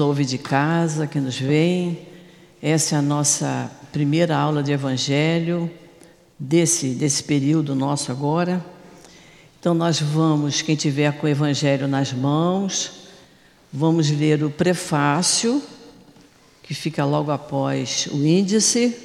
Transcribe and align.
ouve 0.00 0.24
de 0.24 0.38
casa, 0.38 1.06
que 1.06 1.20
nos 1.20 1.38
vem. 1.38 2.06
Essa 2.62 2.96
é 2.96 2.98
a 2.98 3.02
nossa 3.02 3.70
primeira 3.92 4.36
aula 4.36 4.62
de 4.62 4.72
Evangelho 4.72 5.70
desse, 6.38 6.90
desse 6.90 7.22
período 7.22 7.74
nosso 7.74 8.10
agora. 8.10 8.64
Então, 9.58 9.74
nós 9.74 10.00
vamos, 10.00 10.62
quem 10.62 10.76
tiver 10.76 11.12
com 11.12 11.26
o 11.26 11.28
Evangelho 11.28 11.88
nas 11.88 12.12
mãos, 12.12 13.08
vamos 13.72 14.10
ler 14.10 14.44
o 14.44 14.50
prefácio, 14.50 15.62
que 16.62 16.74
fica 16.74 17.04
logo 17.04 17.30
após 17.30 18.08
o 18.12 18.26
índice. 18.26 18.96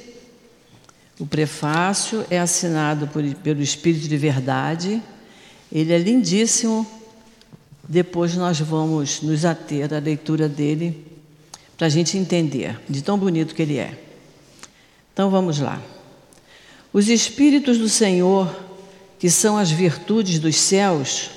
O 1.18 1.26
prefácio 1.26 2.24
é 2.30 2.38
assinado 2.38 3.08
por, 3.08 3.22
pelo 3.36 3.60
Espírito 3.62 4.08
de 4.08 4.16
Verdade. 4.16 5.02
Ele 5.70 5.92
é 5.92 5.98
lindíssimo 5.98 6.86
depois 7.88 8.36
nós 8.36 8.60
vamos 8.60 9.22
nos 9.22 9.44
ater 9.44 9.92
à 9.92 9.98
leitura 9.98 10.48
dele 10.48 11.04
para 11.76 11.86
a 11.86 11.90
gente 11.90 12.16
entender 12.16 12.80
de 12.88 13.02
tão 13.02 13.18
bonito 13.18 13.54
que 13.54 13.62
ele 13.62 13.78
é. 13.78 13.98
Então 15.12 15.30
vamos 15.30 15.58
lá. 15.58 15.82
Os 16.92 17.08
Espíritos 17.08 17.78
do 17.78 17.88
Senhor, 17.88 18.54
que 19.18 19.30
são 19.30 19.56
as 19.56 19.70
virtudes 19.70 20.38
dos 20.38 20.56
céus, 20.56 21.30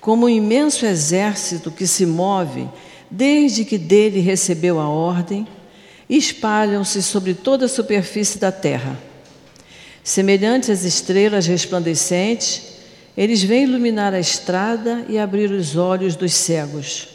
como 0.00 0.26
um 0.26 0.28
imenso 0.28 0.86
exército 0.86 1.70
que 1.70 1.86
se 1.86 2.06
move 2.06 2.68
desde 3.10 3.64
que 3.64 3.78
dele 3.78 4.20
recebeu 4.20 4.80
a 4.80 4.88
ordem, 4.88 5.46
espalham-se 6.08 7.02
sobre 7.02 7.34
toda 7.34 7.66
a 7.66 7.68
superfície 7.68 8.38
da 8.38 8.52
terra. 8.52 8.98
Semelhantes 10.02 10.68
às 10.68 10.84
estrelas 10.84 11.46
resplandecentes, 11.46 12.73
eles 13.16 13.42
vêm 13.42 13.64
iluminar 13.64 14.12
a 14.12 14.20
estrada 14.20 15.04
e 15.08 15.18
abrir 15.18 15.50
os 15.50 15.76
olhos 15.76 16.16
dos 16.16 16.32
cegos. 16.34 17.08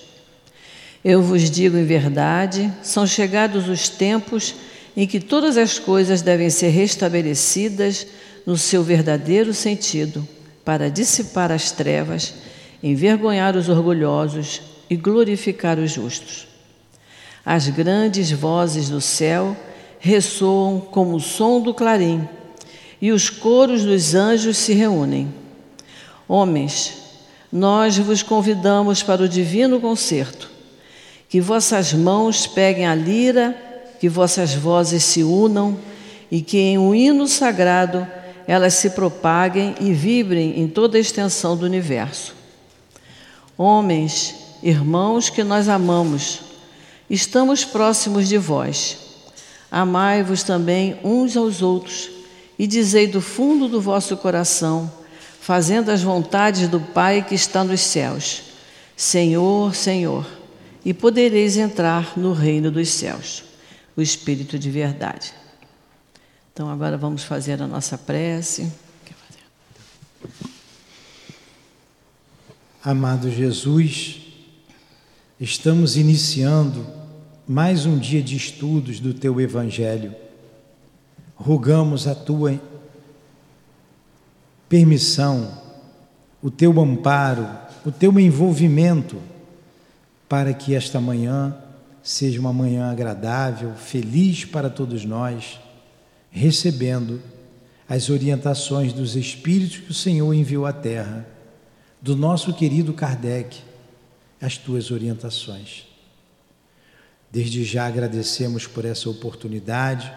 Eu 1.03 1.21
vos 1.21 1.49
digo 1.49 1.77
em 1.77 1.85
verdade: 1.85 2.71
são 2.81 3.05
chegados 3.05 3.67
os 3.67 3.89
tempos 3.89 4.55
em 4.95 5.07
que 5.07 5.19
todas 5.19 5.57
as 5.57 5.77
coisas 5.77 6.21
devem 6.21 6.49
ser 6.49 6.69
restabelecidas 6.69 8.07
no 8.45 8.57
seu 8.57 8.83
verdadeiro 8.83 9.53
sentido, 9.53 10.27
para 10.65 10.89
dissipar 10.89 11.51
as 11.51 11.71
trevas, 11.71 12.33
envergonhar 12.81 13.55
os 13.55 13.69
orgulhosos 13.69 14.61
e 14.89 14.95
glorificar 14.95 15.77
os 15.79 15.91
justos. 15.91 16.47
As 17.45 17.67
grandes 17.69 18.31
vozes 18.31 18.89
do 18.89 19.01
céu 19.01 19.55
ressoam 19.99 20.79
como 20.79 21.15
o 21.15 21.19
som 21.19 21.61
do 21.61 21.73
clarim, 21.73 22.27
e 23.01 23.11
os 23.11 23.29
coros 23.29 23.83
dos 23.83 24.13
anjos 24.13 24.57
se 24.57 24.73
reúnem. 24.73 25.38
Homens, 26.31 26.93
nós 27.51 27.97
vos 27.97 28.21
convidamos 28.21 29.01
para 29.01 29.23
o 29.23 29.27
divino 29.27 29.81
concerto. 29.81 30.47
Que 31.27 31.41
vossas 31.41 31.91
mãos 31.91 32.45
peguem 32.45 32.85
a 32.85 32.93
lira, 32.93 33.57
que 33.99 34.07
vossas 34.07 34.53
vozes 34.53 35.03
se 35.03 35.23
unam 35.23 35.75
e 36.29 36.43
que 36.43 36.59
em 36.59 36.77
um 36.77 36.93
hino 36.93 37.27
sagrado 37.27 38.07
elas 38.45 38.75
se 38.75 38.91
propaguem 38.91 39.73
e 39.81 39.91
vibrem 39.91 40.59
em 40.59 40.67
toda 40.67 40.99
a 40.99 41.01
extensão 41.01 41.57
do 41.57 41.65
universo. 41.65 42.35
Homens, 43.57 44.35
irmãos 44.61 45.31
que 45.31 45.43
nós 45.43 45.67
amamos, 45.67 46.41
estamos 47.09 47.65
próximos 47.65 48.29
de 48.29 48.37
vós. 48.37 48.97
Amai-vos 49.71 50.43
também 50.43 50.99
uns 51.03 51.35
aos 51.35 51.63
outros 51.63 52.11
e 52.57 52.67
dizei 52.67 53.07
do 53.07 53.19
fundo 53.19 53.67
do 53.67 53.81
vosso 53.81 54.15
coração 54.15 54.98
fazendo 55.49 55.89
as 55.89 56.03
vontades 56.03 56.67
do 56.67 56.79
Pai 56.79 57.25
que 57.25 57.33
está 57.33 57.63
nos 57.63 57.81
céus. 57.81 58.43
Senhor, 58.95 59.73
Senhor, 59.73 60.23
e 60.85 60.93
podereis 60.93 61.57
entrar 61.57 62.15
no 62.15 62.33
reino 62.33 62.69
dos 62.69 62.89
céus, 62.89 63.43
o 63.97 64.01
Espírito 64.03 64.59
de 64.59 64.69
verdade. 64.69 65.33
Então 66.53 66.69
agora 66.69 66.99
vamos 66.99 67.23
fazer 67.23 67.63
a 67.63 67.65
nossa 67.65 67.97
prece. 67.97 68.71
Amado 72.83 73.31
Jesus, 73.31 74.21
estamos 75.41 75.97
iniciando 75.97 76.85
mais 77.47 77.87
um 77.87 77.97
dia 77.97 78.21
de 78.21 78.35
estudos 78.35 78.99
do 78.99 79.15
teu 79.15 79.41
Evangelho. 79.41 80.13
Rogamos 81.35 82.07
a 82.07 82.13
tua 82.13 82.61
permissão, 84.69 85.51
o 86.41 86.51
teu 86.51 86.79
amparo, 86.79 87.49
o 87.83 87.91
teu 87.91 88.17
envolvimento, 88.19 89.19
para 90.29 90.53
que 90.53 90.75
esta 90.75 91.01
manhã 91.01 91.57
seja 92.03 92.39
uma 92.39 92.53
manhã 92.53 92.91
agradável, 92.91 93.73
feliz 93.73 94.45
para 94.45 94.69
todos 94.69 95.03
nós, 95.03 95.59
recebendo 96.29 97.19
as 97.87 98.09
orientações 98.09 98.93
dos 98.93 99.15
Espíritos 99.15 99.79
que 99.79 99.91
o 99.91 99.93
Senhor 99.93 100.31
enviou 100.33 100.65
à 100.65 100.71
Terra, 100.71 101.27
do 101.99 102.15
nosso 102.15 102.53
querido 102.53 102.93
Kardec, 102.93 103.61
as 104.39 104.55
tuas 104.55 104.91
orientações. 104.91 105.87
Desde 107.31 107.63
já 107.63 107.87
agradecemos 107.87 108.67
por 108.67 108.85
essa 108.85 109.09
oportunidade, 109.09 110.11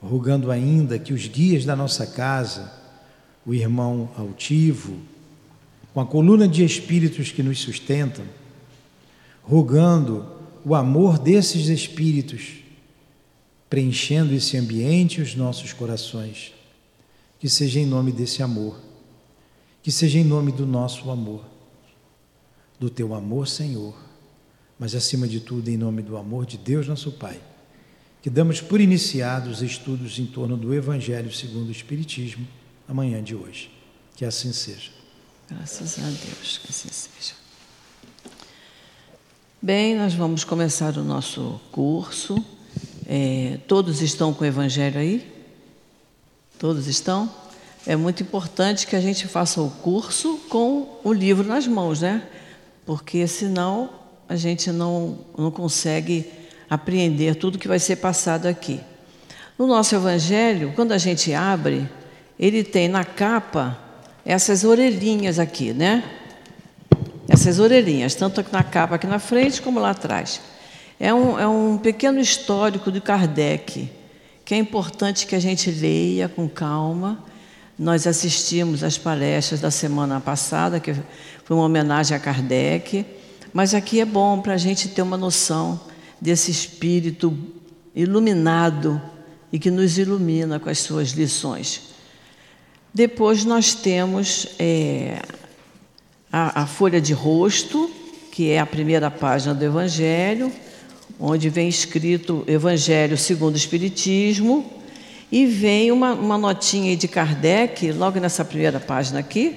rogando 0.00 0.50
ainda 0.50 0.98
que 0.98 1.12
os 1.12 1.26
guias 1.26 1.64
da 1.64 1.76
nossa 1.76 2.06
casa, 2.06 2.81
o 3.44 3.52
irmão 3.52 4.10
altivo, 4.16 4.96
com 5.92 6.00
a 6.00 6.06
coluna 6.06 6.48
de 6.48 6.64
espíritos 6.64 7.30
que 7.30 7.42
nos 7.42 7.58
sustentam, 7.58 8.24
rogando 9.42 10.26
o 10.64 10.74
amor 10.74 11.18
desses 11.18 11.68
espíritos, 11.68 12.54
preenchendo 13.68 14.32
esse 14.32 14.56
ambiente 14.56 15.18
e 15.18 15.22
os 15.22 15.34
nossos 15.34 15.72
corações. 15.72 16.52
Que 17.38 17.48
seja 17.48 17.80
em 17.80 17.86
nome 17.86 18.12
desse 18.12 18.42
amor, 18.42 18.78
que 19.82 19.90
seja 19.90 20.18
em 20.18 20.24
nome 20.24 20.52
do 20.52 20.64
nosso 20.64 21.10
amor, 21.10 21.44
do 22.78 22.88
teu 22.88 23.14
amor, 23.14 23.48
Senhor, 23.48 23.96
mas 24.78 24.94
acima 24.94 25.26
de 25.26 25.40
tudo 25.40 25.68
em 25.68 25.76
nome 25.76 26.02
do 26.02 26.16
amor 26.16 26.46
de 26.46 26.56
Deus, 26.56 26.86
nosso 26.86 27.10
Pai, 27.10 27.40
que 28.22 28.30
damos 28.30 28.60
por 28.60 28.80
iniciados 28.80 29.56
os 29.56 29.62
estudos 29.62 30.20
em 30.20 30.26
torno 30.26 30.56
do 30.56 30.72
Evangelho 30.72 31.32
segundo 31.32 31.68
o 31.68 31.72
Espiritismo 31.72 32.46
amanhã 32.92 33.22
de 33.22 33.34
hoje. 33.34 33.70
Que 34.14 34.24
assim 34.24 34.52
seja. 34.52 34.90
Graças 35.50 35.98
a 35.98 36.02
Deus, 36.02 36.58
que 36.58 36.70
assim 36.70 36.88
seja. 36.90 37.34
Bem, 39.60 39.96
nós 39.96 40.14
vamos 40.14 40.44
começar 40.44 40.96
o 40.96 41.02
nosso 41.02 41.60
curso. 41.72 42.44
É, 43.06 43.58
todos 43.66 44.00
estão 44.02 44.32
com 44.32 44.44
o 44.44 44.46
Evangelho 44.46 45.00
aí? 45.00 45.32
Todos 46.58 46.86
estão? 46.86 47.32
É 47.86 47.96
muito 47.96 48.22
importante 48.22 48.86
que 48.86 48.94
a 48.94 49.00
gente 49.00 49.26
faça 49.26 49.60
o 49.60 49.70
curso 49.70 50.36
com 50.48 51.00
o 51.02 51.12
livro 51.12 51.48
nas 51.48 51.66
mãos, 51.66 52.02
né? 52.02 52.22
Porque 52.84 53.26
senão 53.26 53.90
a 54.28 54.36
gente 54.36 54.70
não, 54.70 55.18
não 55.36 55.50
consegue 55.50 56.30
apreender 56.68 57.36
tudo 57.36 57.58
que 57.58 57.68
vai 57.68 57.78
ser 57.78 57.96
passado 57.96 58.46
aqui. 58.46 58.80
No 59.58 59.66
nosso 59.66 59.94
Evangelho, 59.94 60.72
quando 60.74 60.92
a 60.92 60.98
gente 60.98 61.32
abre, 61.32 61.88
ele 62.42 62.64
tem 62.64 62.88
na 62.88 63.04
capa 63.04 63.78
essas 64.24 64.64
orelhinhas 64.64 65.38
aqui, 65.38 65.72
né? 65.72 66.02
Essas 67.28 67.60
orelhinhas, 67.60 68.16
tanto 68.16 68.44
na 68.50 68.64
capa 68.64 68.96
aqui 68.96 69.06
na 69.06 69.20
frente 69.20 69.62
como 69.62 69.78
lá 69.78 69.90
atrás. 69.90 70.40
É 70.98 71.14
um, 71.14 71.38
é 71.38 71.46
um 71.46 71.78
pequeno 71.78 72.18
histórico 72.18 72.90
de 72.90 73.00
Kardec, 73.00 73.88
que 74.44 74.54
é 74.54 74.58
importante 74.58 75.24
que 75.24 75.36
a 75.36 75.38
gente 75.38 75.70
leia 75.70 76.28
com 76.28 76.48
calma. 76.48 77.24
Nós 77.78 78.08
assistimos 78.08 78.82
às 78.82 78.98
palestras 78.98 79.60
da 79.60 79.70
semana 79.70 80.20
passada, 80.20 80.80
que 80.80 80.92
foi 81.44 81.56
uma 81.56 81.66
homenagem 81.66 82.16
a 82.16 82.18
Kardec, 82.18 83.06
mas 83.52 83.72
aqui 83.72 84.00
é 84.00 84.04
bom 84.04 84.40
para 84.40 84.54
a 84.54 84.58
gente 84.58 84.88
ter 84.88 85.02
uma 85.02 85.16
noção 85.16 85.80
desse 86.20 86.50
espírito 86.50 87.38
iluminado 87.94 89.00
e 89.52 89.60
que 89.60 89.70
nos 89.70 89.96
ilumina 89.96 90.58
com 90.58 90.68
as 90.68 90.80
suas 90.80 91.10
lições. 91.10 91.91
Depois 92.94 93.42
nós 93.46 93.74
temos 93.74 94.48
é, 94.58 95.22
a, 96.30 96.62
a 96.62 96.66
folha 96.66 97.00
de 97.00 97.14
rosto, 97.14 97.90
que 98.30 98.50
é 98.50 98.58
a 98.58 98.66
primeira 98.66 99.10
página 99.10 99.54
do 99.54 99.64
Evangelho, 99.64 100.52
onde 101.18 101.48
vem 101.48 101.70
escrito 101.70 102.44
Evangelho 102.46 103.16
segundo 103.16 103.54
o 103.54 103.56
Espiritismo, 103.56 104.70
e 105.30 105.46
vem 105.46 105.90
uma, 105.90 106.12
uma 106.12 106.36
notinha 106.36 106.94
de 106.94 107.08
Kardec, 107.08 107.90
logo 107.92 108.20
nessa 108.20 108.44
primeira 108.44 108.78
página 108.78 109.20
aqui, 109.20 109.56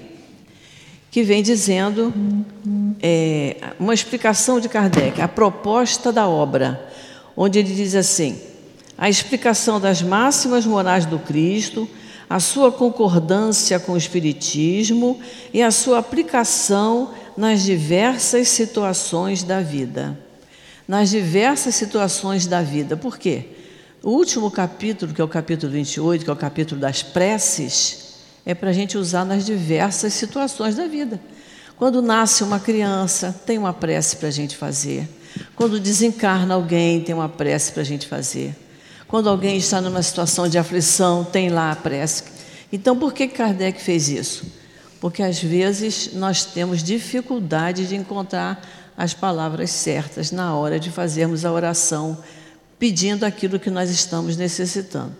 que 1.12 1.22
vem 1.22 1.44
dizendo 1.44 2.14
é, 3.04 3.58
uma 3.78 3.94
explicação 3.94 4.62
de 4.62 4.70
Kardec, 4.70 5.22
a 5.22 5.28
proposta 5.28 6.10
da 6.10 6.26
obra, 6.26 6.90
onde 7.36 7.60
ele 7.60 7.74
diz 7.74 7.96
assim: 7.96 8.40
a 8.98 9.10
explicação 9.10 9.78
das 9.78 10.02
máximas 10.02 10.66
morais 10.66 11.06
do 11.06 11.20
Cristo 11.20 11.90
a 12.30 12.40
sua 12.40 12.72
concordância 12.72 13.80
com 13.80 13.94
o 13.94 13.98
Espiritismo 13.98 15.20
e 15.54 15.62
a 15.62 15.72
sua 15.72 16.00
aplicação 16.00 17.12
nas 17.38 17.64
diversas 17.64 18.48
situações 18.50 19.44
da 19.44 19.62
vida. 19.62 20.18
nas 20.88 21.10
diversas 21.10 21.74
situações 21.74 22.46
da 22.46 22.62
vida. 22.62 22.96
Por 22.96 23.18
quê? 23.18 23.46
O 24.04 24.12
último 24.12 24.52
capítulo, 24.52 25.14
que 25.14 25.20
é 25.20 25.24
o 25.24 25.28
capítulo 25.28 25.72
28, 25.72 26.24
que 26.24 26.30
é 26.30 26.34
o 26.34 26.36
capítulo 26.36 26.80
das 26.80 27.02
preces, 27.02 28.18
é 28.46 28.54
para 28.54 28.70
a 28.70 28.74
gente 28.74 28.96
usar 28.96 29.26
nas 29.26 29.46
diversas 29.46 30.14
situações 30.14 30.76
da 30.76 30.86
vida. 30.86 31.20
Quando 31.76 32.02
nasce 32.04 32.44
uma 32.44 32.60
criança, 32.60 33.36
tem 33.46 33.58
uma 33.58 33.74
prece 33.74 34.18
para 34.18 34.28
a 34.28 34.32
gente 34.32 34.56
fazer. 34.56 35.10
Quando 35.56 35.80
desencarna 35.80 36.54
alguém, 36.54 37.02
tem 37.02 37.16
uma 37.16 37.28
prece 37.28 37.72
para 37.72 37.82
a 37.82 37.86
gente 37.86 38.08
fazer. 38.08 38.56
Quando 39.08 39.30
alguém 39.30 39.58
está 39.58 39.80
numa 39.80 40.02
situação 40.02 40.48
de 40.48 40.58
aflição, 40.58 41.24
tem 41.24 41.50
lá 41.50 41.72
a 41.72 41.76
prece. 41.76 42.24
Então, 42.72 42.98
por 42.98 43.14
que 43.14 43.28
Kardec 43.28 43.82
fez 43.82 44.10
isso? 44.10 44.46
Porque 45.00 45.22
às 45.22 45.42
vezes 45.42 46.14
nós 46.14 46.46
temos 46.46 46.82
dificuldade 46.82 47.88
de 47.88 47.96
encontrar 47.96 48.66
as 48.98 49.14
palavras 49.14 49.70
certas 49.70 50.32
na 50.32 50.56
hora 50.56 50.80
de 50.80 50.90
fazermos 50.90 51.46
a 51.46 51.52
oração, 51.52 52.18
pedindo 52.80 53.24
aquilo 53.24 53.60
que 53.60 53.70
nós 53.70 53.90
estamos 53.90 54.38
necessitando. 54.38 55.16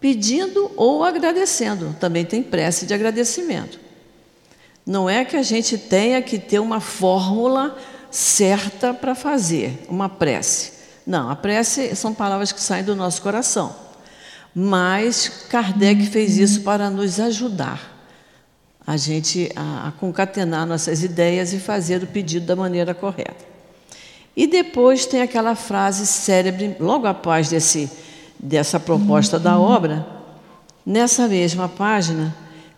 Pedindo 0.00 0.70
ou 0.76 1.04
agradecendo, 1.04 1.94
também 2.00 2.24
tem 2.24 2.42
prece 2.42 2.86
de 2.86 2.94
agradecimento. 2.94 3.78
Não 4.84 5.08
é 5.08 5.24
que 5.24 5.36
a 5.36 5.42
gente 5.42 5.76
tenha 5.76 6.20
que 6.22 6.38
ter 6.38 6.58
uma 6.58 6.80
fórmula 6.80 7.76
certa 8.10 8.92
para 8.92 9.14
fazer 9.14 9.84
uma 9.88 10.08
prece. 10.08 10.79
Não, 11.06 11.30
a 11.30 11.36
prece 11.36 11.94
são 11.96 12.14
palavras 12.14 12.52
que 12.52 12.60
saem 12.60 12.84
do 12.84 12.94
nosso 12.94 13.22
coração. 13.22 13.74
Mas 14.54 15.46
Kardec 15.48 16.06
fez 16.06 16.36
isso 16.38 16.62
para 16.62 16.90
nos 16.90 17.18
ajudar 17.20 18.00
a 18.86 18.96
gente 18.96 19.50
a, 19.54 19.88
a 19.88 19.92
concatenar 19.92 20.66
nossas 20.66 21.04
ideias 21.04 21.52
e 21.52 21.60
fazer 21.60 22.02
o 22.02 22.06
pedido 22.08 22.46
da 22.46 22.56
maneira 22.56 22.92
correta. 22.92 23.44
E 24.36 24.48
depois 24.48 25.06
tem 25.06 25.22
aquela 25.22 25.54
frase 25.54 26.06
célebre, 26.06 26.76
logo 26.80 27.06
após 27.06 27.48
desse, 27.48 27.88
dessa 28.36 28.80
proposta 28.80 29.38
da 29.38 29.58
obra, 29.58 30.04
nessa 30.84 31.28
mesma 31.28 31.68
página, 31.68 32.34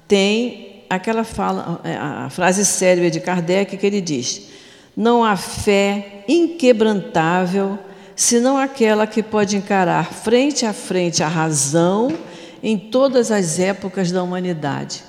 tem 0.07 0.85
aquela 0.91 1.25
fala, 1.25 1.81
é, 1.85 1.97
a 1.97 2.29
frase 2.29 2.67
célebre 2.67 3.11
de 3.11 3.21
Kardec 3.21 3.77
que 3.79 3.87
ele 3.87 4.03
diz: 4.03 4.49
Não 4.95 5.25
há 5.25 5.35
fé 5.35 6.25
inquebrantável 6.29 7.79
senão 8.15 8.57
aquela 8.57 9.07
que 9.07 9.23
pode 9.23 9.57
encarar 9.57 10.13
frente 10.13 10.65
a 10.67 10.73
frente 10.73 11.23
a 11.23 11.29
razão 11.29 12.17
em 12.63 12.79
todas 12.79 13.31
as 13.31 13.59
épocas 13.59 14.13
da 14.13 14.23
humanidade. 14.23 15.03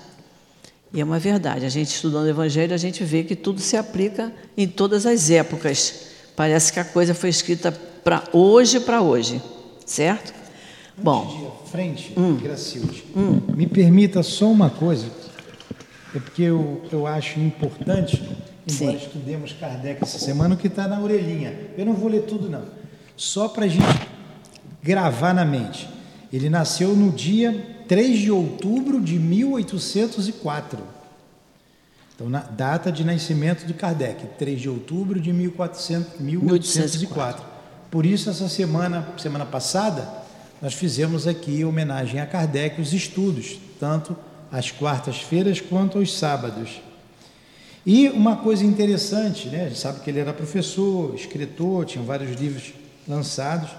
E 0.93 1.01
é 1.01 1.03
uma 1.03 1.19
verdade, 1.19 1.65
a 1.65 1.69
gente 1.69 1.89
estudando 1.89 2.25
o 2.25 2.29
Evangelho, 2.29 2.73
a 2.73 2.77
gente 2.77 3.03
vê 3.03 3.23
que 3.23 3.35
tudo 3.35 3.59
se 3.59 3.75
aplica 3.75 4.31
em 4.55 4.67
todas 4.67 5.05
as 5.05 5.29
épocas. 5.29 6.07
Parece 6.35 6.71
que 6.71 6.79
a 6.79 6.85
coisa 6.85 7.13
foi 7.13 7.29
escrita 7.29 7.71
para 8.03 8.23
hoje 8.31 8.79
para 8.79 9.01
hoje, 9.01 9.41
certo? 9.85 10.33
Bom. 10.95 11.53
De 11.65 11.69
frente, 11.71 12.13
hum, 12.15 12.35
Gracilde, 12.35 13.03
hum. 13.15 13.41
me 13.55 13.65
permita 13.65 14.21
só 14.21 14.51
uma 14.51 14.69
coisa 14.69 15.07
é 16.15 16.19
porque 16.19 16.43
eu, 16.43 16.81
eu 16.91 17.07
acho 17.07 17.39
importante, 17.39 18.21
embora 18.67 18.91
Sim. 18.91 18.95
estudemos 18.95 19.51
Kardec 19.53 20.03
essa 20.03 20.19
semana, 20.19 20.53
o 20.53 20.57
que 20.57 20.67
está 20.67 20.87
na 20.87 21.01
orelhinha. 21.01 21.71
Eu 21.75 21.85
não 21.85 21.93
vou 21.93 22.07
ler 22.07 22.23
tudo, 22.23 22.49
não. 22.49 22.63
Só 23.15 23.47
para 23.47 23.65
a 23.65 23.67
gente 23.67 23.85
gravar 24.81 25.33
na 25.33 25.45
mente. 25.45 25.89
Ele 26.31 26.49
nasceu 26.49 26.95
no 26.95 27.11
dia 27.11 27.83
3 27.87 28.19
de 28.19 28.31
outubro 28.31 28.99
de 28.99 29.19
1804. 29.19 30.79
Então, 32.15 32.29
na 32.29 32.39
data 32.39 32.91
de 32.91 33.03
nascimento 33.03 33.65
de 33.65 33.73
Kardec, 33.73 34.25
3 34.37 34.61
de 34.61 34.69
outubro 34.69 35.19
de 35.19 35.31
1400, 35.33 36.19
1804. 36.19 37.43
Por 37.89 38.05
isso, 38.05 38.29
essa 38.29 38.49
semana, 38.49 39.07
semana 39.17 39.45
passada, 39.45 40.07
nós 40.61 40.73
fizemos 40.73 41.27
aqui 41.27 41.65
homenagem 41.65 42.19
a 42.19 42.25
Kardec, 42.25 42.79
os 42.79 42.93
estudos, 42.93 43.59
tanto 43.79 44.15
às 44.51 44.71
quartas-feiras 44.71 45.59
quanto 45.59 45.97
aos 45.97 46.17
sábados. 46.17 46.81
E 47.85 48.07
uma 48.09 48.37
coisa 48.37 48.63
interessante, 48.63 49.49
né? 49.49 49.65
a 49.65 49.67
gente 49.69 49.79
sabe 49.79 49.99
que 49.99 50.09
ele 50.09 50.19
era 50.19 50.31
professor, 50.33 51.13
escritor, 51.15 51.85
tinha 51.85 52.03
vários 52.03 52.39
livros 52.39 52.73
lançados. 53.07 53.69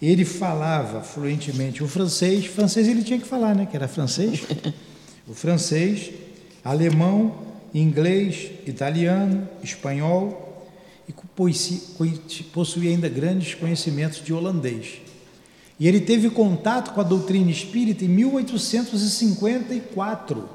Ele 0.00 0.24
falava 0.24 1.02
fluentemente 1.02 1.82
o 1.82 1.88
francês, 1.88 2.46
francês 2.46 2.88
ele 2.88 3.02
tinha 3.02 3.18
que 3.18 3.26
falar, 3.26 3.54
né? 3.54 3.66
Que 3.66 3.76
era 3.76 3.88
francês. 3.88 4.42
O 5.26 5.32
francês, 5.32 6.10
alemão, 6.62 7.34
inglês, 7.72 8.50
italiano, 8.66 9.48
espanhol 9.62 10.68
e 11.08 11.14
possuía 12.52 12.90
ainda 12.90 13.08
grandes 13.08 13.54
conhecimentos 13.54 14.22
de 14.22 14.34
holandês. 14.34 15.00
E 15.80 15.88
ele 15.88 16.00
teve 16.00 16.30
contato 16.30 16.92
com 16.92 17.00
a 17.00 17.04
doutrina 17.04 17.50
espírita 17.50 18.04
em 18.04 18.08
1854. 18.08 20.48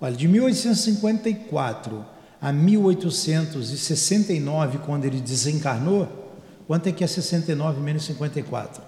Olha, 0.00 0.14
de 0.14 0.28
1854 0.28 2.04
a 2.40 2.52
1869, 2.52 4.78
quando 4.78 5.04
ele 5.04 5.20
desencarnou, 5.20 6.21
quanto 6.66 6.88
é 6.88 6.92
que 6.92 7.02
é 7.02 7.06
69 7.06 7.80
menos 7.80 8.04
54? 8.04 8.82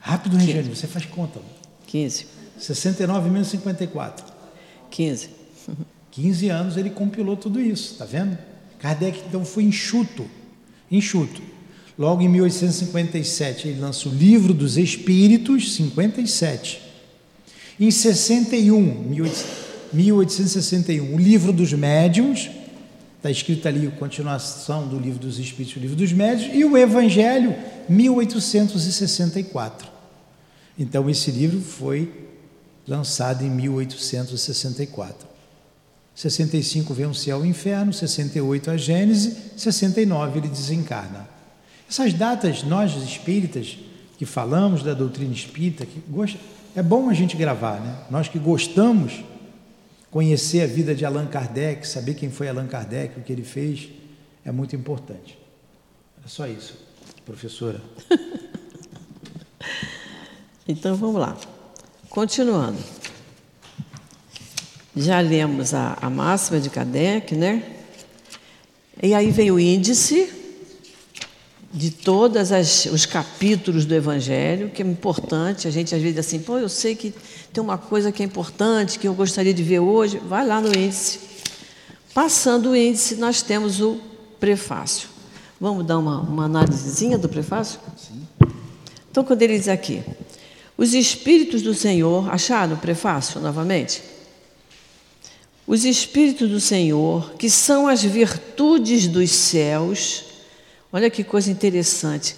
Rápido, 0.00 0.36
Regiane, 0.36 0.74
você 0.74 0.86
faz 0.86 1.04
conta. 1.06 1.40
15. 1.86 2.26
69 2.58 3.30
menos 3.30 3.48
54. 3.48 4.24
15. 4.90 5.28
15 6.10 6.48
anos 6.48 6.76
ele 6.76 6.90
compilou 6.90 7.36
tudo 7.36 7.60
isso, 7.60 7.94
tá 7.96 8.04
vendo? 8.04 8.36
Kardec 8.78 9.22
então 9.28 9.44
foi 9.44 9.62
enxuto, 9.64 10.26
enxuto. 10.90 11.40
Logo 11.98 12.22
em 12.22 12.28
1857, 12.28 13.68
ele 13.68 13.80
lança 13.80 14.08
o 14.08 14.12
Livro 14.12 14.54
dos 14.54 14.78
Espíritos, 14.78 15.74
57. 15.74 16.80
Em 17.78 17.90
61, 17.90 18.80
1861, 19.92 21.14
o 21.14 21.18
Livro 21.18 21.52
dos 21.52 21.74
Médiuns, 21.74 22.50
está 23.20 23.30
escrito 23.30 23.68
ali 23.68 23.86
a 23.86 23.90
continuação 23.90 24.88
do 24.88 24.98
Livro 24.98 25.20
dos 25.20 25.38
Espíritos, 25.38 25.76
o 25.76 25.80
Livro 25.80 25.94
dos 25.94 26.10
Médiuns, 26.10 26.54
e 26.54 26.64
o 26.64 26.74
Evangelho, 26.76 27.54
1864. 27.86 29.86
Então, 30.78 31.10
esse 31.10 31.30
livro 31.30 31.60
foi 31.60 32.28
lançado 32.88 33.44
em 33.44 33.50
1864. 33.50 35.28
65 36.14 36.94
vem 36.94 37.04
o 37.06 37.14
céu 37.14 37.40
e 37.40 37.42
o 37.42 37.46
inferno, 37.46 37.92
68 37.92 38.70
a 38.70 38.78
Gênese, 38.78 39.36
69 39.54 40.38
ele 40.38 40.48
desencarna. 40.48 41.28
Essas 41.88 42.14
datas, 42.14 42.62
nós 42.62 42.96
espíritas, 42.96 43.76
que 44.16 44.24
falamos 44.24 44.82
da 44.82 44.94
doutrina 44.94 45.34
espírita, 45.34 45.84
que 45.84 46.00
gosta, 46.08 46.38
é 46.74 46.82
bom 46.82 47.10
a 47.10 47.14
gente 47.14 47.36
gravar, 47.36 47.80
né? 47.80 47.98
Nós 48.10 48.28
que 48.28 48.38
gostamos 48.38 49.22
conhecer 50.10 50.62
a 50.62 50.66
vida 50.66 50.94
de 50.94 51.04
Allan 51.04 51.26
Kardec, 51.26 51.86
saber 51.86 52.14
quem 52.14 52.30
foi 52.30 52.48
Allan 52.48 52.66
Kardec, 52.66 53.18
o 53.18 53.22
que 53.22 53.32
ele 53.32 53.44
fez, 53.44 53.90
é 54.44 54.50
muito 54.50 54.74
importante. 54.74 55.38
É 56.24 56.28
só 56.28 56.46
isso, 56.46 56.78
professora. 57.24 57.80
então 60.66 60.96
vamos 60.96 61.20
lá. 61.20 61.36
Continuando. 62.08 62.78
Já 64.96 65.20
lemos 65.20 65.72
a, 65.72 65.96
a 66.00 66.10
máxima 66.10 66.58
de 66.58 66.68
Kardec, 66.68 67.36
né? 67.36 67.76
E 69.02 69.14
aí 69.14 69.30
vem 69.30 69.50
o 69.50 69.58
índice 69.58 70.39
de 71.72 71.90
todos 71.90 72.50
os 72.92 73.06
capítulos 73.06 73.84
do 73.84 73.94
Evangelho, 73.94 74.70
que 74.70 74.82
é 74.82 74.86
importante. 74.86 75.68
A 75.68 75.70
gente 75.70 75.94
às 75.94 76.02
vezes 76.02 76.18
assim, 76.18 76.40
pô, 76.40 76.58
eu 76.58 76.68
sei 76.68 76.96
que 76.96 77.14
tem 77.52 77.62
uma 77.62 77.78
coisa 77.78 78.10
que 78.10 78.22
é 78.22 78.26
importante, 78.26 78.98
que 78.98 79.06
eu 79.06 79.14
gostaria 79.14 79.54
de 79.54 79.62
ver 79.62 79.78
hoje. 79.78 80.18
Vai 80.18 80.44
lá 80.46 80.60
no 80.60 80.76
índice. 80.76 81.20
Passando 82.12 82.70
o 82.70 82.76
índice, 82.76 83.16
nós 83.16 83.40
temos 83.40 83.80
o 83.80 84.00
prefácio. 84.40 85.08
Vamos 85.60 85.86
dar 85.86 85.98
uma, 85.98 86.20
uma 86.20 86.44
análisezinha 86.46 87.16
do 87.16 87.28
prefácio? 87.28 87.78
Sim. 87.96 88.26
Então, 89.10 89.22
quando 89.22 89.42
ele 89.42 89.58
diz 89.58 89.68
aqui, 89.68 90.02
os 90.76 90.94
Espíritos 90.94 91.62
do 91.62 91.74
Senhor, 91.74 92.32
acharam 92.32 92.74
o 92.74 92.78
prefácio 92.78 93.40
novamente? 93.40 94.02
Os 95.66 95.84
Espíritos 95.84 96.48
do 96.48 96.58
Senhor, 96.58 97.34
que 97.34 97.50
são 97.50 97.86
as 97.86 98.02
virtudes 98.02 99.06
dos 99.06 99.30
céus, 99.30 100.29
Olha 100.92 101.08
que 101.08 101.22
coisa 101.22 101.50
interessante. 101.50 102.34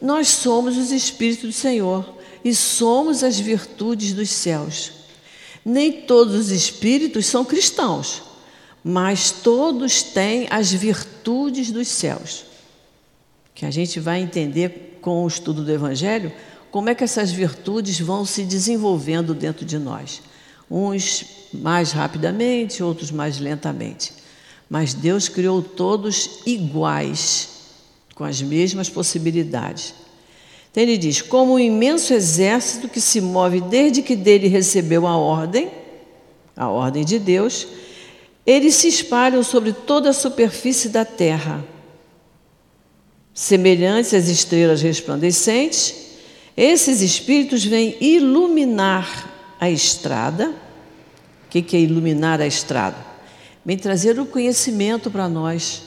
Nós 0.00 0.28
somos 0.28 0.76
os 0.76 0.90
Espíritos 0.90 1.50
do 1.50 1.52
Senhor 1.52 2.18
e 2.44 2.54
somos 2.54 3.22
as 3.22 3.38
virtudes 3.38 4.12
dos 4.12 4.30
céus. 4.30 4.92
Nem 5.64 5.92
todos 6.02 6.34
os 6.34 6.50
espíritos 6.50 7.26
são 7.26 7.44
cristãos, 7.44 8.22
mas 8.82 9.30
todos 9.30 10.02
têm 10.02 10.46
as 10.50 10.72
virtudes 10.72 11.70
dos 11.70 11.88
céus. 11.88 12.44
Que 13.54 13.66
a 13.66 13.70
gente 13.70 14.00
vai 14.00 14.20
entender 14.20 14.98
com 15.02 15.24
o 15.24 15.28
estudo 15.28 15.64
do 15.64 15.72
Evangelho 15.72 16.32
como 16.70 16.88
é 16.88 16.94
que 16.94 17.04
essas 17.04 17.30
virtudes 17.30 17.98
vão 17.98 18.24
se 18.24 18.44
desenvolvendo 18.44 19.34
dentro 19.34 19.64
de 19.64 19.78
nós. 19.78 20.22
Uns 20.70 21.24
mais 21.52 21.92
rapidamente, 21.92 22.82
outros 22.82 23.10
mais 23.10 23.38
lentamente. 23.38 24.12
Mas 24.70 24.94
Deus 24.94 25.28
criou 25.28 25.62
todos 25.62 26.40
iguais 26.46 27.57
com 28.18 28.24
as 28.24 28.42
mesmas 28.42 28.90
possibilidades. 28.90 29.94
Então 30.70 30.82
ele 30.82 30.98
diz: 30.98 31.22
como 31.22 31.54
um 31.54 31.58
imenso 31.58 32.12
exército 32.12 32.88
que 32.88 33.00
se 33.00 33.20
move 33.20 33.60
desde 33.60 34.02
que 34.02 34.16
dele 34.16 34.48
recebeu 34.48 35.06
a 35.06 35.16
ordem, 35.16 35.70
a 36.56 36.68
ordem 36.68 37.04
de 37.04 37.20
Deus, 37.20 37.68
eles 38.44 38.74
se 38.74 38.88
espalham 38.88 39.44
sobre 39.44 39.72
toda 39.72 40.10
a 40.10 40.12
superfície 40.12 40.88
da 40.88 41.04
terra. 41.04 41.64
Semelhantes 43.32 44.12
às 44.12 44.26
estrelas 44.26 44.82
resplandecentes, 44.82 45.94
esses 46.56 47.00
espíritos 47.00 47.64
vêm 47.64 47.96
iluminar 48.00 49.54
a 49.60 49.70
estrada. 49.70 50.52
O 51.46 51.48
que 51.48 51.76
é 51.76 51.80
iluminar 51.80 52.40
a 52.40 52.46
estrada? 52.48 52.96
Vem 53.64 53.76
trazer 53.76 54.18
o 54.18 54.26
conhecimento 54.26 55.08
para 55.08 55.28
nós, 55.28 55.82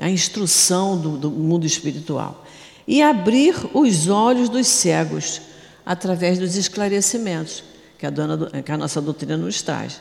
a 0.00 0.08
instrução 0.08 0.98
do, 0.98 1.16
do 1.16 1.30
mundo 1.30 1.66
espiritual. 1.66 2.44
E 2.86 3.02
abrir 3.02 3.54
os 3.74 4.08
olhos 4.08 4.48
dos 4.48 4.66
cegos 4.66 5.40
através 5.84 6.38
dos 6.38 6.56
esclarecimentos 6.56 7.62
que 7.98 8.06
a, 8.06 8.10
dona, 8.10 8.62
que 8.62 8.72
a 8.72 8.78
nossa 8.78 9.00
doutrina 9.00 9.36
nos 9.36 9.62
traz. 9.62 10.00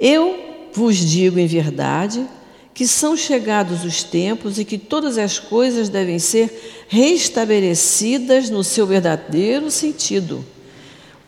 Eu 0.00 0.70
vos 0.72 0.96
digo 0.96 1.38
em 1.38 1.46
verdade 1.46 2.26
que 2.74 2.86
são 2.86 3.16
chegados 3.16 3.84
os 3.84 4.02
tempos 4.02 4.58
e 4.58 4.64
que 4.64 4.76
todas 4.76 5.16
as 5.16 5.38
coisas 5.38 5.88
devem 5.88 6.18
ser 6.18 6.86
restabelecidas 6.88 8.50
no 8.50 8.62
seu 8.62 8.86
verdadeiro 8.86 9.70
sentido. 9.70 10.44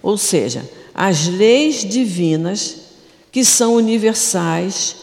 Ou 0.02 0.18
seja, 0.18 0.68
as 0.94 1.26
leis 1.26 1.84
divinas, 1.84 2.76
que 3.32 3.44
são 3.44 3.74
universais, 3.74 4.96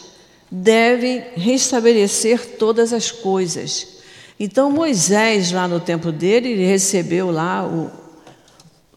devem 0.49 1.23
restabelecer 1.35 2.57
todas 2.57 2.93
as 2.93 3.11
coisas. 3.11 3.95
Então, 4.39 4.71
Moisés, 4.71 5.51
lá 5.51 5.67
no 5.67 5.79
tempo 5.79 6.11
dele, 6.11 6.49
ele 6.49 6.65
recebeu 6.65 7.31
lá 7.31 7.65
o, 7.65 7.89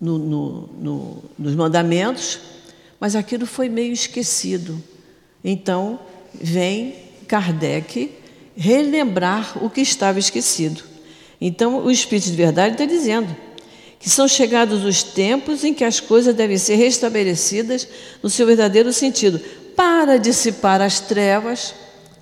no, 0.00 0.18
no, 0.18 0.68
no, 0.80 1.24
nos 1.38 1.54
mandamentos, 1.54 2.40
mas 2.98 3.14
aquilo 3.14 3.46
foi 3.46 3.68
meio 3.68 3.92
esquecido. 3.92 4.82
Então, 5.44 5.98
vem 6.34 6.94
Kardec 7.26 8.12
relembrar 8.56 9.64
o 9.64 9.70
que 9.70 9.80
estava 9.80 10.18
esquecido. 10.18 10.82
Então, 11.40 11.84
o 11.84 11.90
Espírito 11.90 12.30
de 12.30 12.36
Verdade 12.36 12.74
está 12.74 12.84
dizendo 12.84 13.34
que 14.00 14.08
são 14.08 14.28
chegados 14.28 14.84
os 14.84 15.02
tempos 15.02 15.64
em 15.64 15.74
que 15.74 15.84
as 15.84 16.00
coisas 16.00 16.34
devem 16.34 16.56
ser 16.56 16.76
restabelecidas 16.76 17.86
no 18.22 18.30
seu 18.30 18.46
verdadeiro 18.46 18.92
sentido, 18.92 19.40
para 19.78 20.18
dissipar 20.18 20.82
as 20.82 20.98
trevas. 20.98 21.72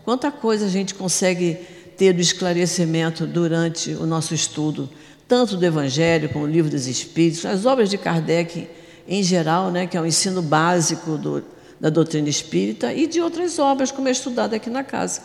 Quanta 0.05 0.31
coisa 0.31 0.67
a 0.67 0.69
gente 0.69 0.95
consegue 0.95 1.55
ter 1.97 2.13
do 2.13 2.21
esclarecimento 2.21 3.27
durante 3.27 3.93
o 3.93 4.05
nosso 4.05 4.35
estudo, 4.35 4.91
tanto 5.27 5.57
do 5.57 5.65
Evangelho 5.65 6.29
como 6.29 6.47
do 6.47 6.53
Livro 6.53 6.71
dos 6.71 6.87
Espíritos, 6.87 7.47
as 7.47 7.65
obras 7.65 7.89
de 7.89 7.97
Kardec 7.97 8.69
em 9.09 9.23
geral, 9.23 9.71
né, 9.71 9.87
que 9.87 9.97
é 9.97 10.01
o 10.01 10.05
ensino 10.05 10.43
básico 10.43 11.17
do, 11.17 11.43
da 11.81 11.89
doutrina 11.89 12.29
espírita 12.29 12.93
e 12.93 13.07
de 13.07 13.23
outras 13.23 13.59
obras, 13.59 13.91
como 13.91 14.07
é 14.07 14.11
estudado 14.11 14.53
aqui 14.53 14.69
na 14.69 14.85
casa. 14.85 15.23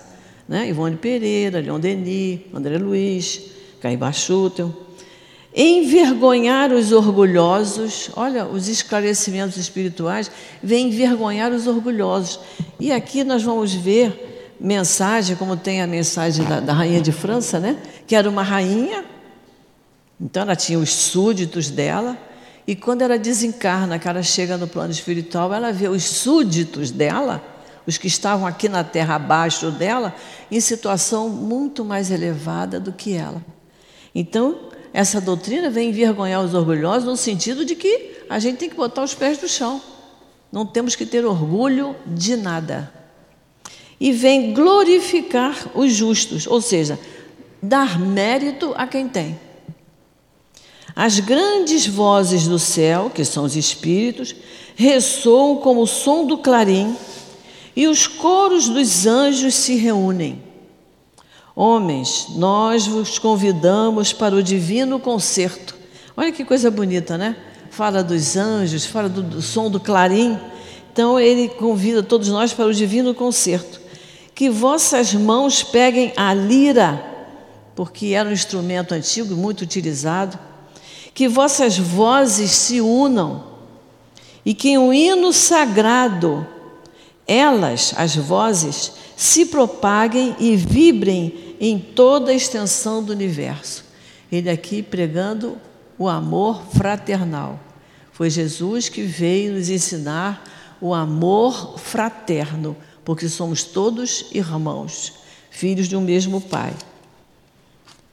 Né? 0.48 0.70
Ivone 0.70 0.96
Pereira, 0.96 1.60
Leon 1.60 1.82
Denis, 1.82 2.40
André 2.54 2.78
Luiz, 2.78 3.42
Caim 3.82 3.98
Bachutel. 3.98 4.74
Envergonhar 5.54 6.72
os 6.72 6.94
orgulhosos, 6.94 8.10
olha, 8.16 8.46
os 8.46 8.70
esclarecimentos 8.70 9.58
espirituais 9.58 10.32
vêm 10.64 10.88
envergonhar 10.88 11.52
os 11.52 11.68
orgulhosos. 11.68 12.40
E 12.80 12.92
aqui 12.92 13.24
nós 13.24 13.44
vamos 13.44 13.74
ver 13.74 14.56
mensagem, 14.60 15.36
como 15.36 15.58
tem 15.58 15.82
a 15.82 15.88
mensagem 15.88 16.46
da, 16.46 16.60
da 16.60 16.72
rainha 16.72 17.02
de 17.02 17.12
França, 17.12 17.60
né? 17.60 17.78
que 18.08 18.16
era 18.16 18.30
uma 18.30 18.44
rainha, 18.44 19.04
então 20.20 20.44
ela 20.44 20.56
tinha 20.56 20.78
os 20.78 20.94
súditos 20.94 21.70
dela, 21.70 22.18
e 22.68 22.76
quando 22.76 23.02
ela 23.02 23.18
desencarna, 23.18 23.98
que 23.98 24.08
ela 24.08 24.22
chega 24.22 24.56
no 24.56 24.68
plano 24.68 24.92
espiritual, 24.92 25.54
ela 25.54 25.74
vê 25.74 25.88
os 25.88 26.04
súditos 26.04 26.92
dela, 26.92 27.44
os 27.88 27.98
que 27.98 28.08
estavam 28.08 28.46
aqui 28.46 28.70
na 28.70 28.84
terra 28.84 29.16
abaixo 29.16 29.72
dela, 29.72 30.16
em 30.52 30.60
situação 30.60 31.28
muito 31.28 31.84
mais 31.84 32.12
elevada 32.12 32.80
do 32.80 32.94
que 32.94 33.14
ela. 33.14 33.44
Então, 34.14 34.71
essa 34.94 35.22
doutrina 35.22 35.70
vem 35.70 35.90
envergonhar 35.90 36.44
os 36.44 36.54
orgulhosos 36.54 37.06
no 37.06 37.16
sentido 37.16 37.64
de 37.64 37.76
que 37.76 38.24
a 38.30 38.40
gente 38.40 38.58
tem 38.58 38.70
que 38.70 38.76
botar 38.76 39.04
os 39.04 39.14
pés 39.14 39.42
no 39.42 39.48
chão. 39.48 39.82
Não 40.52 40.66
temos 40.66 40.96
que 40.96 41.06
ter 41.06 41.26
orgulho 41.26 41.96
de 42.06 42.36
nada. 42.36 42.92
E 44.00 44.12
vem 44.12 44.54
glorificar 44.54 45.56
os 45.74 45.94
justos, 45.94 46.46
ou 46.46 46.60
seja, 46.60 47.00
dar 47.62 48.00
mérito 48.00 48.74
a 48.76 48.86
quem 48.86 49.08
tem. 49.08 49.40
As 50.94 51.20
grandes 51.20 51.88
vozes 51.88 52.48
do 52.48 52.60
céu, 52.60 53.10
que 53.14 53.24
são 53.24 53.46
os 53.46 53.56
espíritos, 53.56 54.36
ressoam 54.76 55.58
como 55.58 55.84
o 55.84 55.88
som 55.88 56.26
do 56.26 56.38
clarim, 56.38 56.96
e 57.74 57.88
os 57.88 58.08
coros 58.08 58.68
dos 58.68 59.06
anjos 59.06 59.54
se 59.56 59.76
reúnem. 59.76 60.51
Homens, 61.56 62.28
nós 62.36 62.88
vos 62.88 63.20
convidamos 63.20 64.14
para 64.14 64.36
o 64.36 64.44
divino 64.44 65.00
concerto. 65.00 65.76
Olha 66.16 66.32
que 66.32 66.46
coisa 66.46 66.72
bonita, 66.72 67.18
né? 67.18 67.36
Fala 67.70 68.04
dos 68.04 68.36
anjos, 68.36 68.86
fala 68.86 69.10
do, 69.10 69.22
do 69.22 69.42
som 69.42 69.70
do 69.70 69.80
clarim. 69.80 70.38
Então 70.92 71.20
ele 71.20 71.50
convida 71.50 72.04
todos 72.04 72.30
nós 72.30 72.54
para 72.54 72.66
o 72.66 72.74
divino 72.74 73.14
concerto. 73.14 73.80
Que 74.34 74.50
vossas 74.50 75.14
mãos 75.14 75.64
peguem 75.64 76.14
a 76.18 76.34
lira, 76.34 77.04
porque 77.76 78.08
era 78.08 78.30
um 78.30 78.34
instrumento 78.34 78.94
antigo 78.94 79.36
muito 79.36 79.62
utilizado 79.62 80.38
que 81.14 81.28
vossas 81.28 81.78
vozes 81.78 82.52
se 82.52 82.82
unam 82.82 83.44
e 84.46 84.54
que 84.54 84.78
um 84.78 84.94
hino 84.94 85.32
sagrado, 85.32 86.48
elas, 87.32 87.94
as 87.98 88.16
vozes, 88.16 88.94
se 89.16 89.46
propaguem 89.46 90.36
e 90.40 90.56
vibrem 90.56 91.56
em 91.60 91.78
toda 91.78 92.32
a 92.32 92.34
extensão 92.34 93.04
do 93.04 93.12
universo. 93.12 93.86
Ele 94.32 94.50
aqui 94.50 94.82
pregando 94.82 95.58
o 95.98 96.08
amor 96.08 96.64
fraternal. 96.74 97.60
Foi 98.12 98.30
Jesus 98.30 98.90
que 98.90 99.04
veio 99.04 99.54
nos 99.54 99.70
ensinar 99.70 100.44
o 100.80 100.94
amor 100.94 101.78
fraterno, 101.80 102.76
porque 103.06 103.30
somos 103.30 103.64
todos 103.64 104.26
irmãos, 104.32 105.14
filhos 105.50 105.88
de 105.88 105.96
um 105.96 106.02
mesmo 106.02 106.42
Pai. 106.42 106.74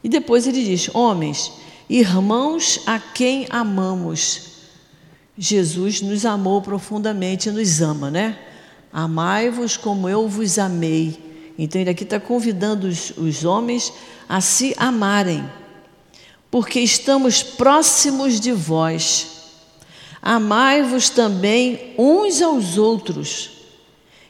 E 0.04 0.08
depois 0.08 0.46
ele 0.46 0.62
diz: 0.64 0.90
Homens, 0.94 1.52
Irmãos 1.88 2.80
a 2.84 2.98
quem 2.98 3.46
amamos. 3.48 4.42
Jesus 5.38 6.02
nos 6.02 6.26
amou 6.26 6.60
profundamente 6.60 7.48
e 7.48 7.52
nos 7.52 7.80
ama, 7.80 8.10
né? 8.10 8.38
Amai-vos 8.92 9.76
como 9.76 10.08
eu 10.08 10.28
vos 10.28 10.58
amei. 10.58 11.52
Então, 11.58 11.80
ele 11.80 11.90
aqui 11.90 12.04
está 12.04 12.20
convidando 12.20 12.86
os, 12.86 13.12
os 13.16 13.44
homens 13.44 13.92
a 14.28 14.40
se 14.40 14.74
amarem, 14.76 15.44
porque 16.50 16.80
estamos 16.80 17.42
próximos 17.42 18.38
de 18.38 18.52
vós. 18.52 19.38
Amai-vos 20.22 21.10
também 21.10 21.94
uns 21.98 22.42
aos 22.42 22.76
outros, 22.78 23.50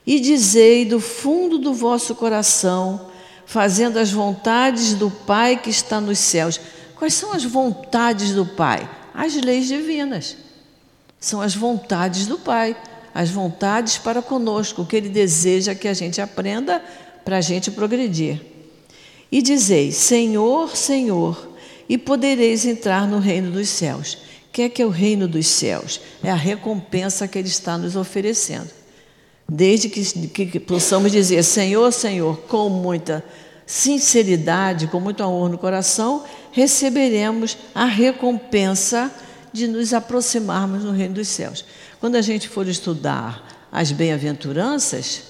e 0.06 0.20
dizei 0.20 0.86
do 0.86 1.00
fundo 1.00 1.58
do 1.58 1.74
vosso 1.74 2.14
coração, 2.14 3.10
fazendo 3.44 3.98
as 3.98 4.10
vontades 4.10 4.94
do 4.94 5.10
Pai 5.10 5.56
que 5.56 5.68
está 5.68 6.00
nos 6.00 6.18
céus. 6.18 6.58
Quais 6.96 7.14
são 7.14 7.32
as 7.32 7.44
vontades 7.44 8.32
do 8.32 8.46
Pai? 8.46 8.88
As 9.12 9.34
leis 9.34 9.66
divinas. 9.66 10.36
São 11.20 11.40
as 11.40 11.54
vontades 11.54 12.26
do 12.26 12.38
Pai, 12.38 12.76
as 13.18 13.30
vontades 13.30 13.98
para 13.98 14.22
conosco, 14.22 14.82
o 14.82 14.86
que 14.86 14.94
Ele 14.94 15.08
deseja 15.08 15.74
que 15.74 15.88
a 15.88 15.92
gente 15.92 16.20
aprenda 16.20 16.80
para 17.24 17.38
a 17.38 17.40
gente 17.40 17.68
progredir. 17.68 18.40
E 19.30 19.42
dizeis: 19.42 19.96
Senhor, 19.96 20.76
Senhor, 20.76 21.48
e 21.88 21.98
podereis 21.98 22.64
entrar 22.64 23.08
no 23.08 23.18
reino 23.18 23.50
dos 23.50 23.70
céus. 23.70 24.18
O 24.48 24.52
que 24.52 24.62
é 24.62 24.68
que 24.68 24.80
é 24.80 24.86
o 24.86 24.88
reino 24.88 25.26
dos 25.26 25.48
céus? 25.48 26.00
É 26.22 26.30
a 26.30 26.36
recompensa 26.36 27.26
que 27.26 27.36
Ele 27.36 27.48
está 27.48 27.76
nos 27.76 27.96
oferecendo. 27.96 28.70
Desde 29.50 29.88
que, 29.88 30.46
que 30.46 30.60
possamos 30.60 31.10
dizer 31.10 31.42
Senhor, 31.42 31.92
Senhor, 31.92 32.38
com 32.42 32.68
muita 32.68 33.24
sinceridade, 33.66 34.86
com 34.86 35.00
muito 35.00 35.24
amor 35.24 35.50
no 35.50 35.58
coração, 35.58 36.22
receberemos 36.52 37.58
a 37.74 37.84
recompensa 37.84 39.12
de 39.52 39.66
nos 39.66 39.92
aproximarmos 39.92 40.84
no 40.84 40.92
reino 40.92 41.14
dos 41.14 41.26
céus. 41.26 41.64
Quando 42.00 42.16
a 42.16 42.22
gente 42.22 42.48
for 42.48 42.66
estudar 42.68 43.68
as 43.72 43.90
bem-aventuranças, 43.92 45.22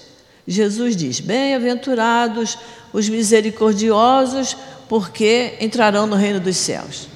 Jesus 0.47 0.95
diz: 0.95 1.19
Bem-aventurados 1.19 2.57
os 2.91 3.07
misericordiosos, 3.09 4.55
porque 4.87 5.57
entrarão 5.59 6.07
no 6.07 6.15
reino 6.15 6.39
dos 6.39 6.57
céus. 6.57 7.07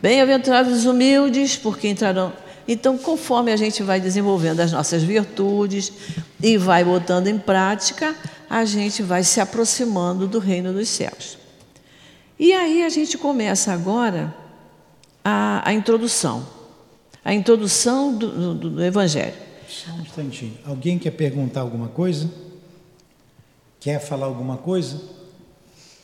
Bem-aventurados 0.00 0.72
os 0.78 0.84
humildes, 0.84 1.56
porque 1.56 1.88
entrarão. 1.88 2.32
Então, 2.66 2.98
conforme 2.98 3.50
a 3.50 3.56
gente 3.56 3.82
vai 3.82 3.98
desenvolvendo 4.00 4.60
as 4.60 4.70
nossas 4.70 5.02
virtudes 5.02 5.92
e 6.42 6.56
vai 6.56 6.84
botando 6.84 7.26
em 7.26 7.38
prática, 7.38 8.14
a 8.48 8.64
gente 8.64 9.02
vai 9.02 9.24
se 9.24 9.40
aproximando 9.40 10.28
do 10.28 10.38
reino 10.38 10.72
dos 10.72 10.88
céus. 10.88 11.38
E 12.38 12.52
aí 12.52 12.84
a 12.84 12.88
gente 12.88 13.18
começa 13.18 13.72
agora 13.72 14.32
a, 15.24 15.62
a 15.68 15.72
introdução, 15.72 16.46
a 17.28 17.34
introdução 17.34 18.16
do, 18.16 18.54
do, 18.54 18.70
do 18.70 18.82
Evangelho. 18.82 19.34
Só 19.68 19.92
um 19.92 20.00
instantinho. 20.00 20.54
Alguém 20.64 20.98
quer 20.98 21.10
perguntar 21.10 21.60
alguma 21.60 21.88
coisa? 21.88 22.26
Quer 23.78 24.00
falar 24.00 24.24
alguma 24.24 24.56
coisa? 24.56 24.98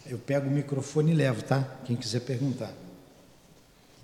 Eu 0.06 0.18
pego 0.18 0.48
o 0.48 0.50
microfone 0.50 1.12
e 1.12 1.14
levo, 1.14 1.42
tá? 1.42 1.66
Quem 1.86 1.96
quiser 1.96 2.20
perguntar. 2.20 2.70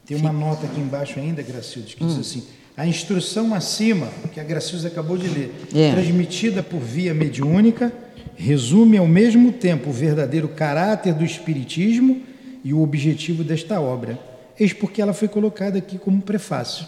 Tem 0.07 0.17
uma 0.17 0.33
nota 0.33 0.65
aqui 0.65 0.81
embaixo 0.81 1.21
ainda, 1.21 1.43
Gracilde, 1.43 1.95
que 1.95 2.03
hum. 2.03 2.07
diz 2.07 2.21
assim: 2.21 2.43
a 2.75 2.87
instrução 2.87 3.55
acima, 3.55 4.07
que 4.33 4.41
a 4.41 4.43
Gracilde 4.43 4.87
acabou 4.87 5.19
de 5.19 5.29
ler, 5.29 5.55
é. 5.75 5.93
transmitida 5.93 6.63
por 6.63 6.81
via 6.81 7.13
mediúnica, 7.13 7.93
resume 8.35 8.97
ao 8.97 9.07
mesmo 9.07 9.53
tempo 9.53 9.91
o 9.91 9.93
verdadeiro 9.93 10.49
caráter 10.49 11.13
do 11.13 11.23
Espiritismo 11.23 12.23
e 12.65 12.73
o 12.73 12.81
objetivo 12.81 13.45
desta 13.45 13.79
obra. 13.79 14.19
Eis 14.59 14.73
porque 14.73 15.03
ela 15.03 15.13
foi 15.13 15.29
colocada 15.29 15.77
aqui 15.77 15.99
como 15.99 16.23
prefácio. 16.23 16.87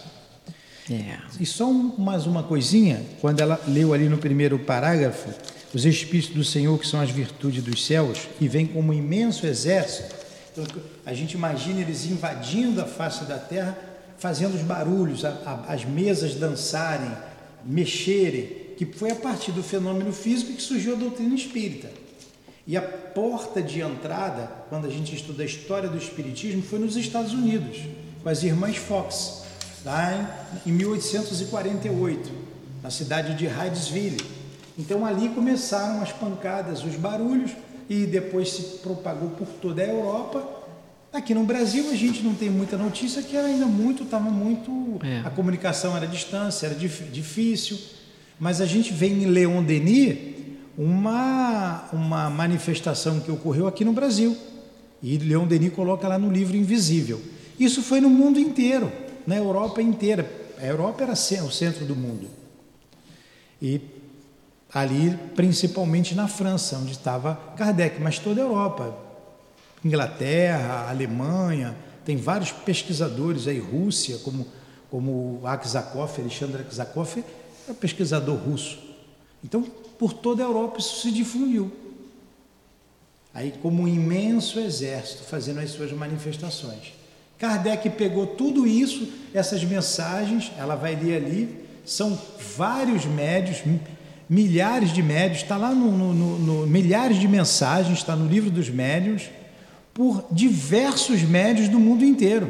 É. 0.90 1.18
E 1.38 1.46
só 1.46 1.68
um, 1.68 1.94
mais 1.96 2.26
uma 2.26 2.42
coisinha, 2.42 3.02
quando 3.20 3.40
ela 3.40 3.60
leu 3.68 3.92
ali 3.92 4.08
no 4.08 4.18
primeiro 4.18 4.58
parágrafo, 4.58 5.30
os 5.72 5.84
Espíritos 5.84 6.34
do 6.34 6.44
Senhor, 6.44 6.78
que 6.78 6.86
são 6.86 7.00
as 7.00 7.10
virtudes 7.10 7.62
dos 7.62 7.86
céus, 7.86 8.28
e 8.40 8.48
vem 8.48 8.66
como 8.66 8.92
um 8.92 8.94
imenso 8.94 9.46
exército, 9.46 10.14
então, 10.52 10.66
a 11.06 11.14
gente 11.14 11.32
imagina 11.32 11.80
eles 11.80 12.04
invadindo 12.04 12.80
a 12.80 12.84
face 12.84 13.24
da 13.24 13.38
terra, 13.38 13.78
fazendo 14.18 14.54
os 14.54 14.62
barulhos, 14.62 15.24
a, 15.24 15.30
a, 15.46 15.72
as 15.72 15.84
mesas 15.84 16.34
dançarem, 16.34 17.10
mexerem, 17.64 18.74
que 18.76 18.84
foi 18.84 19.10
a 19.10 19.16
partir 19.16 19.52
do 19.52 19.62
fenômeno 19.62 20.12
físico 20.12 20.52
que 20.52 20.62
surgiu 20.62 20.94
a 20.94 20.98
doutrina 20.98 21.34
espírita. 21.34 21.90
E 22.66 22.76
a 22.76 22.82
porta 22.82 23.62
de 23.62 23.80
entrada, 23.80 24.50
quando 24.68 24.86
a 24.86 24.90
gente 24.90 25.14
estuda 25.14 25.42
a 25.42 25.46
história 25.46 25.88
do 25.88 25.98
Espiritismo, 25.98 26.62
foi 26.62 26.78
nos 26.78 26.96
Estados 26.96 27.32
Unidos, 27.32 27.78
com 28.22 28.28
as 28.28 28.42
irmãs 28.44 28.76
Fox, 28.76 29.41
em, 29.84 30.70
em 30.70 30.72
1848, 30.72 32.32
na 32.82 32.90
cidade 32.90 33.34
de 33.34 33.46
Hydesville. 33.46 34.20
Então 34.78 35.04
ali 35.04 35.28
começaram 35.28 36.02
as 36.02 36.12
pancadas, 36.12 36.84
os 36.84 36.94
barulhos, 36.94 37.50
e 37.88 38.06
depois 38.06 38.50
se 38.50 38.62
propagou 38.78 39.30
por 39.30 39.46
toda 39.60 39.82
a 39.82 39.86
Europa. 39.86 40.62
Aqui 41.12 41.34
no 41.34 41.44
Brasil 41.44 41.90
a 41.90 41.94
gente 41.94 42.22
não 42.22 42.34
tem 42.34 42.48
muita 42.48 42.76
notícia 42.76 43.22
que 43.22 43.36
era 43.36 43.48
ainda 43.48 43.66
muito, 43.66 44.04
estava 44.04 44.30
muito. 44.30 44.98
É. 45.04 45.20
A 45.26 45.30
comunicação 45.30 45.96
era 45.96 46.06
distância, 46.06 46.66
era 46.66 46.74
dif, 46.74 47.04
difícil. 47.04 47.78
Mas 48.40 48.60
a 48.60 48.66
gente 48.66 48.92
vê 48.92 49.08
em 49.08 49.26
Leon 49.26 49.62
Denis 49.62 50.16
uma, 50.76 51.88
uma 51.92 52.30
manifestação 52.30 53.20
que 53.20 53.30
ocorreu 53.30 53.66
aqui 53.66 53.84
no 53.84 53.92
Brasil. 53.92 54.36
E 55.02 55.18
Leon 55.18 55.46
Denis 55.46 55.72
coloca 55.72 56.08
lá 56.08 56.18
no 56.18 56.30
livro 56.30 56.56
Invisível. 56.56 57.20
Isso 57.58 57.82
foi 57.82 58.00
no 58.00 58.08
mundo 58.08 58.38
inteiro, 58.40 58.90
na 59.26 59.36
Europa 59.36 59.80
inteira. 59.80 60.30
A 60.58 60.64
Europa 60.64 61.02
era 61.02 61.12
o 61.12 61.50
centro 61.50 61.84
do 61.84 61.96
mundo. 61.96 62.28
E 63.60 63.80
ali 64.72 65.16
principalmente 65.36 66.14
na 66.14 66.26
França, 66.26 66.78
onde 66.78 66.92
estava 66.92 67.36
Kardec, 67.56 68.00
mas 68.00 68.18
toda 68.18 68.40
a 68.40 68.44
Europa, 68.44 68.96
Inglaterra, 69.84 70.88
Alemanha, 70.88 71.76
tem 72.04 72.16
vários 72.16 72.50
pesquisadores 72.50 73.46
aí, 73.46 73.58
Rússia, 73.58 74.18
como, 74.18 74.46
como 74.90 75.40
Aksakov, 75.44 76.18
Alexandre 76.18 76.62
Aksakov, 76.62 77.22
é 77.68 77.72
pesquisador 77.72 78.36
russo. 78.36 78.78
Então, 79.44 79.62
por 79.98 80.12
toda 80.12 80.42
a 80.42 80.46
Europa 80.46 80.78
isso 80.78 81.00
se 81.00 81.10
difundiu. 81.10 81.70
Aí, 83.34 83.54
como 83.62 83.82
um 83.82 83.88
imenso 83.88 84.58
exército 84.58 85.24
fazendo 85.24 85.60
as 85.60 85.70
suas 85.70 85.92
manifestações. 85.92 86.92
Kardec 87.42 87.90
pegou 87.90 88.24
tudo 88.24 88.68
isso, 88.68 89.08
essas 89.34 89.64
mensagens, 89.64 90.52
ela 90.56 90.76
vai 90.76 90.94
ler 90.94 91.16
ali, 91.16 91.48
são 91.84 92.16
vários 92.56 93.04
médios, 93.04 93.64
milhares 94.30 94.92
de 94.92 95.02
médios, 95.02 95.42
está 95.42 95.56
lá 95.56 95.74
no, 95.74 95.90
no, 95.90 96.38
no, 96.38 96.66
milhares 96.68 97.18
de 97.18 97.26
mensagens, 97.26 97.98
está 97.98 98.14
no 98.14 98.28
livro 98.28 98.48
dos 98.48 98.70
médios, 98.70 99.24
por 99.92 100.24
diversos 100.30 101.22
médios 101.22 101.68
do 101.68 101.80
mundo 101.80 102.04
inteiro. 102.04 102.48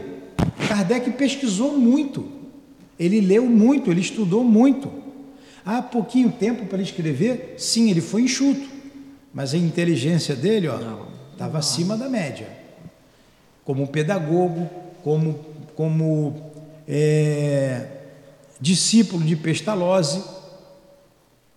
Kardec 0.69 1.11
pesquisou 1.13 1.79
muito, 1.79 2.31
ele 2.99 3.19
leu 3.19 3.47
muito, 3.47 3.91
ele 3.91 4.03
estudou 4.03 4.45
muito. 4.45 4.93
Há 5.65 5.81
pouquinho 5.81 6.31
tempo 6.31 6.67
para 6.67 6.83
escrever, 6.83 7.55
sim, 7.57 7.91
ele 7.91 8.03
foi 8.03 8.25
enxuto, 8.25 8.69
mas 9.33 9.55
a 9.55 9.57
inteligência 9.57 10.37
dele 10.37 10.69
estava 11.33 11.57
acima 11.57 11.97
da 11.97 12.11
média. 12.11 12.61
Como 13.65 13.87
pedagogo, 13.87 14.82
como, 15.03 15.39
como 15.75 16.53
é, 16.87 17.87
discípulo 18.61 19.25
de 19.25 19.37
Pestalozzi, 19.37 20.23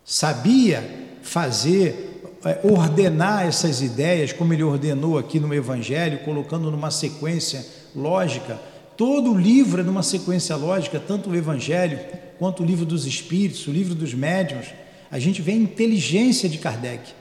sabia 0.04 0.84
fazer, 1.22 2.22
é, 2.46 2.60
ordenar 2.64 3.46
essas 3.46 3.82
ideias, 3.82 4.32
como 4.32 4.54
ele 4.54 4.64
ordenou 4.64 5.18
aqui 5.18 5.40
no 5.40 5.54
Evangelho, 5.54 6.20
colocando 6.20 6.70
numa 6.70 6.92
sequência 6.92 7.66
lógica. 7.96 8.60
Todo 8.96 9.34
o 9.34 9.38
livro 9.38 9.82
é 9.82 9.84
numa 9.84 10.04
sequência 10.04 10.56
lógica, 10.56 11.00
tanto 11.00 11.30
o 11.30 11.36
Evangelho 11.36 12.00
quanto 12.38 12.64
o 12.64 12.66
livro 12.66 12.86
dos 12.86 13.06
Espíritos, 13.06 13.68
o 13.68 13.72
livro 13.72 13.96
dos 13.96 14.14
Médiuns. 14.14 14.68
A 15.12 15.20
gente 15.20 15.42
vê 15.42 15.52
a 15.52 15.56
inteligência 15.56 16.48
de 16.48 16.58
Kardec, 16.58 17.14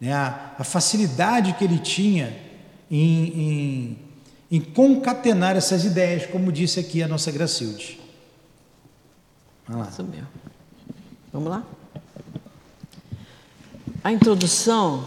né? 0.00 0.12
a, 0.12 0.54
a 0.58 0.64
facilidade 0.64 1.52
que 1.54 1.64
ele 1.64 1.78
tinha 1.78 2.34
em, 2.90 3.24
em, 3.26 3.98
em 4.50 4.60
concatenar 4.60 5.56
essas 5.56 5.84
ideias, 5.84 6.26
como 6.26 6.52
disse 6.52 6.78
aqui 6.78 7.02
a 7.02 7.08
nossa 7.08 7.30
Gracilde. 7.30 8.00
Vamos 9.66 9.86
lá. 9.86 9.92
Isso 9.92 10.04
mesmo. 10.04 10.28
Vamos 11.32 11.48
lá? 11.50 11.64
A 14.02 14.12
introdução, 14.12 15.04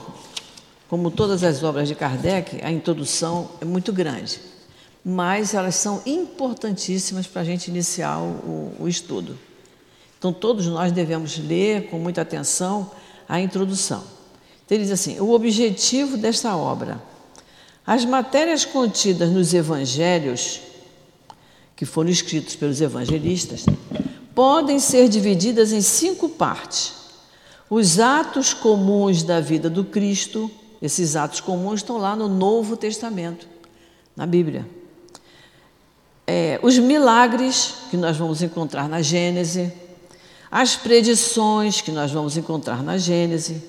como 0.90 1.10
todas 1.10 1.44
as 1.44 1.64
obras 1.64 1.88
de 1.88 1.96
Kardec, 1.96 2.60
a 2.62 2.70
introdução 2.70 3.50
é 3.62 3.66
muito 3.66 3.94
grande, 3.94 4.42
mas 5.06 5.54
elas 5.54 5.76
são 5.76 6.02
importantíssimas 6.06 7.26
para 7.26 7.42
a 7.42 7.46
gente 7.46 7.70
iniciar 7.70 8.20
o, 8.20 8.76
o 8.78 8.88
estudo. 8.88 9.40
Então, 10.18 10.34
todos 10.34 10.68
nós 10.68 10.92
devemos 10.92 11.38
ler 11.38 11.90
com 11.90 11.98
muita 11.98 12.22
atenção 12.22 12.92
a 13.28 13.40
introdução. 13.40 14.04
Então, 14.66 14.76
ele 14.76 14.84
diz 14.84 14.92
assim: 14.92 15.18
o 15.22 15.32
objetivo 15.32 16.18
desta 16.18 16.56
obra. 16.58 17.02
As 17.90 18.06
matérias 18.06 18.66
contidas 18.66 19.32
nos 19.32 19.52
evangelhos, 19.52 20.62
que 21.76 21.88
foram 21.88 22.12
escritos 22.12 22.56
pelos 22.56 22.80
evangelistas, 22.82 23.66
podem 24.36 24.78
ser 24.78 25.10
divididas 25.10 25.72
em 25.72 25.82
cinco 25.82 26.30
partes 26.30 26.94
os 27.68 28.00
atos 28.00 28.54
comuns 28.54 29.24
da 29.24 29.42
vida 29.42 29.72
do 29.72 29.84
Cristo, 29.84 30.52
esses 30.80 31.16
atos 31.16 31.40
comuns 31.40 31.80
estão 31.80 31.98
lá 31.98 32.16
no 32.16 32.30
Novo 32.30 32.78
Testamento, 32.78 33.48
na 34.16 34.28
Bíblia. 34.28 34.68
É, 36.28 36.60
os 36.62 36.78
milagres 36.78 37.74
que 37.90 37.98
nós 37.98 38.16
vamos 38.16 38.44
encontrar 38.44 38.88
na 38.88 39.02
Gênese, 39.02 39.74
as 40.52 40.76
predições 40.76 41.82
que 41.82 41.92
nós 41.92 42.12
vamos 42.12 42.38
encontrar 42.38 42.84
na 42.84 43.00
Gênese, 43.00 43.64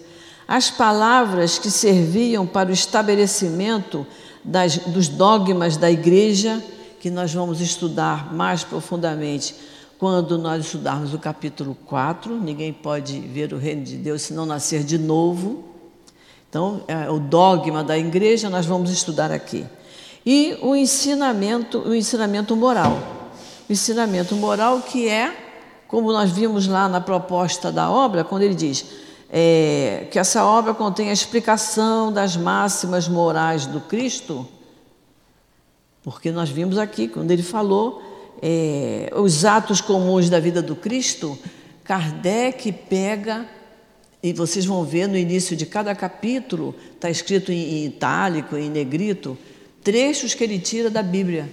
as 0.51 0.69
palavras 0.69 1.61
que 1.61 1.71
serviam 1.71 2.45
para 2.45 2.71
o 2.71 2.73
estabelecimento 2.73 4.05
das, 4.45 4.79
dos 4.79 5.07
dogmas 5.07 5.77
da 5.77 5.89
igreja, 5.89 6.61
que 6.99 7.09
nós 7.09 7.33
vamos 7.33 7.61
estudar 7.61 8.35
mais 8.35 8.65
profundamente 8.65 9.55
quando 9.97 10.37
nós 10.37 10.65
estudarmos 10.65 11.15
o 11.15 11.21
capítulo 11.21 11.77
4, 11.87 12.35
ninguém 12.35 12.73
pode 12.73 13.21
ver 13.21 13.53
o 13.53 13.59
reino 13.59 13.85
de 13.85 13.97
Deus 13.97 14.23
se 14.23 14.33
não 14.33 14.45
nascer 14.45 14.83
de 14.83 14.99
novo. 14.99 15.63
Então, 16.49 16.83
é 16.89 17.09
o 17.09 17.21
dogma 17.21 17.85
da 17.85 17.97
igreja 17.97 18.51
nós 18.51 18.67
vamos 18.67 18.91
estudar 18.91 19.31
aqui. 19.31 19.65
E 20.27 20.59
o 20.63 20.75
ensinamento, 20.75 21.79
o 21.79 21.95
ensinamento 21.95 22.57
moral. 22.57 22.99
O 23.69 23.73
ensinamento 23.73 24.35
moral 24.35 24.81
que 24.81 25.09
é, 25.09 25.33
como 25.87 26.11
nós 26.13 26.33
vimos 26.33 26.67
lá 26.67 26.89
na 26.89 27.01
proposta 27.01 27.71
da 27.71 27.89
obra, 27.89 28.25
quando 28.25 28.43
ele 28.43 28.57
diz 28.57 29.10
é, 29.33 30.09
que 30.11 30.19
essa 30.19 30.45
obra 30.45 30.75
contém 30.75 31.11
a 31.11 31.13
explicação 31.13 32.13
das 32.13 32.37
máximas 32.37 33.09
morais 33.09 33.67
do 33.67 33.81
Cristo, 33.81 34.47
porque 36.03 36.33
nós 36.33 36.49
vimos 36.49 36.79
aqui, 36.79 37.07
quando 37.07 37.31
ele 37.31 37.43
falou 37.43 38.03
é, 38.43 39.13
os 39.15 39.45
atos 39.45 39.81
comuns 39.81 40.29
da 40.29 40.41
vida 40.41 40.61
do 40.61 40.75
Cristo, 40.75 41.39
Kardec 41.85 42.73
pega, 42.73 43.47
e 44.23 44.33
vocês 44.33 44.65
vão 44.65 44.85
ver 44.85 45.07
no 45.07 45.17
início 45.17 45.57
de 45.57 45.67
cada 45.67 45.95
capítulo, 45.95 46.75
está 46.95 47.09
escrito 47.11 47.53
em, 47.53 47.87
itálico, 47.87 48.57
em 48.57 48.69
negrito, 48.69 49.37
trechos 49.83 50.35
que 50.35 50.45
ele 50.45 50.59
tira 50.59 50.91
da 50.91 51.03
Bíblia. 51.03 51.51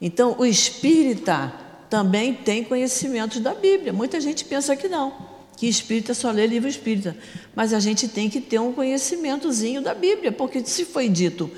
Então, 0.00 0.36
o 0.38 0.44
espírita 0.44 1.52
também 1.88 2.34
tem 2.34 2.64
conhecimentos 2.64 3.40
da 3.40 3.54
Bíblia. 3.54 3.92
Muita 3.92 4.20
gente 4.20 4.44
pensa 4.44 4.76
que 4.76 4.88
não, 4.88 5.12
que 5.56 5.66
espírita 5.66 6.12
só 6.12 6.30
lê 6.30 6.46
livro 6.46 6.68
espírita. 6.68 7.16
Mas 7.54 7.72
a 7.72 7.80
gente 7.80 8.06
tem 8.06 8.28
que 8.28 8.40
ter 8.40 8.58
um 8.58 8.72
conhecimentozinho 8.72 9.80
da 9.80 9.94
Bíblia, 9.94 10.30
porque 10.30 10.64
se 10.64 10.84
foi 10.84 11.08
dito 11.08 11.50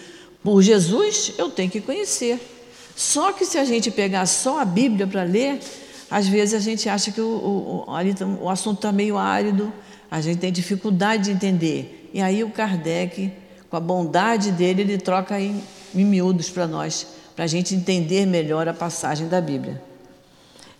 Por 0.42 0.62
Jesus, 0.62 1.32
eu 1.36 1.50
tenho 1.50 1.70
que 1.70 1.80
conhecer. 1.80 2.38
Só 2.94 3.32
que 3.32 3.44
se 3.44 3.58
a 3.58 3.64
gente 3.64 3.90
pegar 3.90 4.24
só 4.26 4.60
a 4.60 4.64
Bíblia 4.64 5.06
para 5.06 5.22
ler, 5.24 5.60
às 6.10 6.26
vezes 6.26 6.54
a 6.54 6.60
gente 6.60 6.88
acha 6.88 7.10
que 7.10 7.20
o, 7.20 7.84
o, 7.86 7.94
ali, 7.94 8.14
tá, 8.14 8.24
o 8.24 8.48
assunto 8.48 8.78
está 8.78 8.92
meio 8.92 9.18
árido, 9.18 9.72
a 10.10 10.20
gente 10.20 10.38
tem 10.38 10.52
dificuldade 10.52 11.24
de 11.24 11.30
entender. 11.32 12.10
E 12.14 12.20
aí 12.20 12.42
o 12.42 12.50
Kardec, 12.50 13.32
com 13.68 13.76
a 13.76 13.80
bondade 13.80 14.52
dele, 14.52 14.82
ele 14.82 14.98
troca 14.98 15.40
em, 15.40 15.62
em 15.94 16.04
miúdos 16.04 16.48
para 16.48 16.66
nós, 16.66 17.06
para 17.36 17.44
a 17.44 17.48
gente 17.48 17.74
entender 17.74 18.26
melhor 18.26 18.66
a 18.68 18.74
passagem 18.74 19.28
da 19.28 19.40
Bíblia. 19.40 19.82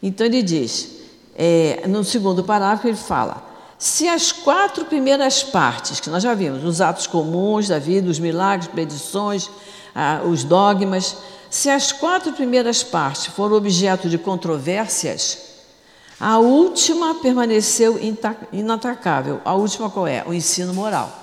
Então 0.03 0.27
ele 0.27 0.43
diz, 0.43 0.98
é, 1.39 1.87
no 1.87 2.03
segundo 2.03 2.43
parágrafo 2.43 2.89
ele 2.89 2.97
fala, 2.97 3.47
se 3.79 4.09
as 4.09 4.33
quatro 4.33 4.85
primeiras 4.87 5.45
partes, 5.45 6.01
que 6.01 6.11
nós 6.11 6.25
já 6.25 6.35
vimos, 6.35 6.65
os 6.65 6.81
atos 6.81 7.07
comuns 7.07 7.69
da 7.69 7.79
vida, 7.79 8.11
os 8.11 8.19
milagres, 8.19 8.67
predições, 8.67 9.49
ah, 9.95 10.23
os 10.25 10.43
dogmas, 10.43 11.17
se 11.49 11.71
as 11.71 11.93
quatro 11.93 12.33
primeiras 12.33 12.83
partes 12.83 13.27
foram 13.27 13.57
objeto 13.57 14.09
de 14.09 14.19
controvérsias, 14.19 15.47
a 16.21 16.39
última 16.39 17.15
permaneceu 17.15 17.99
inatacável. 18.53 19.41
A 19.45 19.55
última 19.55 19.89
qual 19.89 20.07
é? 20.07 20.25
O 20.27 20.35
ensino 20.35 20.75
moral. 20.75 21.17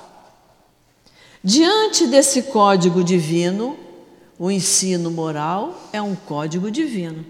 Diante 1.44 2.08
desse 2.08 2.44
código 2.44 3.04
divino, 3.04 3.78
o 4.40 4.50
ensino 4.50 5.12
moral 5.12 5.76
é 5.92 6.02
um 6.02 6.16
código 6.16 6.72
divino, 6.72 7.26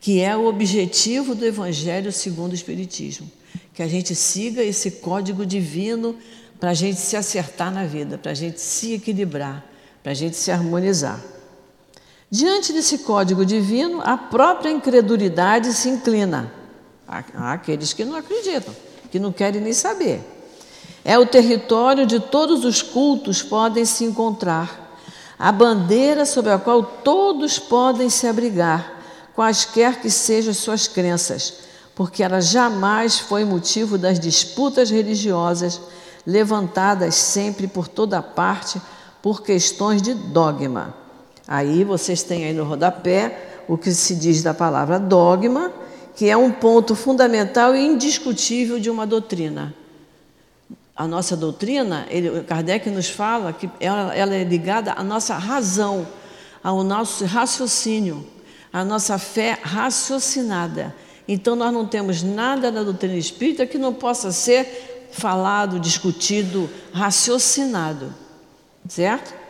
que 0.00 0.20
é 0.20 0.34
o 0.34 0.46
objetivo 0.46 1.34
do 1.34 1.44
Evangelho 1.44 2.10
segundo 2.10 2.52
o 2.52 2.54
Espiritismo. 2.54 3.30
Que 3.74 3.82
a 3.82 3.88
gente 3.88 4.14
siga 4.14 4.62
esse 4.62 4.92
código 4.92 5.44
divino 5.44 6.16
para 6.58 6.70
a 6.70 6.74
gente 6.74 6.98
se 6.98 7.16
acertar 7.16 7.72
na 7.72 7.84
vida, 7.84 8.18
para 8.18 8.32
a 8.32 8.34
gente 8.34 8.60
se 8.60 8.94
equilibrar, 8.94 9.64
para 10.02 10.12
a 10.12 10.14
gente 10.14 10.36
se 10.36 10.50
harmonizar. 10.50 11.22
Diante 12.30 12.72
desse 12.72 12.98
código 12.98 13.44
divino, 13.44 14.00
a 14.04 14.16
própria 14.16 14.70
incredulidade 14.70 15.72
se 15.72 15.88
inclina. 15.88 16.52
Aqueles 17.34 17.92
que 17.92 18.04
não 18.04 18.16
acreditam, 18.16 18.74
que 19.10 19.18
não 19.18 19.32
querem 19.32 19.60
nem 19.60 19.72
saber. 19.72 20.20
É 21.04 21.18
o 21.18 21.26
território 21.26 22.06
de 22.06 22.20
todos 22.20 22.64
os 22.64 22.82
cultos 22.82 23.42
podem 23.42 23.84
se 23.84 24.04
encontrar, 24.04 24.96
a 25.38 25.50
bandeira 25.50 26.26
sobre 26.26 26.52
a 26.52 26.58
qual 26.58 26.82
todos 26.82 27.58
podem 27.58 28.10
se 28.10 28.26
abrigar, 28.26 28.99
quaisquer 29.40 30.02
que 30.02 30.10
sejam 30.10 30.52
suas 30.52 30.86
crenças, 30.86 31.54
porque 31.94 32.22
ela 32.22 32.42
jamais 32.42 33.18
foi 33.18 33.42
motivo 33.42 33.96
das 33.96 34.20
disputas 34.20 34.90
religiosas 34.90 35.80
levantadas 36.26 37.14
sempre 37.14 37.66
por 37.66 37.88
toda 37.88 38.20
parte 38.20 38.78
por 39.22 39.42
questões 39.42 40.02
de 40.02 40.12
dogma. 40.12 40.94
Aí 41.48 41.84
vocês 41.84 42.22
têm 42.22 42.44
aí 42.44 42.52
no 42.52 42.64
rodapé 42.64 43.62
o 43.66 43.78
que 43.78 43.90
se 43.92 44.14
diz 44.14 44.42
da 44.42 44.52
palavra 44.52 45.00
dogma, 45.00 45.72
que 46.14 46.28
é 46.28 46.36
um 46.36 46.52
ponto 46.52 46.94
fundamental 46.94 47.74
e 47.74 47.80
indiscutível 47.80 48.78
de 48.78 48.90
uma 48.90 49.06
doutrina. 49.06 49.74
A 50.94 51.06
nossa 51.08 51.34
doutrina, 51.34 52.06
ele, 52.10 52.42
Kardec 52.42 52.90
nos 52.90 53.08
fala 53.08 53.54
que 53.54 53.70
ela, 53.80 54.14
ela 54.14 54.34
é 54.34 54.44
ligada 54.44 54.92
à 54.92 55.02
nossa 55.02 55.32
razão, 55.38 56.06
ao 56.62 56.84
nosso 56.84 57.24
raciocínio, 57.24 58.26
à 58.72 58.84
nossa 58.84 59.18
fé 59.18 59.58
raciocinada. 59.62 60.94
Então, 61.26 61.54
nós 61.54 61.72
não 61.72 61.86
temos 61.86 62.22
nada 62.22 62.72
da 62.72 62.82
doutrina 62.82 63.16
espírita 63.16 63.66
que 63.66 63.78
não 63.78 63.94
possa 63.94 64.32
ser 64.32 65.08
falado, 65.12 65.78
discutido, 65.78 66.68
raciocinado. 66.92 68.14
Certo? 68.88 69.40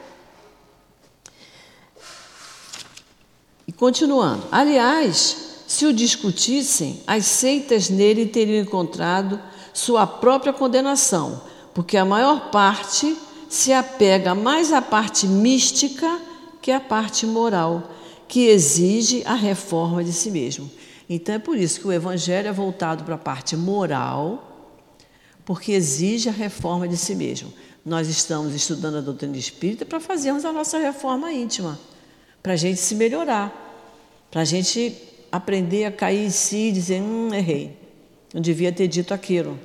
Continuando, 3.80 4.46
aliás, 4.52 5.64
se 5.66 5.86
o 5.86 5.92
discutissem, 5.94 7.02
as 7.06 7.24
seitas 7.24 7.88
nele 7.88 8.26
teriam 8.26 8.62
encontrado 8.62 9.40
sua 9.72 10.06
própria 10.06 10.52
condenação, 10.52 11.40
porque 11.72 11.96
a 11.96 12.04
maior 12.04 12.50
parte 12.50 13.16
se 13.48 13.72
apega 13.72 14.34
mais 14.34 14.70
à 14.70 14.82
parte 14.82 15.26
mística 15.26 16.20
que 16.60 16.70
à 16.70 16.78
parte 16.78 17.24
moral, 17.24 17.84
que 18.30 18.46
exige 18.46 19.22
a 19.26 19.34
reforma 19.34 20.02
de 20.02 20.12
si 20.12 20.30
mesmo. 20.30 20.70
Então 21.08 21.34
é 21.34 21.38
por 21.38 21.58
isso 21.58 21.80
que 21.80 21.88
o 21.88 21.92
Evangelho 21.92 22.48
é 22.48 22.52
voltado 22.52 23.04
para 23.04 23.16
a 23.16 23.18
parte 23.18 23.56
moral, 23.56 24.72
porque 25.44 25.72
exige 25.72 26.28
a 26.28 26.32
reforma 26.32 26.88
de 26.88 26.96
si 26.96 27.14
mesmo. 27.14 27.52
Nós 27.84 28.08
estamos 28.08 28.54
estudando 28.54 28.98
a 28.98 29.00
doutrina 29.00 29.36
espírita 29.36 29.84
para 29.84 30.00
fazermos 30.00 30.44
a 30.44 30.52
nossa 30.52 30.78
reforma 30.78 31.32
íntima, 31.32 31.78
para 32.42 32.52
a 32.52 32.56
gente 32.56 32.80
se 32.80 32.94
melhorar 32.94 33.68
para 34.30 34.42
a 34.42 34.44
gente 34.44 34.96
aprender 35.32 35.84
a 35.84 35.92
cair 35.92 36.24
em 36.24 36.30
si 36.30 36.68
e 36.68 36.72
dizer: 36.72 37.02
hum, 37.02 37.34
errei, 37.34 37.76
não 38.32 38.40
devia 38.40 38.70
ter 38.70 38.86
dito 38.86 39.12
aquilo, 39.12 39.58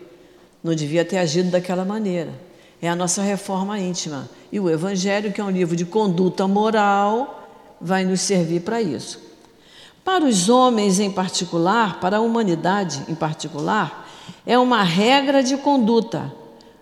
não 0.63 0.73
devia 0.73 1.05
ter 1.05 1.17
agido 1.17 1.51
daquela 1.51 1.85
maneira. 1.85 2.33
É 2.81 2.89
a 2.89 2.95
nossa 2.95 3.21
reforma 3.21 3.79
íntima. 3.79 4.29
E 4.51 4.59
o 4.59 4.69
Evangelho, 4.69 5.31
que 5.31 5.39
é 5.39 5.43
um 5.43 5.49
livro 5.49 5.75
de 5.75 5.85
conduta 5.85 6.47
moral, 6.47 7.44
vai 7.79 8.03
nos 8.03 8.21
servir 8.21 8.61
para 8.61 8.81
isso. 8.81 9.19
Para 10.03 10.23
os 10.23 10.49
homens 10.49 10.99
em 10.99 11.11
particular, 11.11 11.99
para 11.99 12.17
a 12.17 12.21
humanidade 12.21 13.03
em 13.07 13.15
particular, 13.15 14.07
é 14.45 14.57
uma 14.57 14.83
regra 14.83 15.41
de 15.41 15.57
conduta, 15.57 16.31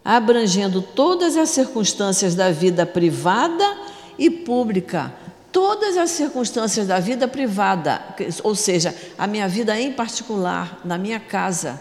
abrangendo 0.04 0.82
todas 0.82 1.38
as 1.38 1.50
circunstâncias 1.50 2.36
da 2.36 2.52
vida 2.52 2.86
privada 2.86 3.78
e 4.18 4.30
pública, 4.30 5.14
todas 5.52 5.98
as 5.98 6.10
circunstâncias 6.10 6.88
da 6.88 7.00
vida 7.00 7.28
privada, 7.28 8.02
ou 8.44 8.56
seja, 8.56 8.94
a 9.18 9.26
minha 9.26 9.48
vida 9.48 9.80
em 9.80 9.94
particular, 9.94 10.82
na 10.84 10.98
minha 10.98 11.20
casa, 11.20 11.80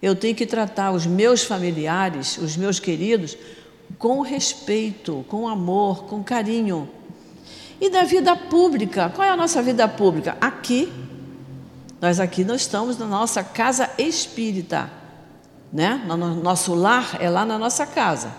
eu 0.00 0.16
tenho 0.16 0.34
que 0.34 0.46
tratar 0.46 0.92
os 0.92 1.06
meus 1.06 1.42
familiares, 1.42 2.38
os 2.38 2.56
meus 2.56 2.80
queridos, 2.80 3.36
com 3.98 4.22
respeito, 4.22 5.24
com 5.28 5.46
amor, 5.46 6.04
com 6.04 6.22
carinho. 6.22 6.88
E 7.80 7.88
da 7.88 8.04
vida 8.04 8.36
pública, 8.36 9.08
qual 9.08 9.26
é 9.26 9.30
a 9.30 9.36
nossa 9.36 9.62
vida 9.62 9.88
pública? 9.88 10.36
Aqui. 10.40 10.92
Nós 12.00 12.20
aqui 12.20 12.44
nós 12.44 12.62
estamos 12.62 12.98
na 12.98 13.06
nossa 13.06 13.42
casa 13.42 13.90
espírita, 13.98 14.90
né? 15.72 16.02
Nosso 16.42 16.74
lar 16.74 17.16
é 17.20 17.28
lá 17.28 17.44
na 17.44 17.58
nossa 17.58 17.86
casa. 17.86 18.32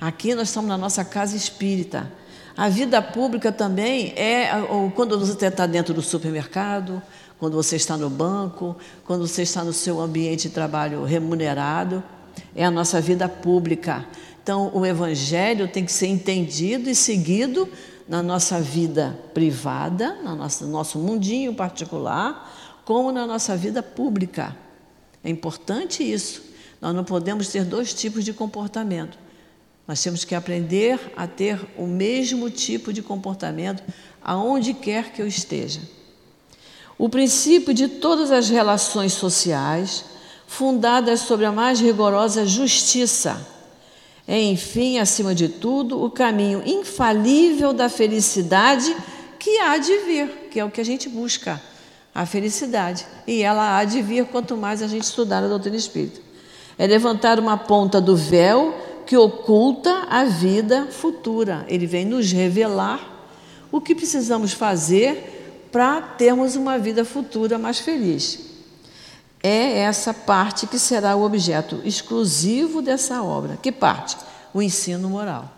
Aqui 0.00 0.34
nós 0.34 0.48
estamos 0.48 0.68
na 0.68 0.76
nossa 0.76 1.04
casa 1.04 1.36
espírita. 1.36 2.10
A 2.56 2.68
vida 2.68 3.00
pública 3.02 3.50
também 3.50 4.12
é 4.16 4.48
quando 4.94 5.18
você 5.18 5.46
está 5.46 5.66
dentro 5.66 5.92
do 5.92 6.02
supermercado, 6.02 7.02
quando 7.38 7.54
você 7.54 7.76
está 7.76 7.96
no 7.96 8.08
banco, 8.08 8.76
quando 9.04 9.26
você 9.26 9.42
está 9.42 9.64
no 9.64 9.72
seu 9.72 10.00
ambiente 10.00 10.48
de 10.48 10.54
trabalho 10.54 11.04
remunerado. 11.04 12.02
É 12.54 12.64
a 12.64 12.70
nossa 12.70 13.00
vida 13.00 13.28
pública. 13.28 14.04
Então, 14.42 14.70
o 14.74 14.84
Evangelho 14.84 15.68
tem 15.68 15.84
que 15.84 15.92
ser 15.92 16.06
entendido 16.06 16.90
e 16.90 16.94
seguido 16.94 17.68
na 18.08 18.22
nossa 18.22 18.60
vida 18.60 19.18
privada, 19.32 20.14
no 20.22 20.36
nosso, 20.36 20.66
nosso 20.66 20.98
mundinho 20.98 21.54
particular, 21.54 22.82
como 22.84 23.10
na 23.10 23.26
nossa 23.26 23.56
vida 23.56 23.82
pública. 23.82 24.56
É 25.22 25.30
importante 25.30 26.02
isso. 26.02 26.42
Nós 26.80 26.94
não 26.94 27.04
podemos 27.04 27.48
ter 27.48 27.64
dois 27.64 27.94
tipos 27.94 28.24
de 28.24 28.32
comportamento. 28.32 29.18
Nós 29.88 30.02
temos 30.02 30.24
que 30.24 30.34
aprender 30.34 30.98
a 31.16 31.26
ter 31.26 31.60
o 31.76 31.86
mesmo 31.86 32.50
tipo 32.50 32.92
de 32.92 33.02
comportamento 33.02 33.82
aonde 34.22 34.74
quer 34.74 35.12
que 35.12 35.20
eu 35.20 35.26
esteja. 35.26 35.80
O 36.98 37.08
princípio 37.08 37.74
de 37.74 37.88
todas 37.88 38.30
as 38.30 38.48
relações 38.48 39.12
sociais, 39.12 40.04
fundadas 40.46 41.20
sobre 41.20 41.44
a 41.44 41.52
mais 41.52 41.80
rigorosa 41.80 42.46
justiça, 42.46 43.53
é, 44.26 44.40
enfim, 44.40 44.98
acima 44.98 45.34
de 45.34 45.48
tudo, 45.48 46.02
o 46.02 46.10
caminho 46.10 46.62
infalível 46.64 47.72
da 47.72 47.88
felicidade 47.88 48.94
que 49.38 49.58
há 49.60 49.76
de 49.76 49.98
vir, 49.98 50.48
que 50.50 50.58
é 50.58 50.64
o 50.64 50.70
que 50.70 50.80
a 50.80 50.84
gente 50.84 51.08
busca, 51.08 51.60
a 52.14 52.24
felicidade. 52.24 53.06
E 53.26 53.42
ela 53.42 53.76
há 53.76 53.84
de 53.84 54.00
vir 54.00 54.24
quanto 54.26 54.56
mais 54.56 54.80
a 54.80 54.86
gente 54.86 55.02
estudar 55.02 55.44
a 55.44 55.48
doutrina 55.48 55.76
espírita. 55.76 56.20
É 56.78 56.86
levantar 56.86 57.38
uma 57.38 57.58
ponta 57.58 58.00
do 58.00 58.16
véu 58.16 58.74
que 59.04 59.16
oculta 59.16 60.06
a 60.08 60.24
vida 60.24 60.86
futura. 60.86 61.66
Ele 61.68 61.86
vem 61.86 62.06
nos 62.06 62.32
revelar 62.32 63.28
o 63.70 63.80
que 63.80 63.94
precisamos 63.94 64.52
fazer 64.54 65.68
para 65.70 66.00
termos 66.00 66.56
uma 66.56 66.78
vida 66.78 67.04
futura 67.04 67.58
mais 67.58 67.78
feliz. 67.78 68.53
É 69.46 69.80
essa 69.80 70.14
parte 70.14 70.66
que 70.66 70.78
será 70.78 71.14
o 71.14 71.22
objeto 71.22 71.82
exclusivo 71.84 72.80
dessa 72.80 73.22
obra. 73.22 73.58
Que 73.58 73.70
parte? 73.70 74.16
O 74.54 74.62
ensino 74.62 75.10
moral. 75.10 75.52